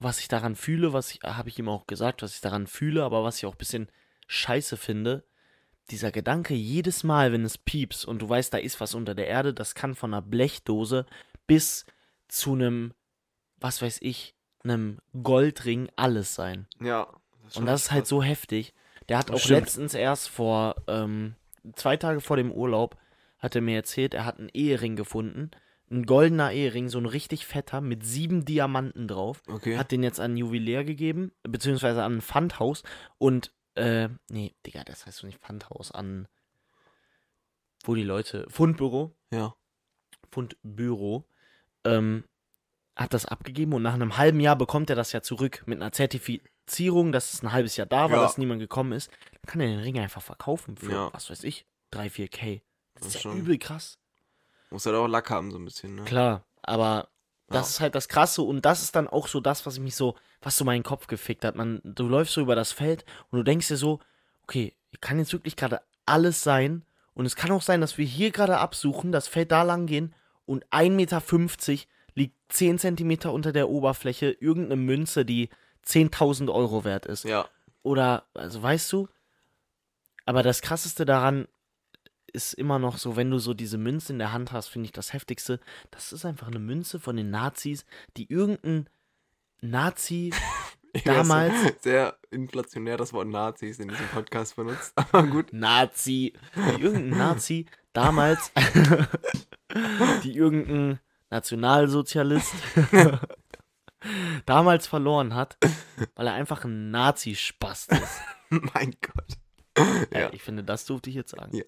was 0.00 0.18
ich 0.20 0.28
daran 0.28 0.56
fühle, 0.56 0.92
was 0.92 1.12
ich, 1.12 1.20
habe 1.22 1.48
ich 1.48 1.58
ihm 1.58 1.68
auch 1.68 1.86
gesagt, 1.86 2.22
was 2.22 2.34
ich 2.34 2.40
daran 2.40 2.66
fühle, 2.66 3.04
aber 3.04 3.22
was 3.22 3.36
ich 3.38 3.46
auch 3.46 3.54
ein 3.54 3.58
bisschen 3.58 3.88
scheiße 4.26 4.76
finde, 4.76 5.24
dieser 5.90 6.10
Gedanke, 6.10 6.54
jedes 6.54 7.04
Mal, 7.04 7.32
wenn 7.32 7.44
es 7.44 7.58
piepst 7.58 8.06
und 8.06 8.22
du 8.22 8.28
weißt, 8.28 8.52
da 8.52 8.58
ist 8.58 8.80
was 8.80 8.94
unter 8.94 9.14
der 9.14 9.26
Erde, 9.28 9.52
das 9.52 9.74
kann 9.74 9.94
von 9.94 10.14
einer 10.14 10.22
Blechdose 10.22 11.06
bis 11.46 11.84
zu 12.28 12.54
einem, 12.54 12.94
was 13.56 13.82
weiß 13.82 13.98
ich, 14.00 14.34
einem 14.62 15.00
Goldring 15.22 15.88
alles 15.96 16.34
sein. 16.34 16.66
Ja. 16.80 17.08
Und 17.54 17.66
das 17.66 17.82
ist 17.84 17.90
halt 17.90 18.06
so 18.06 18.22
heftig. 18.22 18.72
Der 19.08 19.18
hat 19.18 19.28
Das 19.30 19.36
auch 19.36 19.40
stimmt. 19.40 19.60
letztens 19.60 19.94
erst 19.94 20.28
vor 20.28 20.76
ähm, 20.86 21.34
zwei 21.74 21.96
Tage 21.96 22.20
vor 22.20 22.36
dem 22.36 22.52
Urlaub 22.52 22.96
hat 23.38 23.56
er 23.56 23.62
mir 23.62 23.74
erzählt, 23.76 24.14
er 24.14 24.24
hat 24.24 24.38
einen 24.38 24.50
Ehering 24.50 24.96
gefunden. 24.96 25.50
Ein 25.92 26.06
goldener 26.06 26.52
Ehering, 26.52 26.88
so 26.88 26.98
ein 26.98 27.06
richtig 27.06 27.46
fetter, 27.46 27.80
mit 27.80 28.04
sieben 28.04 28.44
Diamanten 28.44 29.08
drauf. 29.08 29.42
Okay. 29.48 29.76
Hat 29.76 29.90
den 29.90 30.02
jetzt 30.04 30.20
an 30.20 30.34
ein 30.34 30.36
Juwelier 30.36 30.84
gegeben, 30.84 31.32
beziehungsweise 31.42 32.04
an 32.04 32.18
ein 32.18 32.22
Pfandhaus. 32.22 32.84
Und, 33.18 33.52
äh, 33.74 34.08
nee, 34.30 34.54
Digga, 34.66 34.84
das 34.84 35.06
heißt 35.06 35.18
so 35.18 35.26
nicht 35.26 35.40
Pfandhaus, 35.40 35.90
an, 35.90 36.28
wo 37.84 37.94
die 37.94 38.04
Leute, 38.04 38.46
Fundbüro, 38.48 39.16
ja. 39.32 39.54
Fundbüro, 40.30 41.24
ähm, 41.84 42.24
hat 42.96 43.14
das 43.14 43.24
abgegeben 43.26 43.72
und 43.72 43.82
nach 43.82 43.94
einem 43.94 44.16
halben 44.16 44.40
Jahr 44.40 44.56
bekommt 44.56 44.90
er 44.90 44.96
das 44.96 45.12
ja 45.12 45.22
zurück 45.22 45.62
mit 45.66 45.80
einer 45.80 45.90
Zertifizierung, 45.92 47.12
dass 47.12 47.32
es 47.32 47.42
ein 47.42 47.52
halbes 47.52 47.76
Jahr 47.76 47.86
da 47.86 48.10
war, 48.10 48.18
Ja. 48.18 48.22
dass 48.22 48.38
niemand 48.38 48.60
gekommen 48.60 48.92
ist. 48.92 49.10
Dann 49.32 49.42
kann 49.50 49.60
er 49.60 49.68
den 49.68 49.80
Ring 49.80 49.98
einfach 49.98 50.22
verkaufen 50.22 50.76
für, 50.76 50.92
Ja. 50.92 51.12
was 51.14 51.30
weiß 51.30 51.44
ich, 51.44 51.66
3, 51.90 52.10
4K. 52.10 52.62
Das 52.94 53.02
Das 53.02 53.08
ist 53.08 53.14
ja 53.14 53.20
schon. 53.22 53.38
übel 53.38 53.58
krass. 53.58 53.98
Muss 54.70 54.86
halt 54.86 54.96
auch 54.96 55.06
Lack 55.08 55.30
haben, 55.30 55.50
so 55.50 55.58
ein 55.58 55.64
bisschen, 55.64 55.96
ne? 55.96 56.04
Klar, 56.04 56.44
aber 56.62 57.08
das 57.48 57.56
Ja. 57.56 57.70
ist 57.70 57.80
halt 57.80 57.94
das 57.96 58.08
Krasse 58.08 58.42
und 58.42 58.64
das 58.64 58.82
ist 58.82 58.94
dann 58.94 59.08
auch 59.08 59.26
so 59.26 59.40
das, 59.40 59.66
was 59.66 59.78
mich 59.78 59.96
so, 59.96 60.14
was 60.40 60.56
so 60.56 60.64
meinen 60.64 60.84
Kopf 60.84 61.08
gefickt 61.08 61.44
hat. 61.44 61.56
Man, 61.56 61.80
du 61.84 62.06
läufst 62.08 62.34
so 62.34 62.40
über 62.40 62.54
das 62.54 62.70
Feld 62.72 63.04
und 63.30 63.38
du 63.38 63.42
denkst 63.42 63.68
dir 63.68 63.76
so, 63.76 63.98
okay, 64.44 64.74
kann 65.00 65.18
jetzt 65.18 65.32
wirklich 65.32 65.56
gerade 65.56 65.80
alles 66.06 66.42
sein 66.42 66.84
und 67.14 67.26
es 67.26 67.34
kann 67.36 67.50
auch 67.50 67.62
sein, 67.62 67.80
dass 67.80 67.98
wir 67.98 68.06
hier 68.06 68.30
gerade 68.30 68.58
absuchen, 68.58 69.10
das 69.12 69.26
Feld 69.26 69.50
da 69.50 69.62
lang 69.62 69.86
gehen 69.86 70.14
und 70.46 70.64
1,50 70.68 70.90
Meter 70.90 71.22
liegt 72.14 72.36
10 72.52 72.78
Zentimeter 72.78 73.32
unter 73.32 73.52
der 73.52 73.68
Oberfläche 73.68 74.30
irgendeine 74.30 74.80
Münze, 74.80 75.24
die 75.24 75.48
10.000 75.86 76.52
Euro 76.52 76.84
wert 76.84 77.06
ist. 77.06 77.24
Ja. 77.24 77.48
Oder, 77.82 78.24
also 78.34 78.62
weißt 78.62 78.92
du, 78.92 79.08
aber 80.26 80.42
das 80.42 80.60
Krasseste 80.62 81.04
daran 81.04 81.48
ist 82.32 82.54
immer 82.54 82.78
noch 82.78 82.96
so, 82.98 83.16
wenn 83.16 83.30
du 83.30 83.38
so 83.38 83.54
diese 83.54 83.78
Münze 83.78 84.12
in 84.12 84.18
der 84.18 84.32
Hand 84.32 84.52
hast, 84.52 84.68
finde 84.68 84.86
ich 84.86 84.92
das 84.92 85.12
Heftigste. 85.12 85.60
Das 85.90 86.12
ist 86.12 86.24
einfach 86.24 86.46
eine 86.48 86.58
Münze 86.58 86.98
von 87.00 87.16
den 87.16 87.30
Nazis, 87.30 87.84
die 88.16 88.30
irgendein 88.30 88.88
Nazi 89.60 90.32
Damals- 91.04 91.54
Sehr 91.82 92.16
inflationär 92.30 92.96
das 92.96 93.12
Wort 93.12 93.28
Nazis 93.28 93.78
in 93.78 93.88
diesem 93.88 94.06
Podcast 94.08 94.56
benutzt. 94.56 94.92
Aber 94.96 95.22
gut. 95.24 95.52
Nazi, 95.52 96.32
die 96.56 96.82
irgendein 96.82 97.18
Nazi 97.18 97.66
damals, 97.92 98.50
die 100.24 100.34
irgendein 100.36 100.98
Nationalsozialist 101.30 102.52
damals 104.46 104.86
verloren 104.86 105.34
hat, 105.34 105.58
weil 106.16 106.26
er 106.26 106.34
einfach 106.34 106.64
ein 106.64 106.90
Nazi-Spast 106.90 107.92
ist. 107.92 108.20
mein 108.50 108.96
Gott. 109.00 110.08
Ja. 110.12 110.32
Ich 110.32 110.42
finde, 110.42 110.64
das 110.64 110.84
durfte 110.86 111.10
ich 111.10 111.16
jetzt 111.16 111.30
sagen. 111.30 111.56
Ja. 111.56 111.62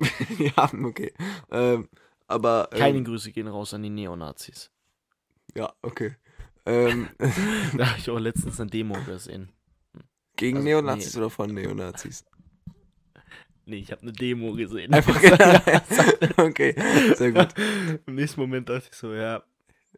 ja, 0.38 0.70
okay. 0.84 1.12
Ähm, 1.50 1.88
aber. 2.26 2.68
Ähm, 2.72 2.78
Keine 2.78 3.02
Grüße 3.02 3.32
gehen 3.32 3.48
raus 3.48 3.74
an 3.74 3.82
die 3.82 3.90
Neonazis. 3.90 4.70
Ja, 5.54 5.72
okay. 5.82 6.16
Ähm, 6.66 7.08
Da 7.76 7.90
habe 7.90 7.98
ich 7.98 8.10
auch 8.10 8.18
letztens 8.18 8.60
eine 8.60 8.70
Demo 8.70 8.96
gesehen. 9.04 9.50
gegen 10.36 10.58
Also, 10.58 10.68
Neonazis 10.68 11.16
oder 11.16 11.30
von 11.30 11.52
Neonazis? 11.52 12.24
Nee, 13.64 13.78
ich 13.78 13.90
habe 13.90 14.02
eine 14.02 14.12
Demo 14.12 14.52
gesehen. 14.52 14.92
Einfach 14.92 15.16
okay, 16.36 16.74
sehr 17.16 17.32
gut. 17.32 17.48
Im 18.06 18.14
nächsten 18.14 18.40
Moment 18.40 18.68
dachte 18.68 18.88
ich 18.90 18.96
so, 18.96 19.12
ja, 19.12 19.42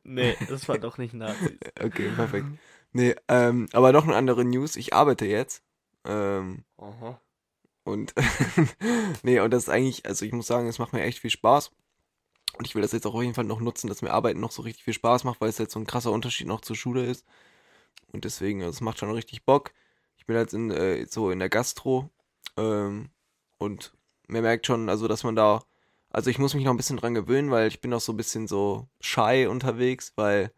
Nee, 0.09 0.37
das 0.49 0.69
war 0.69 0.79
doch 0.79 0.97
nicht 0.99 1.13
Nazis. 1.13 1.59
Okay, 1.83 2.11
perfekt. 2.17 2.47
Nee, 2.93 3.15
ähm, 3.29 3.69
aber 3.73 3.93
noch 3.93 4.05
eine 4.05 4.17
andere 4.17 4.45
News. 4.45 4.77
Ich 4.77 4.95
arbeite 4.95 5.27
jetzt. 5.27 5.63
Ähm, 6.05 6.65
Aha. 6.79 7.21
Und 7.89 8.15
nee, 9.23 9.41
und 9.41 9.51
das 9.51 9.65
ist 9.65 9.69
eigentlich, 9.69 10.07
also 10.07 10.25
ich 10.25 10.33
muss 10.33 10.47
sagen, 10.47 10.69
es 10.69 10.79
macht 10.79 10.93
mir 10.93 11.03
echt 11.03 11.19
viel 11.19 11.31
Spaß. 11.31 11.71
Und 12.57 12.67
ich 12.67 12.75
will 12.75 12.83
das 12.83 12.93
jetzt 12.93 13.07
auch 13.07 13.15
auf 13.15 13.23
jeden 13.23 13.35
Fall 13.35 13.45
noch 13.45 13.61
nutzen, 13.61 13.89
dass 13.89 14.03
mir 14.03 14.11
Arbeiten 14.13 14.41
noch 14.41 14.51
so 14.51 14.63
richtig 14.63 14.85
viel 14.85 14.95
Spaß 14.95 15.25
macht, 15.25 15.41
weil 15.41 15.49
es 15.49 15.59
jetzt 15.59 15.73
so 15.73 15.79
ein 15.81 15.87
krasser 15.87 16.11
Unterschied 16.13 16.47
noch 16.47 16.61
zur 16.61 16.77
Schule 16.77 17.05
ist. 17.05 17.25
Und 18.13 18.25
deswegen, 18.25 18.63
also 18.63 18.71
es 18.71 18.81
macht 18.81 18.99
schon 18.99 19.11
richtig 19.11 19.45
Bock. 19.45 19.73
Ich 20.17 20.27
bin 20.27 20.37
jetzt 20.37 20.55
in, 20.55 20.71
äh, 20.71 21.07
so 21.07 21.31
in 21.31 21.39
der 21.39 21.51
Gastro. 21.51 22.11
Ähm, 22.57 23.11
und 23.59 23.93
man 24.27 24.43
merkt 24.43 24.67
schon, 24.67 24.89
also 24.89 25.09
dass 25.09 25.25
man 25.25 25.37
da, 25.37 25.63
also 26.11 26.31
ich 26.31 26.39
muss 26.39 26.55
mich 26.55 26.65
noch 26.65 26.73
ein 26.73 26.77
bisschen 26.77 26.97
dran 26.97 27.15
gewöhnen, 27.15 27.51
weil 27.51 27.69
ich 27.69 27.81
bin 27.81 27.91
noch 27.91 28.01
so 28.01 28.13
ein 28.13 28.17
bisschen 28.17 28.49
so 28.49 28.89
shy 29.01 29.47
unterwegs, 29.49 30.13
weil 30.17 30.53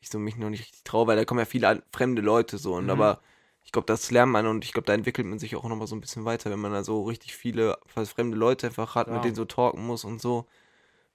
ich 0.00 0.08
so 0.10 0.18
mich 0.18 0.36
noch 0.36 0.50
nicht 0.50 0.60
richtig 0.60 0.84
traue, 0.84 1.06
weil 1.06 1.16
da 1.16 1.24
kommen 1.24 1.40
ja 1.40 1.46
viele 1.46 1.82
fremde 1.92 2.22
Leute 2.22 2.58
so 2.58 2.74
und 2.74 2.84
Mhm. 2.84 2.90
aber 2.90 3.20
ich 3.64 3.72
glaube, 3.72 3.86
das 3.86 4.10
lernt 4.10 4.32
man 4.32 4.46
und 4.46 4.64
ich 4.64 4.72
glaube, 4.72 4.86
da 4.86 4.94
entwickelt 4.94 5.26
man 5.26 5.38
sich 5.38 5.56
auch 5.56 5.64
noch 5.64 5.76
mal 5.76 5.86
so 5.86 5.96
ein 5.96 6.00
bisschen 6.00 6.24
weiter, 6.24 6.50
wenn 6.50 6.60
man 6.60 6.72
da 6.72 6.84
so 6.84 7.02
richtig 7.04 7.34
viele 7.36 7.78
fast 7.86 8.12
fremde 8.12 8.36
Leute 8.36 8.68
einfach 8.68 8.94
hat, 8.94 9.08
Ja. 9.08 9.14
mit 9.14 9.24
denen 9.24 9.34
so 9.34 9.44
talken 9.44 9.84
muss 9.86 10.04
und 10.04 10.20
so. 10.20 10.46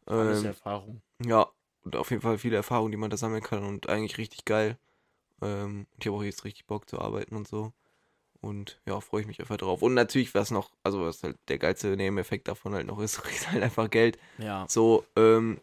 Alles 0.08 0.40
Ähm, 0.40 0.48
Erfahrung. 0.48 1.02
ja, 1.24 1.48
und 1.84 1.96
auf 1.96 2.10
jeden 2.12 2.22
Fall 2.22 2.38
viele 2.38 2.58
Erfahrungen, 2.58 2.92
die 2.92 2.98
man 2.98 3.10
da 3.10 3.18
sammeln 3.18 3.44
kann 3.44 3.64
und 3.64 3.88
eigentlich 3.90 4.18
richtig 4.18 4.46
geil. 4.46 4.78
Ähm, 5.42 5.88
ich 6.00 6.08
habe 6.08 6.18
auch 6.18 6.24
jetzt 6.24 6.44
richtig 6.46 6.66
Bock 6.68 6.90
zu 6.90 7.00
arbeiten 7.00 7.36
und 7.36 7.48
so. 7.48 7.72
Und 8.42 8.80
ja, 8.86 9.00
freue 9.02 9.22
ich 9.22 9.28
mich 9.28 9.40
einfach 9.42 9.58
drauf. 9.58 9.82
Und 9.82 9.94
natürlich, 9.94 10.34
was 10.34 10.50
noch, 10.52 10.72
also 10.84 11.02
was 11.06 11.24
halt 11.24 11.38
der 11.50 11.58
geilste 11.60 11.96
Nebeneffekt 11.98 12.48
davon 12.48 12.74
halt 12.74 12.88
noch 12.88 13.00
ist, 13.00 13.20
ist 13.30 13.52
halt 13.52 13.64
einfach 13.64 13.90
Geld. 13.90 14.18
Ja. 14.38 14.66
So, 14.70 15.06
ähm, 15.16 15.60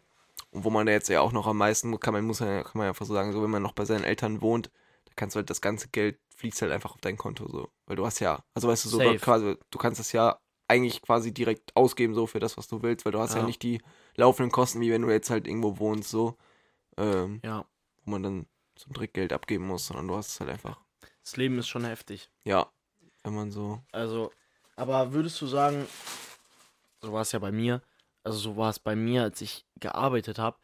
und 0.51 0.63
wo 0.63 0.69
man 0.69 0.85
da 0.85 0.91
jetzt 0.93 1.09
ja 1.09 1.21
auch 1.21 1.31
noch 1.31 1.47
am 1.47 1.57
meisten, 1.57 1.99
kann 1.99 2.13
man, 2.13 2.23
muss 2.25 2.39
man, 2.39 2.63
kann 2.63 2.77
man 2.79 2.87
einfach 2.87 3.05
so 3.05 3.13
sagen, 3.13 3.33
so 3.33 3.41
wenn 3.43 3.49
man 3.49 3.63
noch 3.63 3.73
bei 3.73 3.85
seinen 3.85 4.03
Eltern 4.03 4.41
wohnt, 4.41 4.69
da 5.05 5.11
kannst 5.15 5.35
du 5.35 5.39
halt 5.39 5.49
das 5.49 5.61
ganze 5.61 5.89
Geld 5.89 6.17
fließt 6.37 6.61
halt 6.61 6.71
einfach 6.71 6.93
auf 6.93 7.01
dein 7.01 7.17
Konto 7.17 7.47
so. 7.49 7.69
Weil 7.85 7.95
du 7.97 8.05
hast 8.05 8.19
ja, 8.19 8.43
also 8.53 8.67
weißt 8.67 8.85
du, 8.85 8.89
so 8.89 8.97
Safe. 8.99 9.17
quasi, 9.17 9.57
du 9.69 9.77
kannst 9.77 9.99
das 9.99 10.11
ja 10.11 10.39
eigentlich 10.67 11.01
quasi 11.01 11.33
direkt 11.33 11.75
ausgeben, 11.75 12.13
so 12.13 12.27
für 12.27 12.39
das, 12.39 12.57
was 12.57 12.67
du 12.67 12.81
willst, 12.81 13.05
weil 13.05 13.11
du 13.11 13.19
hast 13.19 13.33
ja, 13.33 13.39
Ja. 13.41 13.45
nicht 13.45 13.61
die 13.63 13.81
laufenden 14.15 14.51
Kosten, 14.51 14.81
wie 14.81 14.91
wenn 14.91 15.01
du 15.01 15.09
jetzt 15.09 15.29
halt 15.29 15.47
irgendwo 15.47 15.77
wohnst, 15.79 16.09
so, 16.09 16.37
ähm, 16.97 17.41
Ja. 17.43 17.65
wo 18.03 18.11
man 18.11 18.23
dann 18.23 18.47
so 18.77 18.89
ein 18.89 18.93
Trickgeld 18.93 19.33
abgeben 19.33 19.65
muss, 19.67 19.87
sondern 19.87 20.07
du 20.07 20.15
hast 20.15 20.29
es 20.29 20.39
halt 20.39 20.49
einfach, 20.49 20.79
Das 21.23 21.37
Leben 21.37 21.57
ist 21.57 21.67
schon 21.67 21.85
heftig. 21.85 22.29
ja, 22.43 22.71
wenn 23.23 23.33
man 23.35 23.51
so, 23.51 23.81
Also, 23.91 24.31
aber 24.75 25.11
würdest 25.13 25.41
du 25.41 25.47
sagen, 25.47 25.87
so 27.01 27.11
war 27.13 27.21
es 27.21 27.31
ja 27.31 27.39
bei 27.39 27.51
mir, 27.51 27.81
also 28.23 28.37
so 28.37 28.57
war 28.57 28.69
es 28.69 28.79
bei 28.79 28.95
mir, 28.95 29.23
als 29.23 29.41
ich 29.41 29.65
gearbeitet 29.79 30.37
habe, 30.37 30.57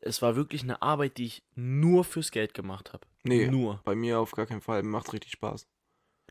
es 0.00 0.22
war 0.22 0.36
wirklich 0.36 0.62
eine 0.62 0.82
Arbeit, 0.82 1.18
die 1.18 1.26
ich 1.26 1.42
nur 1.54 2.04
fürs 2.04 2.30
Geld 2.30 2.54
gemacht 2.54 2.92
habe. 2.92 3.06
Nee, 3.28 3.46
Nur. 3.48 3.80
bei 3.84 3.94
mir 3.94 4.20
auf 4.20 4.32
gar 4.32 4.46
keinen 4.46 4.60
Fall, 4.60 4.82
macht 4.82 5.12
richtig 5.12 5.32
Spaß. 5.32 5.66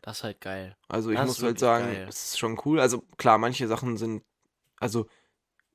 Das 0.02 0.18
ist 0.18 0.24
halt 0.24 0.40
geil. 0.40 0.76
Also 0.88 1.10
ich 1.10 1.16
Das 1.16 1.26
muss 1.26 1.42
halt 1.42 1.58
sagen, 1.58 1.86
geil. 1.86 2.06
es 2.08 2.26
ist 2.26 2.38
schon 2.38 2.60
cool. 2.64 2.80
Also 2.80 3.02
klar, 3.16 3.38
manche 3.38 3.66
Sachen 3.66 3.96
sind, 3.96 4.22
also 4.78 5.06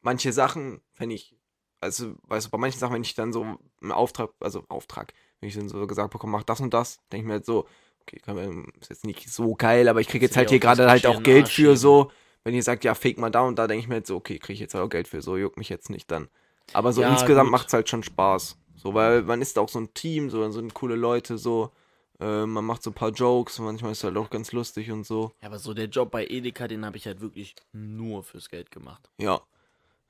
manche 0.01 0.31
Sachen, 0.31 0.81
wenn 0.95 1.11
ich, 1.11 1.35
also 1.79 2.15
weißt 2.23 2.47
du, 2.47 2.51
bei 2.51 2.57
manchen 2.57 2.79
Sachen, 2.79 2.93
wenn 2.93 3.01
ich 3.01 3.15
dann 3.15 3.33
so 3.33 3.57
einen 3.81 3.91
Auftrag, 3.91 4.31
also 4.39 4.63
Auftrag, 4.69 5.13
wenn 5.39 5.49
ich 5.49 5.55
dann 5.55 5.69
so 5.69 5.85
gesagt 5.87 6.11
bekomme, 6.11 6.31
mach 6.31 6.43
das 6.43 6.61
und 6.61 6.73
das, 6.73 6.99
denke 7.11 7.23
ich 7.23 7.27
mir 7.27 7.33
halt 7.33 7.45
so, 7.45 7.67
okay, 8.01 8.21
ist 8.79 8.89
jetzt 8.89 9.05
nicht 9.05 9.29
so 9.29 9.55
geil, 9.55 9.87
aber 9.87 10.01
ich 10.01 10.07
kriege 10.07 10.25
jetzt 10.25 10.37
halt 10.37 10.49
hier 10.49 10.59
gerade 10.59 10.89
halt 10.89 11.05
auch 11.05 11.15
den 11.15 11.23
Geld 11.23 11.45
Arsch 11.45 11.55
für 11.55 11.75
so. 11.75 12.11
Wenn 12.43 12.55
ihr 12.55 12.63
sagt, 12.63 12.83
ja, 12.83 12.95
fake 12.95 13.19
mal 13.19 13.29
da 13.29 13.41
und 13.41 13.59
da, 13.59 13.67
denke 13.67 13.81
ich 13.81 13.87
mir 13.87 13.95
halt 13.95 14.07
so, 14.07 14.15
okay, 14.15 14.39
kriege 14.39 14.53
ich 14.53 14.59
jetzt 14.59 14.75
auch 14.75 14.89
Geld 14.89 15.07
für 15.07 15.21
so, 15.21 15.37
juckt 15.37 15.57
mich 15.57 15.69
jetzt 15.69 15.89
nicht 15.91 16.09
dann. 16.09 16.27
Aber 16.73 16.93
so 16.93 17.01
Ja, 17.01 17.11
insgesamt 17.11 17.51
macht 17.51 17.67
es 17.67 17.73
halt 17.73 17.89
schon 17.89 18.01
Spaß. 18.01 18.57
So, 18.81 18.93
weil 18.93 19.21
man 19.23 19.41
ist 19.41 19.57
auch 19.59 19.69
so 19.69 19.79
ein 19.79 19.93
Team, 19.93 20.29
so, 20.29 20.41
dann 20.41 20.51
sind 20.51 20.73
coole 20.73 20.95
Leute, 20.95 21.37
so, 21.37 21.71
äh, 22.19 22.45
man 22.45 22.65
macht 22.65 22.83
so 22.83 22.89
ein 22.89 22.93
paar 22.95 23.11
Jokes, 23.11 23.59
manchmal 23.59 23.91
ist 23.91 23.99
es 23.99 24.03
halt 24.05 24.17
auch 24.17 24.29
ganz 24.29 24.51
lustig 24.51 24.91
und 24.91 25.05
so. 25.05 25.31
Ja, 25.41 25.47
aber 25.47 25.59
so 25.59 25.73
der 25.73 25.85
Job 25.85 26.11
bei 26.11 26.25
Edeka, 26.25 26.67
den 26.67 26.85
habe 26.85 26.97
ich 26.97 27.05
halt 27.05 27.21
wirklich 27.21 27.55
nur 27.73 28.23
fürs 28.23 28.49
Geld 28.49 28.71
gemacht. 28.71 29.09
Ja. 29.17 29.41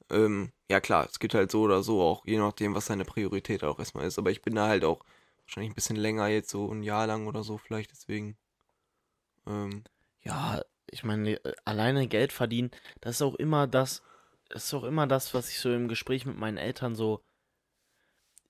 Ähm, 0.09 0.51
ja 0.69 0.81
klar, 0.81 1.07
es 1.09 1.19
gibt 1.19 1.33
halt 1.33 1.51
so 1.51 1.61
oder 1.61 1.83
so 1.83 2.01
auch, 2.01 2.25
je 2.25 2.37
nachdem, 2.37 2.75
was 2.75 2.87
seine 2.87 3.05
Priorität 3.05 3.63
auch 3.63 3.79
erstmal 3.79 4.05
ist. 4.07 4.19
Aber 4.19 4.31
ich 4.31 4.41
bin 4.41 4.55
da 4.55 4.67
halt 4.67 4.83
auch 4.85 5.01
wahrscheinlich 5.45 5.71
ein 5.71 5.75
bisschen 5.75 5.97
länger 5.97 6.27
jetzt, 6.27 6.49
so 6.49 6.71
ein 6.71 6.83
Jahr 6.83 7.07
lang 7.07 7.27
oder 7.27 7.43
so 7.43 7.57
vielleicht, 7.57 7.91
deswegen. 7.91 8.37
Ähm, 9.47 9.83
Ja, 10.23 10.61
ich 10.89 11.03
meine, 11.03 11.43
äh, 11.43 11.53
alleine 11.65 12.07
Geld 12.07 12.31
verdienen, 12.33 12.71
das 13.01 13.15
ist 13.17 13.21
auch 13.21 13.35
immer 13.35 13.67
das, 13.67 14.01
das 14.49 14.65
ist 14.65 14.73
auch 14.73 14.83
immer 14.83 15.07
das, 15.07 15.33
was 15.33 15.49
ich 15.49 15.59
so 15.59 15.71
im 15.73 15.87
Gespräch 15.87 16.25
mit 16.25 16.37
meinen 16.37 16.57
Eltern 16.57 16.95
so. 16.95 17.23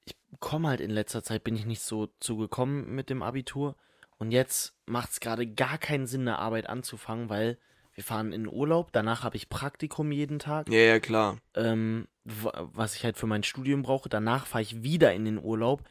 Ich 0.05 0.15
komme 0.39 0.67
halt 0.69 0.81
in 0.81 0.89
letzter 0.91 1.23
Zeit, 1.23 1.43
bin 1.43 1.55
ich 1.55 1.65
nicht 1.65 1.81
so 1.81 2.07
zugekommen 2.19 2.93
mit 2.95 3.09
dem 3.09 3.21
Abitur. 3.23 3.75
Und 4.17 4.31
jetzt 4.31 4.75
macht 4.85 5.11
es 5.11 5.19
gerade 5.19 5.47
gar 5.47 5.77
keinen 5.77 6.05
Sinn, 6.07 6.21
eine 6.21 6.39
Arbeit 6.39 6.67
anzufangen, 6.69 7.29
weil 7.29 7.57
wir 7.93 8.03
fahren 8.03 8.31
in 8.33 8.43
den 8.45 8.53
Urlaub, 8.53 8.91
danach 8.93 9.23
habe 9.23 9.35
ich 9.35 9.49
Praktikum 9.49 10.11
jeden 10.11 10.39
Tag, 10.39 10.69
ja, 10.69 10.79
ja, 10.79 10.99
klar. 10.99 11.37
ähm, 11.55 12.07
wa- 12.23 12.69
was 12.73 12.95
ich 12.95 13.03
halt 13.03 13.17
für 13.17 13.27
mein 13.27 13.43
Studium 13.43 13.81
brauche. 13.81 14.09
Danach 14.09 14.45
fahre 14.47 14.61
ich 14.61 14.83
wieder 14.83 15.13
in 15.13 15.25
den 15.25 15.37
Urlaub. 15.43 15.83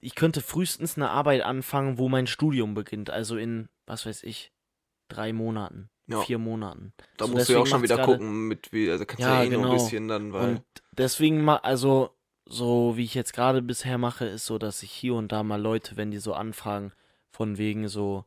Ich 0.00 0.14
könnte 0.14 0.40
frühestens 0.40 0.96
eine 0.96 1.10
Arbeit 1.10 1.42
anfangen, 1.42 1.98
wo 1.98 2.08
mein 2.08 2.26
Studium 2.26 2.74
beginnt. 2.74 3.10
Also 3.10 3.36
in, 3.36 3.68
was 3.86 4.06
weiß 4.06 4.22
ich, 4.24 4.52
drei 5.08 5.32
Monaten, 5.32 5.88
Ja. 6.06 6.20
vier 6.22 6.38
Monaten. 6.38 6.92
Da 7.16 7.26
So, 7.26 7.32
musst 7.32 7.48
du 7.48 7.54
ja 7.54 7.58
auch 7.60 7.66
schon 7.66 7.82
wieder 7.82 8.04
gucken, 8.04 8.48
mit 8.48 8.72
wie, 8.72 8.90
also 8.90 9.06
kannst 9.06 9.22
du 9.24 9.28
Ja, 9.28 9.38
ja 9.38 9.44
eh 9.44 9.50
nur 9.50 9.64
ein 9.64 9.70
genau. 9.70 9.74
bisschen 9.74 10.08
dann, 10.08 10.32
weil. 10.32 10.54
Und 10.56 10.64
deswegen 10.92 11.42
mal, 11.44 11.56
also 11.58 12.10
so 12.46 12.96
wie 12.96 13.04
ich 13.04 13.14
jetzt 13.14 13.32
gerade 13.32 13.60
bisher 13.60 13.98
mache, 13.98 14.24
ist 14.24 14.46
so, 14.46 14.58
dass 14.58 14.82
ich 14.82 14.92
hier 14.92 15.14
und 15.14 15.32
da 15.32 15.42
mal 15.42 15.60
Leute, 15.60 15.96
wenn 15.96 16.10
die 16.10 16.18
so 16.18 16.32
anfragen, 16.32 16.92
von 17.32 17.58
wegen 17.58 17.88
so, 17.88 18.24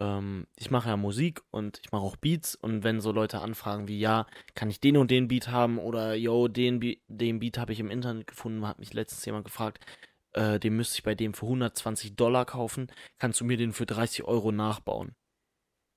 ähm, 0.00 0.46
ich 0.56 0.70
mache 0.70 0.88
ja 0.88 0.96
Musik 0.96 1.42
und 1.50 1.80
ich 1.84 1.92
mache 1.92 2.02
auch 2.02 2.16
Beats 2.16 2.54
und 2.54 2.84
wenn 2.84 3.00
so 3.00 3.12
Leute 3.12 3.40
anfragen 3.40 3.88
wie, 3.88 3.98
ja, 3.98 4.26
kann 4.54 4.70
ich 4.70 4.80
den 4.80 4.96
und 4.96 5.10
den 5.10 5.28
Beat 5.28 5.48
haben 5.48 5.78
oder 5.78 6.14
yo, 6.14 6.48
den, 6.48 6.80
Be 6.80 6.98
den 7.08 7.40
Beat 7.40 7.58
habe 7.58 7.72
ich 7.72 7.80
im 7.80 7.90
Internet 7.90 8.28
gefunden, 8.28 8.66
hat 8.66 8.78
mich 8.78 8.94
letztens 8.94 9.24
jemand 9.26 9.44
gefragt, 9.44 9.84
äh, 10.32 10.58
den 10.58 10.76
müsste 10.76 10.96
ich 10.96 11.02
bei 11.02 11.14
dem 11.14 11.34
für 11.34 11.46
120 11.46 12.16
Dollar 12.16 12.46
kaufen, 12.46 12.90
kannst 13.18 13.40
du 13.40 13.44
mir 13.44 13.56
den 13.56 13.72
für 13.72 13.86
30 13.86 14.24
Euro 14.24 14.52
nachbauen? 14.52 15.14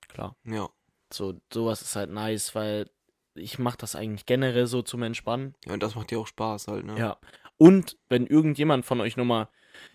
Klar. 0.08 0.36
ja. 0.44 0.70
So, 1.14 1.40
sowas 1.54 1.84
ist 1.84 1.96
halt 1.96 2.10
nice, 2.10 2.56
weil 2.56 2.90
ich 3.36 3.60
mache 3.60 3.78
das 3.78 3.96
eigentlich 3.96 4.26
generell 4.26 4.68
so 4.68 4.82
zum 4.82 5.04
Entspannen. 5.04 5.56
Ja, 5.66 5.74
und 5.74 5.84
das 5.84 5.96
macht 5.96 6.12
dir 6.12 6.20
auch 6.20 6.28
Spaß 6.28 6.68
halt, 6.68 6.86
ne? 6.86 6.98
Ja. 6.98 7.18
Und 7.58 7.98
wenn 8.10 8.28
irgendjemand 8.28 8.86
von 8.86 9.02
euch 9.02 9.18
nochmal 9.18 9.48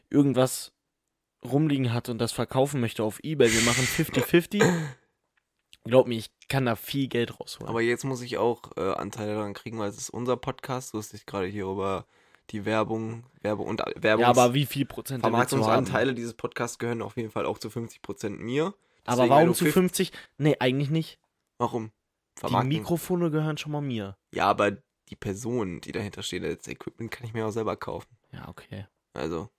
irgendwas 0.09 0.73
rumliegen 1.45 1.93
hat 1.93 2.09
und 2.09 2.19
das 2.19 2.33
verkaufen 2.33 2.81
möchte 2.81 3.03
auf 3.03 3.21
Ebay, 3.23 3.53
wir 3.53 3.63
machen 3.63 3.85
50-50. 3.85 4.65
Glaub 5.85 6.07
mir, 6.07 6.17
ich 6.17 6.31
kann 6.49 6.67
da 6.67 6.77
viel 6.77 7.09
Geld 7.09 7.41
rausholen. 7.41 7.69
Aber 7.69 7.81
jetzt 7.81 8.05
muss 8.05 8.21
ich 8.21 8.37
auch 8.37 8.77
äh, 8.77 8.93
Anteile 8.93 9.35
daran 9.35 9.55
kriegen, 9.55 9.79
weil 9.79 9.89
es 9.89 9.97
ist 9.97 10.11
unser 10.11 10.37
Podcast. 10.37 10.93
Du 10.93 10.99
hast 10.99 11.15
dich 11.15 11.25
gerade 11.25 11.47
hier 11.47 11.65
über 11.65 12.07
die 12.51 12.67
Werbung, 12.67 13.25
Werbung 13.41 13.67
und 13.67 13.81
äh, 13.81 13.95
Werbung. 13.97 14.23
ja, 14.23 14.29
aber 14.29 14.53
wie 14.53 14.67
viel 14.67 14.85
Prozent? 14.85 15.23
Vermarktungsanteile 15.23 16.15
dieses 16.15 16.35
Podcasts 16.35 16.79
gehören 16.79 17.01
auf 17.01 17.17
jeden 17.17 17.31
Fall 17.31 17.47
auch 17.47 17.59
zu 17.59 17.69
50% 17.69 18.31
mir. 18.31 18.75
Aber 19.05 19.23
Deswegen, 19.23 19.23
wenn 19.23 19.31
warum 19.31 19.55
zu 19.55 19.65
50 19.65 20.11
50? 20.11 20.13
Nee, 20.37 20.57
eigentlich 20.61 20.91
nicht. 20.91 21.19
Warum? 21.57 21.93
Die 22.41 22.49
Vermarktung. 22.49 22.69
Mikrofone 22.69 23.31
gehören 23.31 23.59
schon 23.59 23.73
mal 23.73 23.83
mir. 23.83 24.17
Ja, 24.33 24.47
aber 24.47 24.73
die 25.11 25.17
Person, 25.17 25.83
die 25.83 25.93
dahinter 25.93 26.23
steht, 26.23 26.43
das 26.43 26.67
Equipment 26.69 27.11
kann 27.11 27.27
ich 27.27 27.35
mir 27.35 27.47
auch 27.47 27.51
selber 27.51 27.77
kaufen. 27.77 28.17
Ja, 28.33 28.49
okay. 28.49 28.87
Also, 29.13 29.51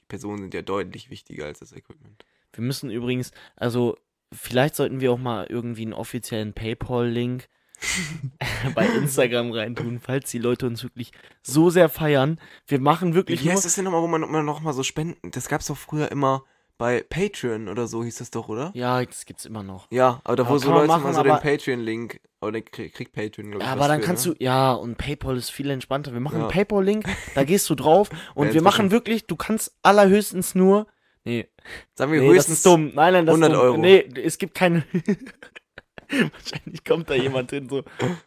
die 0.00 0.04
Personen 0.06 0.42
sind 0.42 0.54
ja 0.54 0.62
deutlich 0.62 1.08
wichtiger 1.08 1.46
als 1.46 1.60
das 1.60 1.72
Equipment. 1.72 2.26
Wir 2.52 2.62
müssen 2.62 2.90
übrigens, 2.90 3.30
also 3.56 3.96
vielleicht 4.32 4.74
sollten 4.74 5.00
wir 5.00 5.12
auch 5.12 5.18
mal 5.18 5.46
irgendwie 5.48 5.82
einen 5.82 5.94
offiziellen 5.94 6.52
PayPal-Link 6.52 7.48
bei 8.74 8.86
Instagram 8.86 9.52
reintun, 9.52 10.00
falls 10.00 10.30
die 10.30 10.38
Leute 10.38 10.66
uns 10.66 10.82
wirklich 10.82 11.12
so 11.42 11.70
sehr 11.70 11.88
feiern. 11.88 12.38
Wir 12.66 12.80
machen 12.80 13.14
wirklich 13.14 13.42
Wie 13.42 13.50
heißt 13.50 13.64
das 13.64 13.76
denn 13.76 13.84
nochmal, 13.84 14.02
wo 14.02 14.08
man, 14.08 14.20
man 14.22 14.44
nochmal 14.44 14.74
so 14.74 14.82
spenden? 14.82 15.30
Das 15.30 15.48
gab's 15.48 15.66
doch 15.66 15.78
früher 15.78 16.10
immer 16.12 16.44
bei 16.80 17.04
Patreon 17.06 17.68
oder 17.68 17.86
so 17.86 18.02
hieß 18.02 18.16
das 18.16 18.30
doch, 18.30 18.48
oder? 18.48 18.70
Ja, 18.72 19.04
das 19.04 19.26
gibt's 19.26 19.44
immer 19.44 19.62
noch. 19.62 19.86
Ja, 19.90 20.22
aber 20.24 20.36
da 20.36 20.48
wo 20.48 20.56
so 20.56 20.70
Leute 20.70 20.86
machen, 20.86 21.02
mal 21.02 21.12
so 21.12 21.22
den 21.22 21.36
Patreon-Link, 21.36 22.20
oder 22.40 22.52
den 22.52 22.64
krieg, 22.64 22.94
kriegt 22.94 23.12
Patreon, 23.12 23.50
glaube 23.50 23.58
ich. 23.62 23.66
Ja, 23.66 23.72
aber 23.74 23.86
dann 23.86 24.00
für, 24.00 24.06
kannst 24.06 24.26
ne? 24.26 24.34
du, 24.34 24.42
ja, 24.42 24.72
und 24.72 24.96
PayPal 24.96 25.36
ist 25.36 25.50
viel 25.50 25.68
entspannter. 25.68 26.14
Wir 26.14 26.20
machen 26.20 26.38
Ja. 26.38 26.44
einen 26.44 26.50
PayPal-Link, 26.50 27.04
da 27.34 27.44
gehst 27.44 27.68
du 27.68 27.74
drauf 27.74 28.08
und 28.34 28.46
Ja, 28.48 28.54
wir 28.54 28.62
machen 28.62 28.90
wirklich, 28.90 29.26
du 29.26 29.36
kannst 29.36 29.76
allerhöchstens 29.82 30.54
nur, 30.54 30.86
nee, 31.24 31.48
Sagen 31.94 32.12
wir 32.12 32.22
nee 32.22 32.28
höchstens 32.28 32.62
dumm. 32.62 32.92
Nein, 32.94 33.12
nein, 33.12 33.26
das 33.26 33.34
100 33.34 33.50
ist 33.50 33.56
dumm. 33.56 33.62
Euro. 33.62 33.76
Nee, 33.76 34.08
es 34.24 34.38
gibt 34.38 34.54
keine, 34.54 34.82
wahrscheinlich 36.08 36.82
kommt 36.86 37.10
da 37.10 37.14
jemand 37.14 37.50
hin 37.50 37.68
so, 37.68 37.82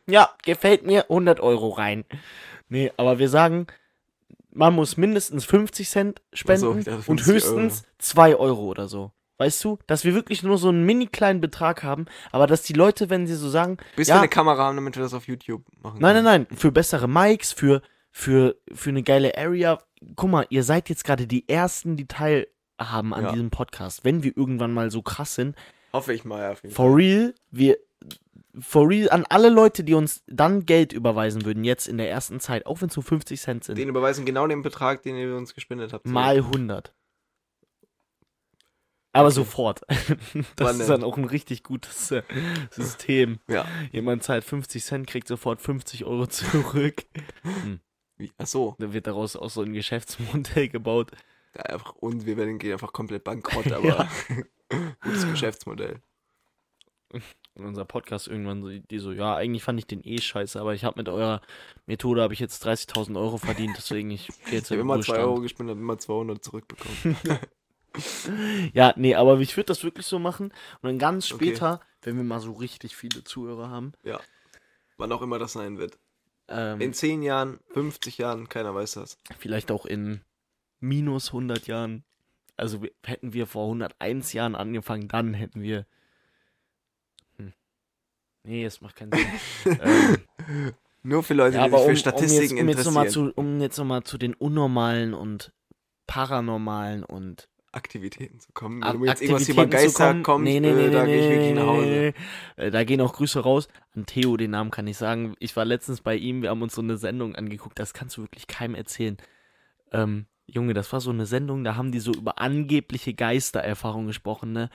ja, 0.07 0.29
gefällt 0.43 0.85
mir, 0.85 1.05
100 1.09 1.39
Euro 1.39 1.69
rein. 1.69 2.05
Nee, 2.69 2.91
aber 2.97 3.17
wir 3.17 3.29
sagen, 3.29 3.65
man 4.53 4.73
muss 4.73 4.97
mindestens 4.97 5.45
50 5.45 5.89
Cent 5.89 6.21
spenden 6.33 6.61
so, 6.61 6.73
dachte 6.75 7.11
und 7.11 7.21
50 7.21 7.33
höchstens 7.33 7.83
2 7.99 8.35
Euro 8.35 8.63
oder 8.65 8.87
so. 8.87 9.11
Weißt 9.37 9.63
du, 9.63 9.79
dass 9.87 10.05
wir 10.05 10.13
wirklich 10.13 10.43
nur 10.43 10.57
so 10.57 10.69
einen 10.69 10.85
mini 10.85 11.07
kleinen 11.07 11.41
Betrag 11.41 11.81
haben, 11.83 12.05
aber 12.31 12.45
dass 12.47 12.61
die 12.61 12.73
Leute, 12.73 13.09
wenn 13.09 13.25
sie 13.25 13.35
so 13.35 13.49
sagen, 13.49 13.77
Bis 13.95 14.07
ja, 14.07 14.15
wir 14.15 14.19
eine 14.19 14.29
Kamera 14.29 14.63
haben, 14.65 14.75
damit 14.75 14.95
wir 14.95 15.01
das 15.03 15.13
auf 15.13 15.27
YouTube 15.27 15.63
machen 15.81 15.97
Nein, 15.99 16.13
können. 16.13 16.25
nein, 16.25 16.45
nein. 16.49 16.57
Für 16.57 16.71
bessere 16.71 17.07
Mics, 17.09 17.51
für, 17.51 17.81
für, 18.11 18.55
für 18.71 18.91
eine 18.91 19.01
geile 19.03 19.35
Area. 19.37 19.79
guck 20.15 20.29
mal, 20.29 20.45
ihr 20.49 20.63
seid 20.63 20.87
jetzt 20.89 21.03
gerade 21.03 21.25
die 21.25 21.49
Ersten, 21.49 21.97
die 21.97 22.07
teilhaben 22.07 23.13
an 23.13 23.23
Ja. 23.23 23.31
diesem 23.31 23.49
Podcast. 23.49 24.05
Wenn 24.05 24.21
wir 24.23 24.37
irgendwann 24.37 24.71
mal 24.73 24.91
so 24.91 25.01
krass 25.01 25.35
sind, 25.35 25.55
Hoffe 25.91 26.13
ich 26.13 26.25
mal, 26.25 26.51
auf 26.51 26.63
jeden 26.63 26.73
for 26.73 26.95
real, 26.95 27.33
wir, 27.51 27.77
for 28.59 28.87
real, 28.87 29.09
an 29.09 29.25
alle 29.29 29.49
Leute, 29.49 29.83
die 29.83 29.93
uns 29.95 30.23
dann 30.27 30.65
Geld 30.65 30.93
überweisen 30.93 31.43
würden, 31.45 31.63
jetzt 31.63 31.87
in 31.87 31.97
der 31.97 32.09
ersten 32.09 32.39
Zeit, 32.39 32.65
auch 32.65 32.81
wenn 32.81 32.89
es 32.89 32.95
nur 32.95 33.03
50 33.03 33.39
Cent 33.41 33.63
sind, 33.63 33.77
Den 33.77 33.89
überweisen 33.89 34.25
genau 34.25 34.45
den 34.47 34.61
Betrag, 34.61 35.01
den 35.03 35.15
ihr 35.15 35.35
uns 35.35 35.53
gespendet 35.55 35.91
habt. 35.93 36.05
mal 36.05 36.37
100. 36.37 36.93
Aber 39.15 39.27
Okay. 39.27 39.35
sofort. 39.35 39.81
Wann 40.33 40.45
Das 40.55 40.71
ist 40.71 40.79
denn? 40.79 40.87
dann 40.87 41.03
auch 41.03 41.17
ein 41.17 41.25
richtig 41.25 41.61
gutes 41.63 42.09
äh, 42.11 42.23
System. 42.71 43.39
Ja. 43.47 43.65
Jemand 43.91 44.23
zahlt 44.23 44.43
50 44.43 44.83
Cent, 44.83 45.07
kriegt 45.07 45.27
sofort 45.27 45.61
50 45.61 46.05
Euro 46.05 46.25
zurück. 46.27 47.03
Wie? 48.17 48.31
Ach 48.39 48.47
so. 48.47 48.75
Dann 48.79 48.93
wird 48.93 49.05
daraus 49.05 49.35
auch 49.35 49.51
so 49.51 49.61
ein 49.61 49.73
Geschäftsmodell 49.73 50.69
gebaut. 50.69 51.11
Ja, 51.55 51.61
einfach, 51.65 51.93
und 51.97 52.25
wir 52.25 52.37
werden 52.37 52.57
gehen 52.57 52.73
einfach 52.73 52.91
komplett 52.93 53.23
bankrott, 53.23 53.71
aber 53.71 54.07
gutes 55.01 55.27
Geschäftsmodell. 55.29 55.99
Und 57.55 57.65
unser 57.65 57.85
Podcast 57.85 58.27
irgendwann 58.27 58.63
so, 58.63 58.69
die 58.69 58.97
so, 58.99 59.11
ja, 59.11 59.35
eigentlich 59.35 59.61
fand 59.63 59.77
ich 59.79 59.85
den 59.85 60.01
eh 60.03 60.19
scheiße, 60.19 60.59
aber 60.59 60.73
ich 60.73 60.83
habe 60.83 60.99
mit 60.99 61.07
eurer 61.07 61.39
Methode 61.85 62.21
habe 62.23 62.33
ich 62.33 62.39
jetzt 62.39 62.65
30.000 62.65 63.15
Euro 63.19 63.37
verdient, 63.37 63.77
deswegen 63.77 64.09
ich 64.09 64.27
gehe 64.45 64.57
jetzt 64.59 64.71
Ich 64.71 64.71
habe 64.71 64.81
in 64.81 64.81
immer 64.81 64.95
den 64.97 65.03
2 65.03 65.13
Ruhestand. 65.13 65.27
Euro 65.29 65.41
gespendet 65.41 65.75
und 65.75 65.81
immer 65.81 65.97
200 65.99 66.43
zurückbekommen. 66.43 66.97
Ja, 68.73 68.93
nee, 68.97 69.13
aber 69.13 69.39
ich 69.39 69.55
würde 69.55 69.67
das 69.67 69.83
wirklich 69.83 70.07
so 70.07 70.17
machen 70.17 70.45
und 70.47 70.83
dann 70.83 70.97
ganz 70.97 71.31
Okay. 71.31 71.45
später, 71.45 71.79
wenn 72.01 72.17
wir 72.17 72.23
mal 72.23 72.39
so 72.39 72.53
richtig 72.53 72.95
viele 72.95 73.23
Zuhörer 73.23 73.69
haben, 73.69 73.93
Wann 74.97 75.11
auch 75.11 75.21
immer 75.21 75.37
das 75.37 75.53
sein 75.53 75.77
wird. 75.77 75.99
ähm, 76.47 76.81
In 76.81 76.93
10 76.93 77.21
Jahren, 77.21 77.59
50 77.73 78.17
Jahren, 78.17 78.49
keiner 78.49 78.73
weiß 78.73 78.93
das. 78.93 79.17
vielleicht 79.37 79.69
auch 79.71 79.85
in 79.85 80.21
minus 80.79 81.27
100 81.27 81.67
Jahren, 81.67 82.03
also 82.57 82.81
hätten 83.03 83.33
wir 83.33 83.45
vor 83.45 83.65
101 83.65 84.33
Jahren 84.33 84.55
angefangen, 84.55 85.07
dann 85.07 85.33
hätten 85.35 85.61
wir. 85.61 85.85
Nee, 88.43 88.65
es 88.65 88.81
macht 88.81 88.95
keinen 88.95 89.11
Sinn. 89.11 89.79
ähm, 89.81 90.73
Nur 91.01 91.23
für 91.23 91.33
Leute, 91.33 91.57
ja, 91.57 91.67
die 91.67 91.71
sich 91.71 91.79
um, 91.79 91.85
für 91.85 91.89
um 91.91 91.95
Statistiken 91.95 92.57
jetzt, 92.57 92.61
um 92.61 92.69
jetzt 92.69 92.85
nochmal 92.85 93.05
interessieren. 93.05 93.33
zu, 93.33 93.39
um 93.39 93.61
jetzt 93.61 93.77
noch 93.77 93.85
mal 93.85 94.03
zu 94.03 94.17
den 94.17 94.33
unnormalen 94.33 95.13
und 95.13 95.53
paranormalen 96.07 97.03
und 97.03 97.49
Aktivitäten 97.71 98.39
zu 98.39 98.51
kommen. 98.53 98.83
Wenn 98.83 98.99
du 98.99 99.05
jetzt 99.05 99.21
irgendwas 99.21 99.49
über 99.49 99.65
Geister 99.65 100.09
kommen. 100.09 100.23
kommt, 100.23 100.43
nee, 100.43 100.59
nee, 100.59 100.73
nee, 100.73 100.85
äh, 100.85 100.91
da 100.91 101.05
nee, 101.05 101.13
gehe 101.13 101.23
ich 101.23 101.29
wirklich 101.29 101.55
nach 101.55 101.67
Hause. 101.67 102.13
Äh, 102.55 102.71
Da 102.71 102.83
gehen 102.83 103.01
auch 103.01 103.13
Grüße 103.13 103.39
raus 103.39 103.67
an 103.95 104.05
Theo, 104.05 104.37
den 104.37 104.51
Namen 104.51 104.69
kann 104.69 104.85
ich 104.85 104.97
sagen. 104.97 105.33
Ich 105.39 105.55
war 105.55 105.65
letztens 105.65 106.01
bei 106.01 106.15
ihm, 106.15 106.43
wir 106.43 106.51
haben 106.51 106.61
uns 106.61 106.75
so 106.75 106.81
eine 106.81 106.97
Sendung 106.97 107.35
angeguckt, 107.35 107.79
das 107.79 107.93
kannst 107.93 108.17
du 108.17 108.21
wirklich 108.21 108.45
keinem 108.47 108.75
erzählen. 108.75 109.17
Ähm, 109.91 110.27
Junge, 110.45 110.73
das 110.73 110.91
war 110.93 111.01
so 111.01 111.09
eine 111.09 111.25
Sendung, 111.25 111.63
da 111.63 111.75
haben 111.75 111.91
die 111.91 111.99
so 111.99 112.13
über 112.13 112.39
angebliche 112.39 113.13
Geistererfahrungen 113.13 114.07
gesprochen, 114.07 114.51
ne? 114.51 114.69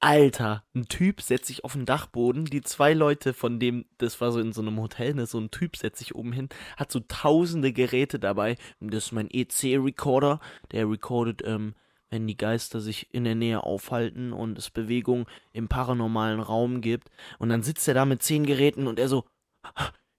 Alter, 0.00 0.64
ein 0.74 0.86
Typ 0.86 1.20
setzt 1.20 1.46
sich 1.46 1.64
auf 1.64 1.72
den 1.72 1.84
Dachboden, 1.84 2.44
die 2.44 2.60
zwei 2.60 2.92
Leute 2.94 3.34
von 3.34 3.58
dem, 3.58 3.84
das 3.98 4.20
war 4.20 4.30
so 4.30 4.38
in 4.38 4.52
so 4.52 4.60
einem 4.60 4.78
Hotel, 4.80 5.14
ne, 5.14 5.26
so 5.26 5.38
ein 5.38 5.50
Typ 5.50 5.76
setzt 5.76 5.98
sich 5.98 6.14
oben 6.14 6.32
hin, 6.32 6.48
hat 6.76 6.92
so 6.92 7.00
tausende 7.00 7.72
Geräte 7.72 8.20
dabei. 8.20 8.56
Und 8.80 8.94
das 8.94 9.06
ist 9.06 9.12
mein 9.12 9.28
EC-Recorder, 9.30 10.38
der 10.70 10.88
recordet, 10.88 11.42
ähm, 11.44 11.74
wenn 12.10 12.26
die 12.26 12.36
Geister 12.36 12.80
sich 12.80 13.12
in 13.12 13.24
der 13.24 13.34
Nähe 13.34 13.62
aufhalten 13.64 14.32
und 14.32 14.56
es 14.56 14.70
Bewegung 14.70 15.26
im 15.52 15.68
paranormalen 15.68 16.40
Raum 16.40 16.80
gibt. 16.80 17.10
Und 17.38 17.48
dann 17.48 17.62
sitzt 17.64 17.86
er 17.88 17.94
da 17.94 18.04
mit 18.04 18.22
zehn 18.22 18.46
Geräten 18.46 18.86
und 18.86 18.98
er 19.00 19.08
so, 19.08 19.24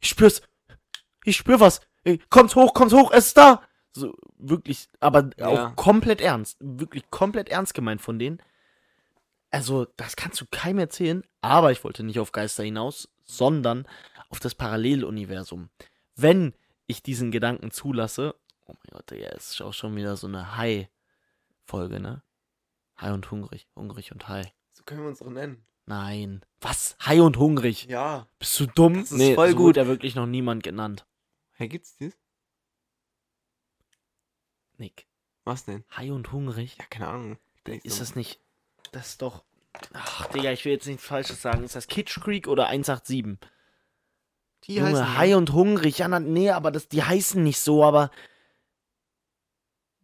ich 0.01 0.09
spür's, 0.09 0.41
ich 1.23 1.37
spür 1.37 1.59
was, 1.61 1.81
kommt 2.29 2.53
hoch, 2.55 2.73
kommt 2.73 2.91
hoch, 2.93 3.11
es 3.11 3.27
ist 3.27 3.37
da. 3.37 3.63
So, 3.91 4.13
wirklich, 4.37 4.87
aber 4.99 5.29
Ja. 5.37 5.47
auch 5.47 5.75
komplett 5.75 6.21
ernst, 6.21 6.57
wirklich 6.59 7.09
komplett 7.09 7.49
ernst 7.49 7.73
gemeint 7.73 8.01
von 8.01 8.19
denen. 8.19 8.39
Also, 9.51 9.85
das 9.97 10.15
kannst 10.15 10.39
du 10.41 10.45
keinem 10.51 10.79
erzählen, 10.79 11.23
aber 11.41 11.71
ich 11.71 11.83
wollte 11.83 12.03
nicht 12.03 12.19
auf 12.19 12.31
Geister 12.31 12.63
hinaus, 12.63 13.09
sondern 13.25 13.87
auf 14.29 14.39
das 14.39 14.53
Paralleluniversum. 14.55 15.69
Wenn 16.15 16.53
ich 16.85 17.01
diesen 17.01 17.31
Gedanken 17.31 17.71
zulasse, 17.71 18.35
oh 18.67 18.73
mein 18.73 18.91
Gott, 18.91 19.11
ja, 19.11 19.29
es 19.29 19.51
ist 19.51 19.61
auch 19.61 19.73
schon 19.73 19.95
wieder 19.95 20.17
so 20.17 20.27
eine 20.27 20.57
High-Folge, 20.57 21.99
ne? 21.99 22.21
High 23.01 23.13
und 23.13 23.31
hungrig, 23.31 23.67
hungrig 23.75 24.11
und 24.11 24.27
high. 24.27 24.51
So 24.73 24.83
können 24.83 25.01
wir 25.01 25.07
uns 25.09 25.19
doch 25.19 25.29
nennen. 25.29 25.65
Nein. 25.85 26.45
Was? 26.61 26.95
High 27.03 27.21
und 27.21 27.37
hungrig? 27.37 27.85
Ja. 27.85 28.27
Bist 28.37 28.59
du 28.59 28.67
dumm? 28.67 28.95
Das 28.95 29.11
ist 29.11 29.33
voll 29.35 29.49
so 29.51 29.55
gut. 29.55 29.65
wurde 29.65 29.79
ja 29.81 29.87
wirklich 29.87 30.13
noch 30.13 30.27
niemand 30.27 30.61
genannt. 30.63 31.07
Hey, 31.53 31.67
gibt's 31.67 31.95
dies? 31.95 32.15
Nick. 34.77 35.07
Was 35.45 35.65
denn? 35.65 35.83
High 35.95 36.11
und 36.11 36.31
hungrig? 36.31 36.75
Ja, 36.77 36.85
keine 36.85 37.07
Ahnung. 37.07 37.37
Ist 37.65 37.95
so- 37.95 37.99
das 38.01 38.15
nicht. 38.15 38.39
Das 38.91 39.09
ist 39.09 39.21
doch. 39.21 39.43
Ach, 39.93 40.27
Digga, 40.27 40.51
ich 40.51 40.65
will 40.65 40.73
jetzt 40.73 40.87
nichts 40.87 41.03
Falsches 41.03 41.41
sagen. 41.41 41.63
Ist 41.63 41.75
das 41.75 41.87
Kitsch 41.87 42.19
Creek 42.19 42.47
oder 42.47 42.67
187? 42.67 43.37
Die 44.65 44.75
Junge, 44.75 44.89
heißen 44.89 45.17
High 45.17 45.35
und 45.35 45.53
hungrig. 45.53 45.99
Ja, 45.99 46.07
na, 46.07 46.19
nee, 46.19 46.49
aber 46.49 46.71
das, 46.71 46.87
die 46.87 47.03
heißen 47.03 47.41
nicht 47.41 47.59
so, 47.59 47.83
aber. 47.83 48.11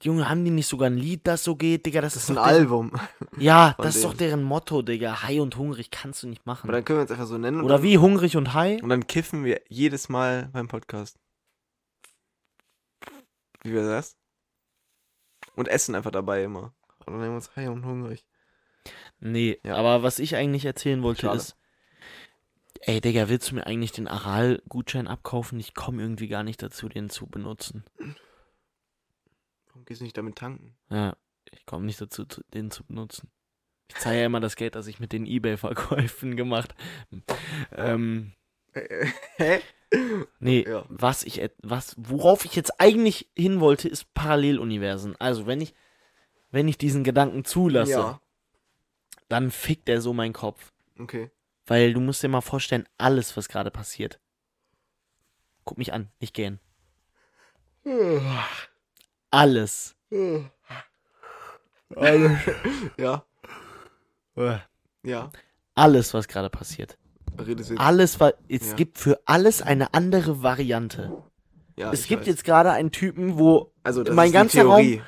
Junge, 0.02 0.30
haben 0.30 0.46
die 0.46 0.52
nicht 0.52 0.68
sogar 0.68 0.90
ein 0.90 0.98
Lied, 0.98 1.26
das 1.26 1.44
so 1.44 1.56
geht, 1.56 1.86
Digga? 1.86 2.02
Das, 2.02 2.14
Das 2.14 2.24
ist 2.24 2.30
ein 2.30 2.38
Album. 2.38 2.92
Ja, 3.38 3.76
das 3.80 3.96
ist 3.96 4.04
doch 4.06 4.10
denen. 4.14 4.30
deren 4.30 4.44
Motto, 4.44 4.82
Digga. 4.82 5.24
High 5.24 5.40
und 5.40 5.58
hungrig 5.58 5.90
kannst 5.90 6.22
du 6.24 6.28
nicht 6.28 6.46
machen. 6.46 6.64
Aber 6.64 6.74
dann 6.74 6.86
können 6.86 7.00
wir 7.00 7.02
uns 7.02 7.12
einfach 7.12 7.26
so 7.26 7.38
nennen. 7.38 7.62
Oder 7.62 7.82
wie 7.82 7.98
hungrig 7.98 8.38
und 8.38 8.54
high? 8.54 8.82
Und 8.84 8.90
dann 8.90 9.08
kiffen 9.08 9.44
wir 9.44 9.62
jedes 9.68 10.10
Mal 10.10 10.50
beim 10.54 10.68
Podcast. 10.68 11.18
Wie 13.64 13.74
wäre 13.74 13.90
das? 13.90 14.16
Und 15.56 15.70
essen 15.70 15.96
einfach 15.96 16.12
dabei 16.12 16.44
immer. 16.44 16.74
Und 17.06 17.14
dann 17.14 17.20
nehmen 17.20 17.32
wir 17.32 17.36
uns 17.38 17.56
high 17.56 17.70
und 17.70 17.86
hungrig. 17.86 18.26
Nee, 19.20 19.60
Ja. 19.64 19.76
aber 19.76 20.04
was 20.04 20.20
ich 20.20 20.36
eigentlich 20.36 20.66
erzählen 20.66 21.02
wollte 21.04 21.22
Schade. 21.24 21.38
ist. 21.38 21.56
Ey, 22.82 23.02
Digga, 23.02 23.30
willst 23.30 23.50
du 23.50 23.56
mir 23.56 23.66
eigentlich 23.66 23.94
den 23.94 24.08
Aral-Gutschein 24.08 25.08
abkaufen? 25.08 25.60
Ich 25.60 25.74
komme 25.74 26.02
irgendwie 26.04 26.28
gar 26.28 26.44
nicht 26.44 26.62
dazu, 26.62 26.88
den 26.90 27.10
zu 27.10 27.26
benutzen. 27.26 27.84
Warum 29.68 29.86
gehst 29.86 30.02
du 30.02 30.06
nicht 30.06 30.18
damit 30.18 30.36
tanken? 30.38 30.76
Ja, 30.90 31.16
ich 31.52 31.66
komme 31.66 31.86
nicht 31.86 32.00
dazu, 32.00 32.26
zu- 32.26 32.44
den 32.54 32.72
zu 32.72 32.84
benutzen. 32.84 33.30
Ich 33.90 33.96
zahle 33.98 34.20
ja 34.20 34.26
immer 34.26 34.40
das 34.40 34.56
Geld, 34.56 34.76
das 34.76 34.88
ich 34.88 35.00
mit 35.00 35.14
den 35.14 35.26
Ebay-Verkäufen 35.26 36.36
gemacht. 36.36 36.74
Ähm, 37.72 38.34
Hä? 39.38 39.62
nee, 40.40 40.66
Ja. 40.68 40.86
was 40.90 41.24
ich, 41.24 41.42
was, 41.64 41.96
worauf 41.98 42.46
ich 42.46 42.56
jetzt 42.56 42.80
eigentlich 42.80 43.30
hin 43.36 43.60
wollte, 43.60 43.88
ist 43.88 44.14
Paralleluniversen. 44.14 45.16
Also, 45.20 45.46
wenn 45.48 45.62
ich, 45.62 45.74
wenn 46.52 46.68
ich 46.68 46.78
diesen 46.78 47.04
Gedanken 47.04 47.46
zulasse, 47.46 47.92
Ja. 47.92 48.22
Dann 49.28 49.52
fickt 49.52 49.90
er 49.90 50.02
so 50.02 50.14
meinen 50.14 50.34
Kopf. 50.34 50.72
Okay. 51.00 51.32
Weil 51.66 51.94
du 51.94 52.00
musst 52.00 52.22
dir 52.24 52.28
mal 52.30 52.42
vorstellen, 52.42 52.88
alles, 52.98 53.36
was 53.38 53.48
gerade 53.50 53.72
passiert. 53.72 54.20
Guck 55.64 55.78
mich 55.78 55.94
an, 55.94 56.10
nicht 56.20 56.34
gehen. 56.34 56.60
Alles. 59.32 59.96
Ja. 62.98 63.26
Ja. 65.04 65.32
Alles, 65.76 66.14
was 66.14 66.28
gerade 66.28 66.50
passiert. 66.50 66.98
Alles, 67.78 68.20
was. 68.20 68.34
Es 68.48 68.70
Ja. 68.70 68.76
gibt 68.76 68.98
für 68.98 69.20
alles 69.26 69.62
eine 69.62 69.94
andere 69.94 70.42
Variante. 70.42 71.22
Ja, 71.78 71.92
es 71.92 72.08
gibt 72.08 72.22
weiß. 72.22 72.28
jetzt 72.28 72.44
gerade 72.46 72.72
einen 72.72 72.92
Typen, 72.92 73.38
wo, 73.38 73.74
Also, 73.84 74.04
das 74.04 74.16
mein 74.16 74.32
ganzer 74.32 74.62
Theorie. 74.62 75.02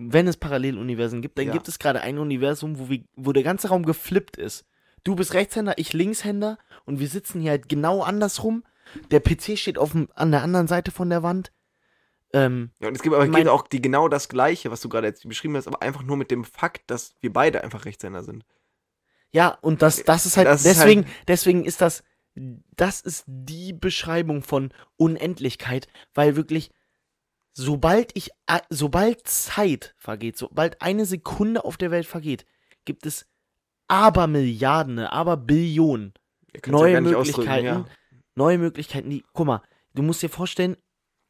Wenn 0.00 0.28
es 0.28 0.36
Paralleluniversen 0.36 1.22
gibt, 1.22 1.38
dann 1.38 1.46
Ja. 1.46 1.52
gibt 1.52 1.68
es 1.68 1.78
gerade 1.78 2.00
ein 2.00 2.18
Universum, 2.18 2.78
wo, 2.78 2.88
wir, 2.88 3.02
wo 3.16 3.32
der 3.32 3.42
ganze 3.42 3.68
Raum 3.68 3.84
geflippt 3.84 4.36
ist. 4.36 4.64
Du 5.04 5.16
bist 5.16 5.34
Rechtshänder, 5.34 5.74
ich 5.78 5.92
Linkshänder 5.92 6.58
und 6.84 7.00
wir 7.00 7.08
sitzen 7.08 7.40
hier 7.40 7.50
halt 7.52 7.68
genau 7.68 8.02
andersrum. 8.02 8.64
Der 9.10 9.20
PC 9.20 9.56
steht 9.58 9.78
auf 9.78 9.92
dem, 9.92 10.08
an 10.14 10.30
der 10.30 10.42
anderen 10.42 10.68
Seite 10.68 10.90
von 10.90 11.10
der 11.10 11.22
Wand. 11.22 11.52
Ähm, 12.32 12.70
Ja, 12.80 12.88
und 12.88 12.94
es 12.94 13.02
gibt 13.02 13.14
aber 13.14 13.26
Mein- 13.26 13.48
auch 13.48 13.66
die 13.66 13.80
genau 13.82 14.08
das 14.08 14.28
gleiche, 14.28 14.70
was 14.70 14.80
du 14.80 14.88
gerade 14.88 15.06
jetzt 15.06 15.26
beschrieben 15.28 15.56
hast, 15.56 15.66
aber 15.66 15.82
einfach 15.82 16.02
nur 16.02 16.16
mit 16.16 16.30
dem 16.30 16.44
Fakt, 16.44 16.90
dass 16.90 17.14
wir 17.20 17.32
beide 17.32 17.64
einfach 17.64 17.84
Rechtshänder 17.86 18.22
sind. 18.22 18.44
Ja, 19.32 19.58
und 19.62 19.82
das, 19.82 20.04
das 20.04 20.26
ist 20.26 20.36
halt, 20.36 20.46
Das 20.46 20.64
ist 20.64 20.76
deswegen, 20.78 21.04
halt- 21.04 21.14
deswegen 21.28 21.64
ist 21.64 21.80
das, 21.80 22.02
das 22.34 23.00
ist 23.00 23.24
die 23.26 23.72
Beschreibung 23.72 24.42
von 24.42 24.72
Unendlichkeit, 24.96 25.88
weil 26.14 26.36
wirklich, 26.36 26.70
sobald 27.58 28.16
ich, 28.16 28.30
sobald 28.70 29.26
Zeit 29.26 29.94
vergeht, 29.98 30.36
sobald 30.38 30.80
eine 30.80 31.06
Sekunde 31.06 31.64
auf 31.64 31.76
der 31.76 31.90
Welt 31.90 32.06
vergeht, 32.06 32.46
gibt 32.84 33.04
es 33.04 33.26
Abermilliarden, 33.88 35.00
Aberbillionen 35.00 36.12
könnt's 36.62 36.80
ja 36.82 37.00
neue 37.00 37.16
ausdrücken, 37.16 37.48
Möglichkeiten, 37.50 37.84
neue 38.36 38.58
Möglichkeiten, 38.58 39.10
die, 39.10 39.24
guck 39.32 39.46
mal, 39.46 39.62
du 39.94 40.02
musst 40.02 40.22
dir 40.22 40.28
vorstellen, 40.28 40.76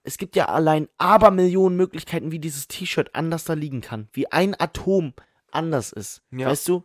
es 0.02 0.18
gibt 0.18 0.36
ja 0.36 0.46
allein 0.46 0.88
Abermillionen 0.98 1.76
Möglichkeiten, 1.76 2.30
wie 2.30 2.38
dieses 2.38 2.68
T-Shirt 2.68 3.14
anders 3.14 3.44
da 3.44 3.54
liegen 3.54 3.80
kann, 3.80 4.08
wie 4.12 4.30
ein 4.30 4.54
Atom 4.58 5.14
anders 5.50 5.92
ist, 5.92 6.22
Ja. 6.30 6.48
weißt 6.48 6.68
du? 6.68 6.84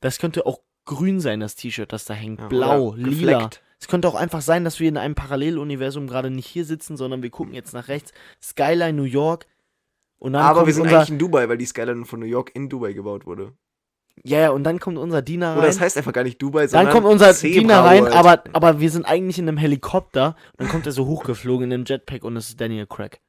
Das 0.00 0.18
könnte 0.18 0.44
auch 0.46 0.60
grün 0.86 1.20
sein, 1.20 1.38
das 1.40 1.54
T-Shirt, 1.54 1.92
das 1.92 2.04
da 2.04 2.14
hängt, 2.14 2.40
Ja, 2.40 2.48
blau, 2.48 2.94
lila, 2.94 3.08
gefleckt. 3.10 3.62
Es 3.80 3.88
könnte 3.88 4.08
auch 4.08 4.14
einfach 4.14 4.42
sein, 4.42 4.64
dass 4.64 4.78
wir 4.78 4.88
in 4.88 4.98
einem 4.98 5.14
Paralleluniversum 5.14 6.06
gerade 6.06 6.30
nicht 6.30 6.46
hier 6.46 6.64
sitzen, 6.64 6.96
sondern 6.96 7.22
wir 7.22 7.30
gucken 7.30 7.54
jetzt 7.54 7.72
nach 7.72 7.88
rechts. 7.88 8.12
Skyline 8.42 8.92
New 8.92 9.04
York. 9.04 9.46
Und 10.18 10.34
dann 10.34 10.42
Aber 10.42 10.66
wir 10.66 10.74
sind 10.74 10.86
eigentlich 10.86 11.08
in 11.08 11.18
Dubai, 11.18 11.48
weil 11.48 11.56
die 11.56 11.64
Skyline 11.64 12.04
von 12.04 12.20
New 12.20 12.26
York 12.26 12.50
in 12.54 12.68
Dubai 12.68 12.92
gebaut 12.92 13.24
wurde. 13.24 13.54
Ja, 14.22 14.38
ja, 14.38 14.50
und 14.50 14.64
dann 14.64 14.80
kommt 14.80 14.98
unser 14.98 15.22
Diener 15.22 15.52
rein. 15.52 15.58
Oder 15.58 15.66
das 15.68 15.80
heißt 15.80 15.96
einfach 15.96 16.12
gar 16.12 16.24
nicht 16.24 16.42
Dubai, 16.42 16.62
dann 16.62 16.68
sondern 16.68 16.92
kommt 16.92 17.06
unser 17.06 17.32
Zebra 17.32 17.60
Diener 17.60 17.84
rein, 17.84 18.02
World. 18.02 18.14
aber, 18.14 18.44
aber 18.52 18.80
wir 18.80 18.90
sind 18.90 19.06
eigentlich 19.06 19.38
in 19.38 19.48
einem 19.48 19.56
Helikopter. 19.56 20.36
Und 20.52 20.60
dann 20.60 20.68
kommt 20.68 20.84
er 20.84 20.92
so 20.92 21.06
hochgeflogen 21.06 21.68
in 21.68 21.72
einem 21.72 21.84
Jetpack 21.86 22.22
und 22.24 22.36
es 22.36 22.50
ist 22.50 22.60
Daniel 22.60 22.86
Craig. 22.86 23.20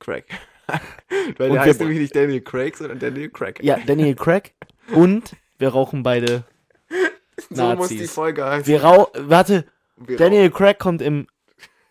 Craig. 0.00 0.24
weil 1.38 1.50
der 1.50 1.60
heißt 1.60 1.78
nämlich 1.80 2.00
nicht 2.00 2.16
Daniel 2.16 2.40
Craig, 2.40 2.76
sondern 2.76 2.98
Daniel 2.98 3.30
Craig. 3.30 3.62
Ja, 3.62 3.78
Daniel 3.86 4.16
Craig. 4.16 4.54
Und 4.92 5.36
wir 5.58 5.68
rauchen 5.68 6.02
beide 6.02 6.44
so 7.50 7.74
muss 7.76 7.88
die. 7.88 8.06
Folge 8.06 8.44
heißen. 8.44 8.66
Wir 8.66 8.82
rau 8.82 9.08
warte, 9.14 9.66
Daniel 10.00 10.50
Craig 10.50 10.78
kommt 10.78 11.02
im 11.02 11.26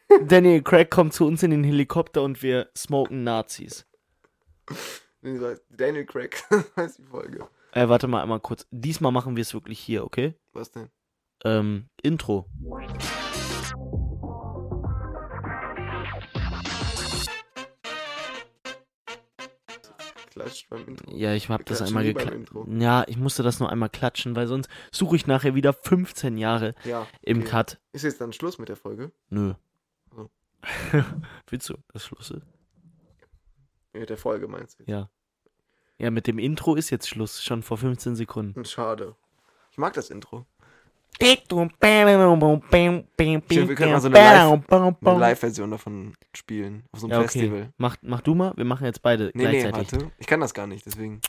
Daniel 0.28 0.62
Craig 0.62 0.90
kommt 0.90 1.14
zu 1.14 1.26
uns 1.26 1.44
in 1.44 1.52
den 1.52 1.64
Helikopter 1.64 2.24
und 2.24 2.42
wir 2.42 2.70
smoken 2.76 3.24
Nazis. 3.24 3.86
Daniel 5.22 6.06
Craig 6.06 6.44
heißt 6.76 7.00
die 7.00 7.04
Folge. 7.04 7.48
Äh, 7.72 7.88
warte 7.88 8.08
mal 8.08 8.22
einmal 8.22 8.40
kurz. 8.40 8.68
Diesmal 8.72 9.12
machen 9.12 9.36
wir 9.36 9.42
es 9.42 9.54
wirklich 9.54 9.80
hier, 9.80 10.04
okay? 10.04 10.34
Was 10.54 10.72
denn? 10.72 10.90
Ähm, 11.44 11.88
Intro. 12.02 12.48
Klatscht 20.40 20.70
beim 20.70 20.88
Intro. 20.88 21.12
Ja, 21.16 21.34
ich 21.34 21.50
hab 21.50 21.60
Wir 21.60 21.66
das 21.66 21.82
einmal 21.82 22.04
geklatscht. 22.04 22.52
Ja, 22.68 23.04
ich 23.08 23.18
musste 23.18 23.44
das 23.44 23.60
nur 23.60 23.70
einmal 23.70 23.90
klatschen, 23.90 24.36
weil 24.36 24.48
sonst 24.48 24.70
suche 24.92 25.16
ich 25.16 25.28
nachher 25.28 25.56
wieder 25.56 25.74
15 25.74 26.38
Jahre 26.38 26.76
Ja. 26.84 27.08
im 27.22 27.42
okay. 27.42 27.50
Cut. 27.50 27.80
Ist 27.94 28.04
jetzt 28.04 28.22
dann 28.22 28.34
Schluss 28.34 28.58
mit 28.60 28.70
der 28.70 28.76
Folge? 28.76 29.12
Nö. 29.30 29.54
So. 30.16 30.30
Willst 31.48 31.70
du, 31.70 31.76
das 31.94 32.06
Schluss 32.06 32.32
ist? 32.32 32.46
Mit 33.94 34.10
der 34.10 34.18
Folge 34.18 34.48
meinst 34.48 34.80
du? 34.80 34.84
Ja. 34.86 35.10
Ja, 35.98 36.12
mit 36.12 36.28
dem 36.28 36.40
Intro 36.40 36.76
ist 36.76 36.90
jetzt 36.92 37.10
Schluss, 37.10 37.44
schon 37.44 37.62
vor 37.64 37.78
15 37.78 38.16
Sekunden. 38.16 38.64
Schade. 38.64 39.16
Ich 39.72 39.78
mag 39.78 39.94
das 39.94 40.10
Intro. 40.10 40.46
Wir 43.50 43.70
wir 43.70 43.76
können 43.76 43.92
mal 43.92 44.00
so 44.02 44.08
eine 44.08 44.16
Live- 44.16 44.24
Eine 45.12 45.20
Live-Version 45.20 45.72
davon 45.72 46.14
spielen. 46.36 46.84
Auf 46.92 47.00
so 47.02 47.08
einem 47.08 47.12
Ja, 47.14 47.20
okay. 47.20 47.28
Festival. 47.28 47.70
Mach, 47.78 47.98
mach 48.02 48.22
du 48.22 48.36
mal, 48.36 48.54
wir 48.56 48.66
machen 48.66 48.86
jetzt 48.86 49.02
beide 49.02 49.32
Nee, 49.34 49.46
nee, 49.46 49.60
gleichzeitig. 49.62 49.92
warte. 49.94 50.12
Ich 50.18 50.28
kann 50.28 50.40
das 50.40 50.54
gar 50.54 50.68
nicht, 50.68 50.86
deswegen. 50.86 51.20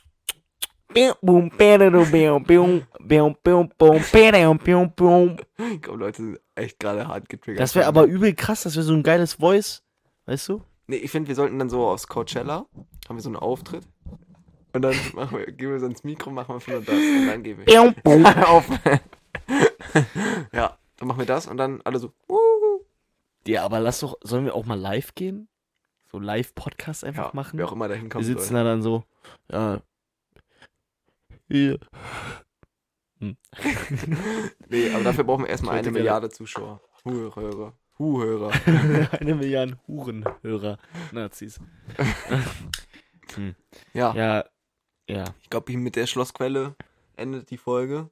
Ich 5.56 5.82
glaube, 5.82 5.98
Leute 5.98 6.16
sind 6.22 6.40
echt 6.56 6.78
gerade 6.80 7.06
hart 7.06 7.28
getriggert. 7.28 7.60
Das 7.60 7.74
wäre 7.76 7.86
aber 7.86 8.04
übel 8.04 8.34
krass, 8.34 8.62
das 8.62 8.74
wäre 8.74 8.84
so 8.84 8.92
ein 8.94 9.02
geiles 9.04 9.34
Voice, 9.34 9.82
weißt 10.26 10.48
du? 10.48 10.62
Nee, 10.88 10.96
ich 10.96 11.10
finde, 11.12 11.28
wir 11.28 11.36
sollten 11.36 11.58
dann 11.60 11.70
so 11.70 11.86
aufs 11.86 12.08
Coachella, 12.08 12.66
haben 13.08 13.16
wir 13.16 13.20
so 13.20 13.28
einen 13.28 13.36
Auftritt. 13.36 13.84
Und 14.72 14.82
dann 14.82 14.94
machen 15.14 15.38
wir, 15.38 15.46
gehen 15.52 15.70
wir 15.70 15.78
so 15.80 15.86
ins 15.86 16.02
Mikro, 16.02 16.30
machen 16.30 16.60
wir 16.66 16.74
nur 16.74 16.82
das. 16.84 16.94
Und 16.94 17.26
dann 17.28 17.42
gehen 17.44 17.58
wir. 17.58 17.72
Auf. 18.48 18.64
ja, 20.53 20.76
dann 20.97 21.09
machen 21.09 21.18
wir 21.18 21.26
das 21.26 21.47
und 21.47 21.57
dann 21.57 21.80
alle 21.82 21.99
so. 21.99 22.12
"Wuhu." 22.28 22.84
Ja, 23.47 23.64
aber 23.64 23.80
lass 23.80 24.01
doch, 24.01 24.18
sollen 24.22 24.45
wir 24.45 24.55
auch 24.55 24.66
mal 24.66 24.78
live 24.78 25.14
gehen? 25.14 25.49
So 26.11 26.18
Live-Podcast 26.18 27.05
einfach 27.05 27.26
Ja, 27.26 27.30
machen? 27.34 27.59
wer 27.59 27.66
auch 27.68 27.72
immer 27.72 27.88
da 27.88 27.95
hinkommt. 27.95 28.26
wir 28.26 28.34
sitzen 28.34 28.55
da 28.55 28.64
dann 28.64 28.82
so, 28.82 29.05
ja. 29.51 29.80
Hier. 31.49 31.78
Nee, 34.68 34.91
aber 34.95 35.05
dafür 35.05 35.24
brauchen 35.24 35.45
wir 35.45 35.51
erstmal 35.51 35.74
eine 35.74 35.82
gerne- 35.82 35.99
Milliarde 35.99 36.30
Zuschauer. 36.30 36.80
Huhörer. 37.05 37.74
Huhörer. 37.99 38.51
Eine 39.20 39.34
Milliarde 39.34 39.78
Hurenhörer, 39.86 40.78
Nazis. 41.12 41.61
Ja, 43.93 44.14
Ja, 44.14 44.45
ja, 45.07 45.24
ich 45.43 45.51
glaube, 45.51 45.76
mit 45.76 45.97
der 45.97 46.07
Schlossquelle 46.07 46.74
endet 47.16 47.51
die 47.51 47.59
Folge. 47.59 48.09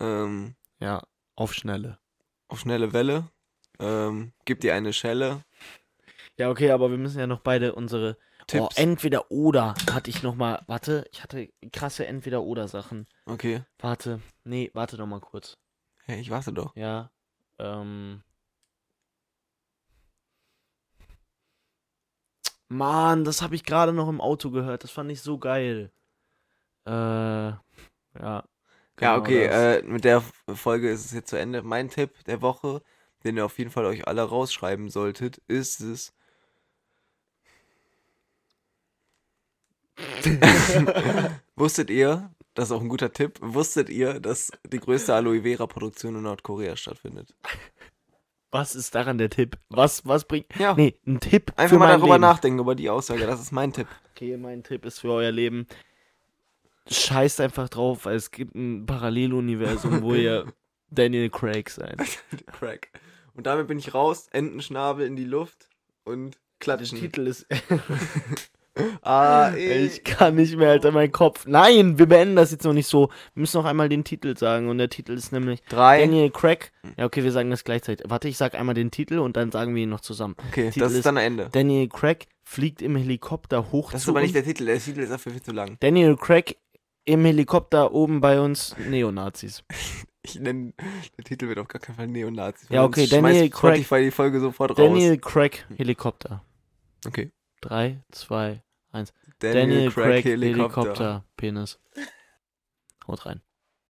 Ähm, 0.00 0.54
ja, 0.80 1.02
auf 1.36 1.54
Schnelle. 1.54 1.98
auf 2.48 2.60
schnelle 2.60 2.92
Welle. 2.92 3.30
Ähm, 3.80 4.32
gib 4.44 4.60
dir 4.60 4.74
eine 4.74 4.92
Schelle. 4.92 5.44
Ja, 6.38 6.50
okay, 6.50 6.70
aber 6.70 6.90
wir 6.90 6.98
müssen 6.98 7.18
ja 7.18 7.26
noch 7.26 7.40
beide 7.40 7.74
unsere 7.74 8.16
Oh, 8.52 8.68
Tipps. 8.68 8.76
entweder 8.76 9.30
oder 9.30 9.74
hatte 9.90 10.10
ich 10.10 10.22
noch 10.22 10.34
mal. 10.34 10.62
Warte, 10.66 11.06
ich 11.12 11.22
hatte 11.22 11.48
krasse 11.72 12.06
entweder 12.06 12.42
oder 12.42 12.68
Sachen. 12.68 13.06
okay. 13.26 13.64
Warte, 13.78 14.20
nee, 14.44 14.70
warte 14.74 14.96
doch 14.98 15.06
mal 15.06 15.20
kurz. 15.20 15.56
Hey, 16.04 16.20
ich 16.20 16.30
warte 16.30 16.52
doch. 16.52 16.76
Ja, 16.76 17.10
ähm. 17.58 18.22
Mann, 22.68 23.24
das 23.24 23.42
habe 23.42 23.54
ich 23.54 23.64
gerade 23.64 23.92
noch 23.92 24.08
im 24.08 24.20
Auto 24.20 24.50
gehört. 24.50 24.84
Das 24.84 24.90
fand 24.90 25.10
ich 25.10 25.20
so 25.22 25.38
geil. 25.38 25.92
Äh, 26.86 26.90
ja. 26.90 28.44
Ja, 29.00 29.16
genau 29.16 29.20
okay, 29.20 29.48
das. 29.48 29.54
äh, 29.56 29.82
mit 29.82 30.04
der 30.04 30.22
Folge 30.54 30.90
ist 30.90 31.04
es 31.04 31.12
jetzt 31.12 31.30
zu 31.30 31.36
Ende. 31.36 31.62
Mein 31.62 31.88
Tipp 31.90 32.12
der 32.26 32.42
Woche, 32.42 32.82
den 33.24 33.36
ihr 33.36 33.44
auf 33.44 33.58
jeden 33.58 33.70
Fall 33.70 33.86
euch 33.86 34.06
alle 34.06 34.22
rausschreiben 34.22 34.88
solltet, 34.90 35.38
ist 35.48 35.80
es. 35.80 36.12
Wusstet 41.56 41.90
ihr, 41.90 42.30
das 42.54 42.66
ist 42.66 42.72
auch 42.72 42.80
ein 42.80 42.88
guter 42.88 43.12
Tipp, 43.12 43.38
wusstet 43.40 43.88
ihr, 43.88 44.20
dass 44.20 44.50
die 44.66 44.78
größte 44.80 45.14
Aloe 45.14 45.42
Vera 45.42 45.66
Produktion 45.66 46.16
in 46.16 46.22
Nordkorea 46.22 46.76
stattfindet? 46.76 47.34
Was 48.50 48.74
ist 48.74 48.94
daran 48.94 49.18
der 49.18 49.30
Tipp? 49.30 49.58
Was, 49.68 50.06
was 50.06 50.24
bringt. 50.26 50.46
Ja, 50.58 50.74
Nee, 50.74 50.96
ein 51.06 51.18
Tipp. 51.20 51.52
einfach 51.56 51.76
mal 51.78 51.88
darüber 51.88 52.14
Leben. 52.14 52.20
nachdenken, 52.22 52.58
über 52.60 52.74
die 52.74 52.88
Aussage, 52.90 53.26
das 53.26 53.40
ist 53.40 53.52
mein 53.52 53.72
Tipp. 53.72 53.88
Okay, 54.12 54.36
mein 54.36 54.62
Tipp 54.62 54.84
ist 54.84 55.00
für 55.00 55.10
euer 55.12 55.32
Leben. 55.32 55.66
Scheißt 56.90 57.40
einfach 57.40 57.68
drauf, 57.68 58.04
weil 58.04 58.16
es 58.16 58.30
gibt 58.30 58.54
ein 58.54 58.84
Paralleluniversum, 58.86 60.02
wo 60.02 60.14
ihr 60.14 60.46
Daniel 60.90 61.30
Craig 61.30 61.70
seid. 61.70 61.98
Crack. 62.46 62.88
Und 63.34 63.46
damit 63.46 63.66
bin 63.68 63.78
ich 63.78 63.94
raus, 63.94 64.28
Entenschnabel 64.32 65.06
in 65.06 65.16
die 65.16 65.24
Luft 65.24 65.68
und 66.04 66.32
Der 66.34 66.38
klatschen. 66.60 66.98
Titel 66.98 67.26
ist. 67.26 67.46
Ah, 69.02 69.50
ey. 69.50 69.86
Ich 69.86 70.02
kann 70.02 70.34
nicht 70.34 70.56
mehr, 70.56 70.70
Alter, 70.70 70.90
mein 70.90 71.12
Kopf. 71.12 71.46
Nein, 71.46 71.96
wir 71.96 72.06
beenden 72.06 72.34
das 72.34 72.50
jetzt 72.50 72.64
noch 72.64 72.72
nicht 72.72 72.88
so. 72.88 73.08
Wir 73.34 73.40
müssen 73.42 73.58
noch 73.58 73.66
einmal 73.66 73.88
den 73.88 74.02
Titel 74.02 74.36
sagen. 74.36 74.68
Und 74.68 74.78
der 74.78 74.88
Titel 74.90 75.12
ist 75.12 75.30
nämlich 75.30 75.62
Drei. 75.68 76.00
Daniel 76.00 76.30
Craig. 76.30 76.72
Ja, 76.96 77.04
okay, 77.04 77.22
wir 77.22 77.30
sagen 77.30 77.50
das 77.50 77.62
gleichzeitig. 77.62 78.04
Warte, 78.08 78.26
ich 78.26 78.36
sag 78.36 78.56
einmal 78.56 78.74
den 78.74 78.90
Titel 78.90 79.20
und 79.20 79.36
dann 79.36 79.52
sagen 79.52 79.76
wir 79.76 79.84
ihn 79.84 79.90
noch 79.90 80.00
zusammen. 80.00 80.34
Okay, 80.48 80.70
Titel 80.70 80.80
das 80.80 80.90
ist 80.90 80.98
ist- 80.98 81.06
dann 81.06 81.18
Ende. 81.18 81.50
Daniel 81.52 81.88
Craig 81.88 82.26
fliegt 82.42 82.82
im 82.82 82.96
Helikopter 82.96 83.70
hoch 83.70 83.92
Das 83.92 84.00
ist 84.00 84.04
zu 84.06 84.10
aber 84.10 84.18
uns. 84.20 84.24
nicht 84.24 84.34
der 84.34 84.42
Titel, 84.44 84.64
der 84.66 84.80
Titel 84.80 85.00
ist 85.02 85.12
dafür 85.12 85.30
viel 85.30 85.42
zu 85.42 85.52
lang. 85.52 85.76
Daniel 85.78 86.16
Craig 86.16 86.56
im 87.04 87.24
Helikopter 87.24 87.92
oben 87.92 88.20
bei 88.20 88.40
uns 88.40 88.76
Neonazis. 88.78 89.62
Ich 90.26 90.40
nenne, 90.40 90.72
der 91.18 91.24
Titel 91.24 91.48
wird 91.48 91.58
auf 91.58 91.68
gar 91.68 91.82
keinen 91.82 91.96
Fall 91.96 92.06
Neonazis. 92.08 92.70
Ja, 92.70 92.82
okay, 92.82 93.06
Daniel 93.06 93.50
Craig- 93.50 93.74
Spotify 93.84 94.04
die 94.04 94.10
Folge 94.10 94.40
sofort 94.40 94.70
raus. 94.70 94.76
Daniel 94.78 95.18
Craig 95.18 95.66
Helikopter. 95.76 96.42
okay. 97.06 97.30
3, 97.60 98.00
2, 98.10 98.62
Daniel, 99.40 99.90
Craig, 99.90 100.24
Helikopter. 100.24 100.80
Helikopter. 100.80 101.24
Penis. 101.36 101.78
Haut 103.06 103.26
rein. 103.26 103.42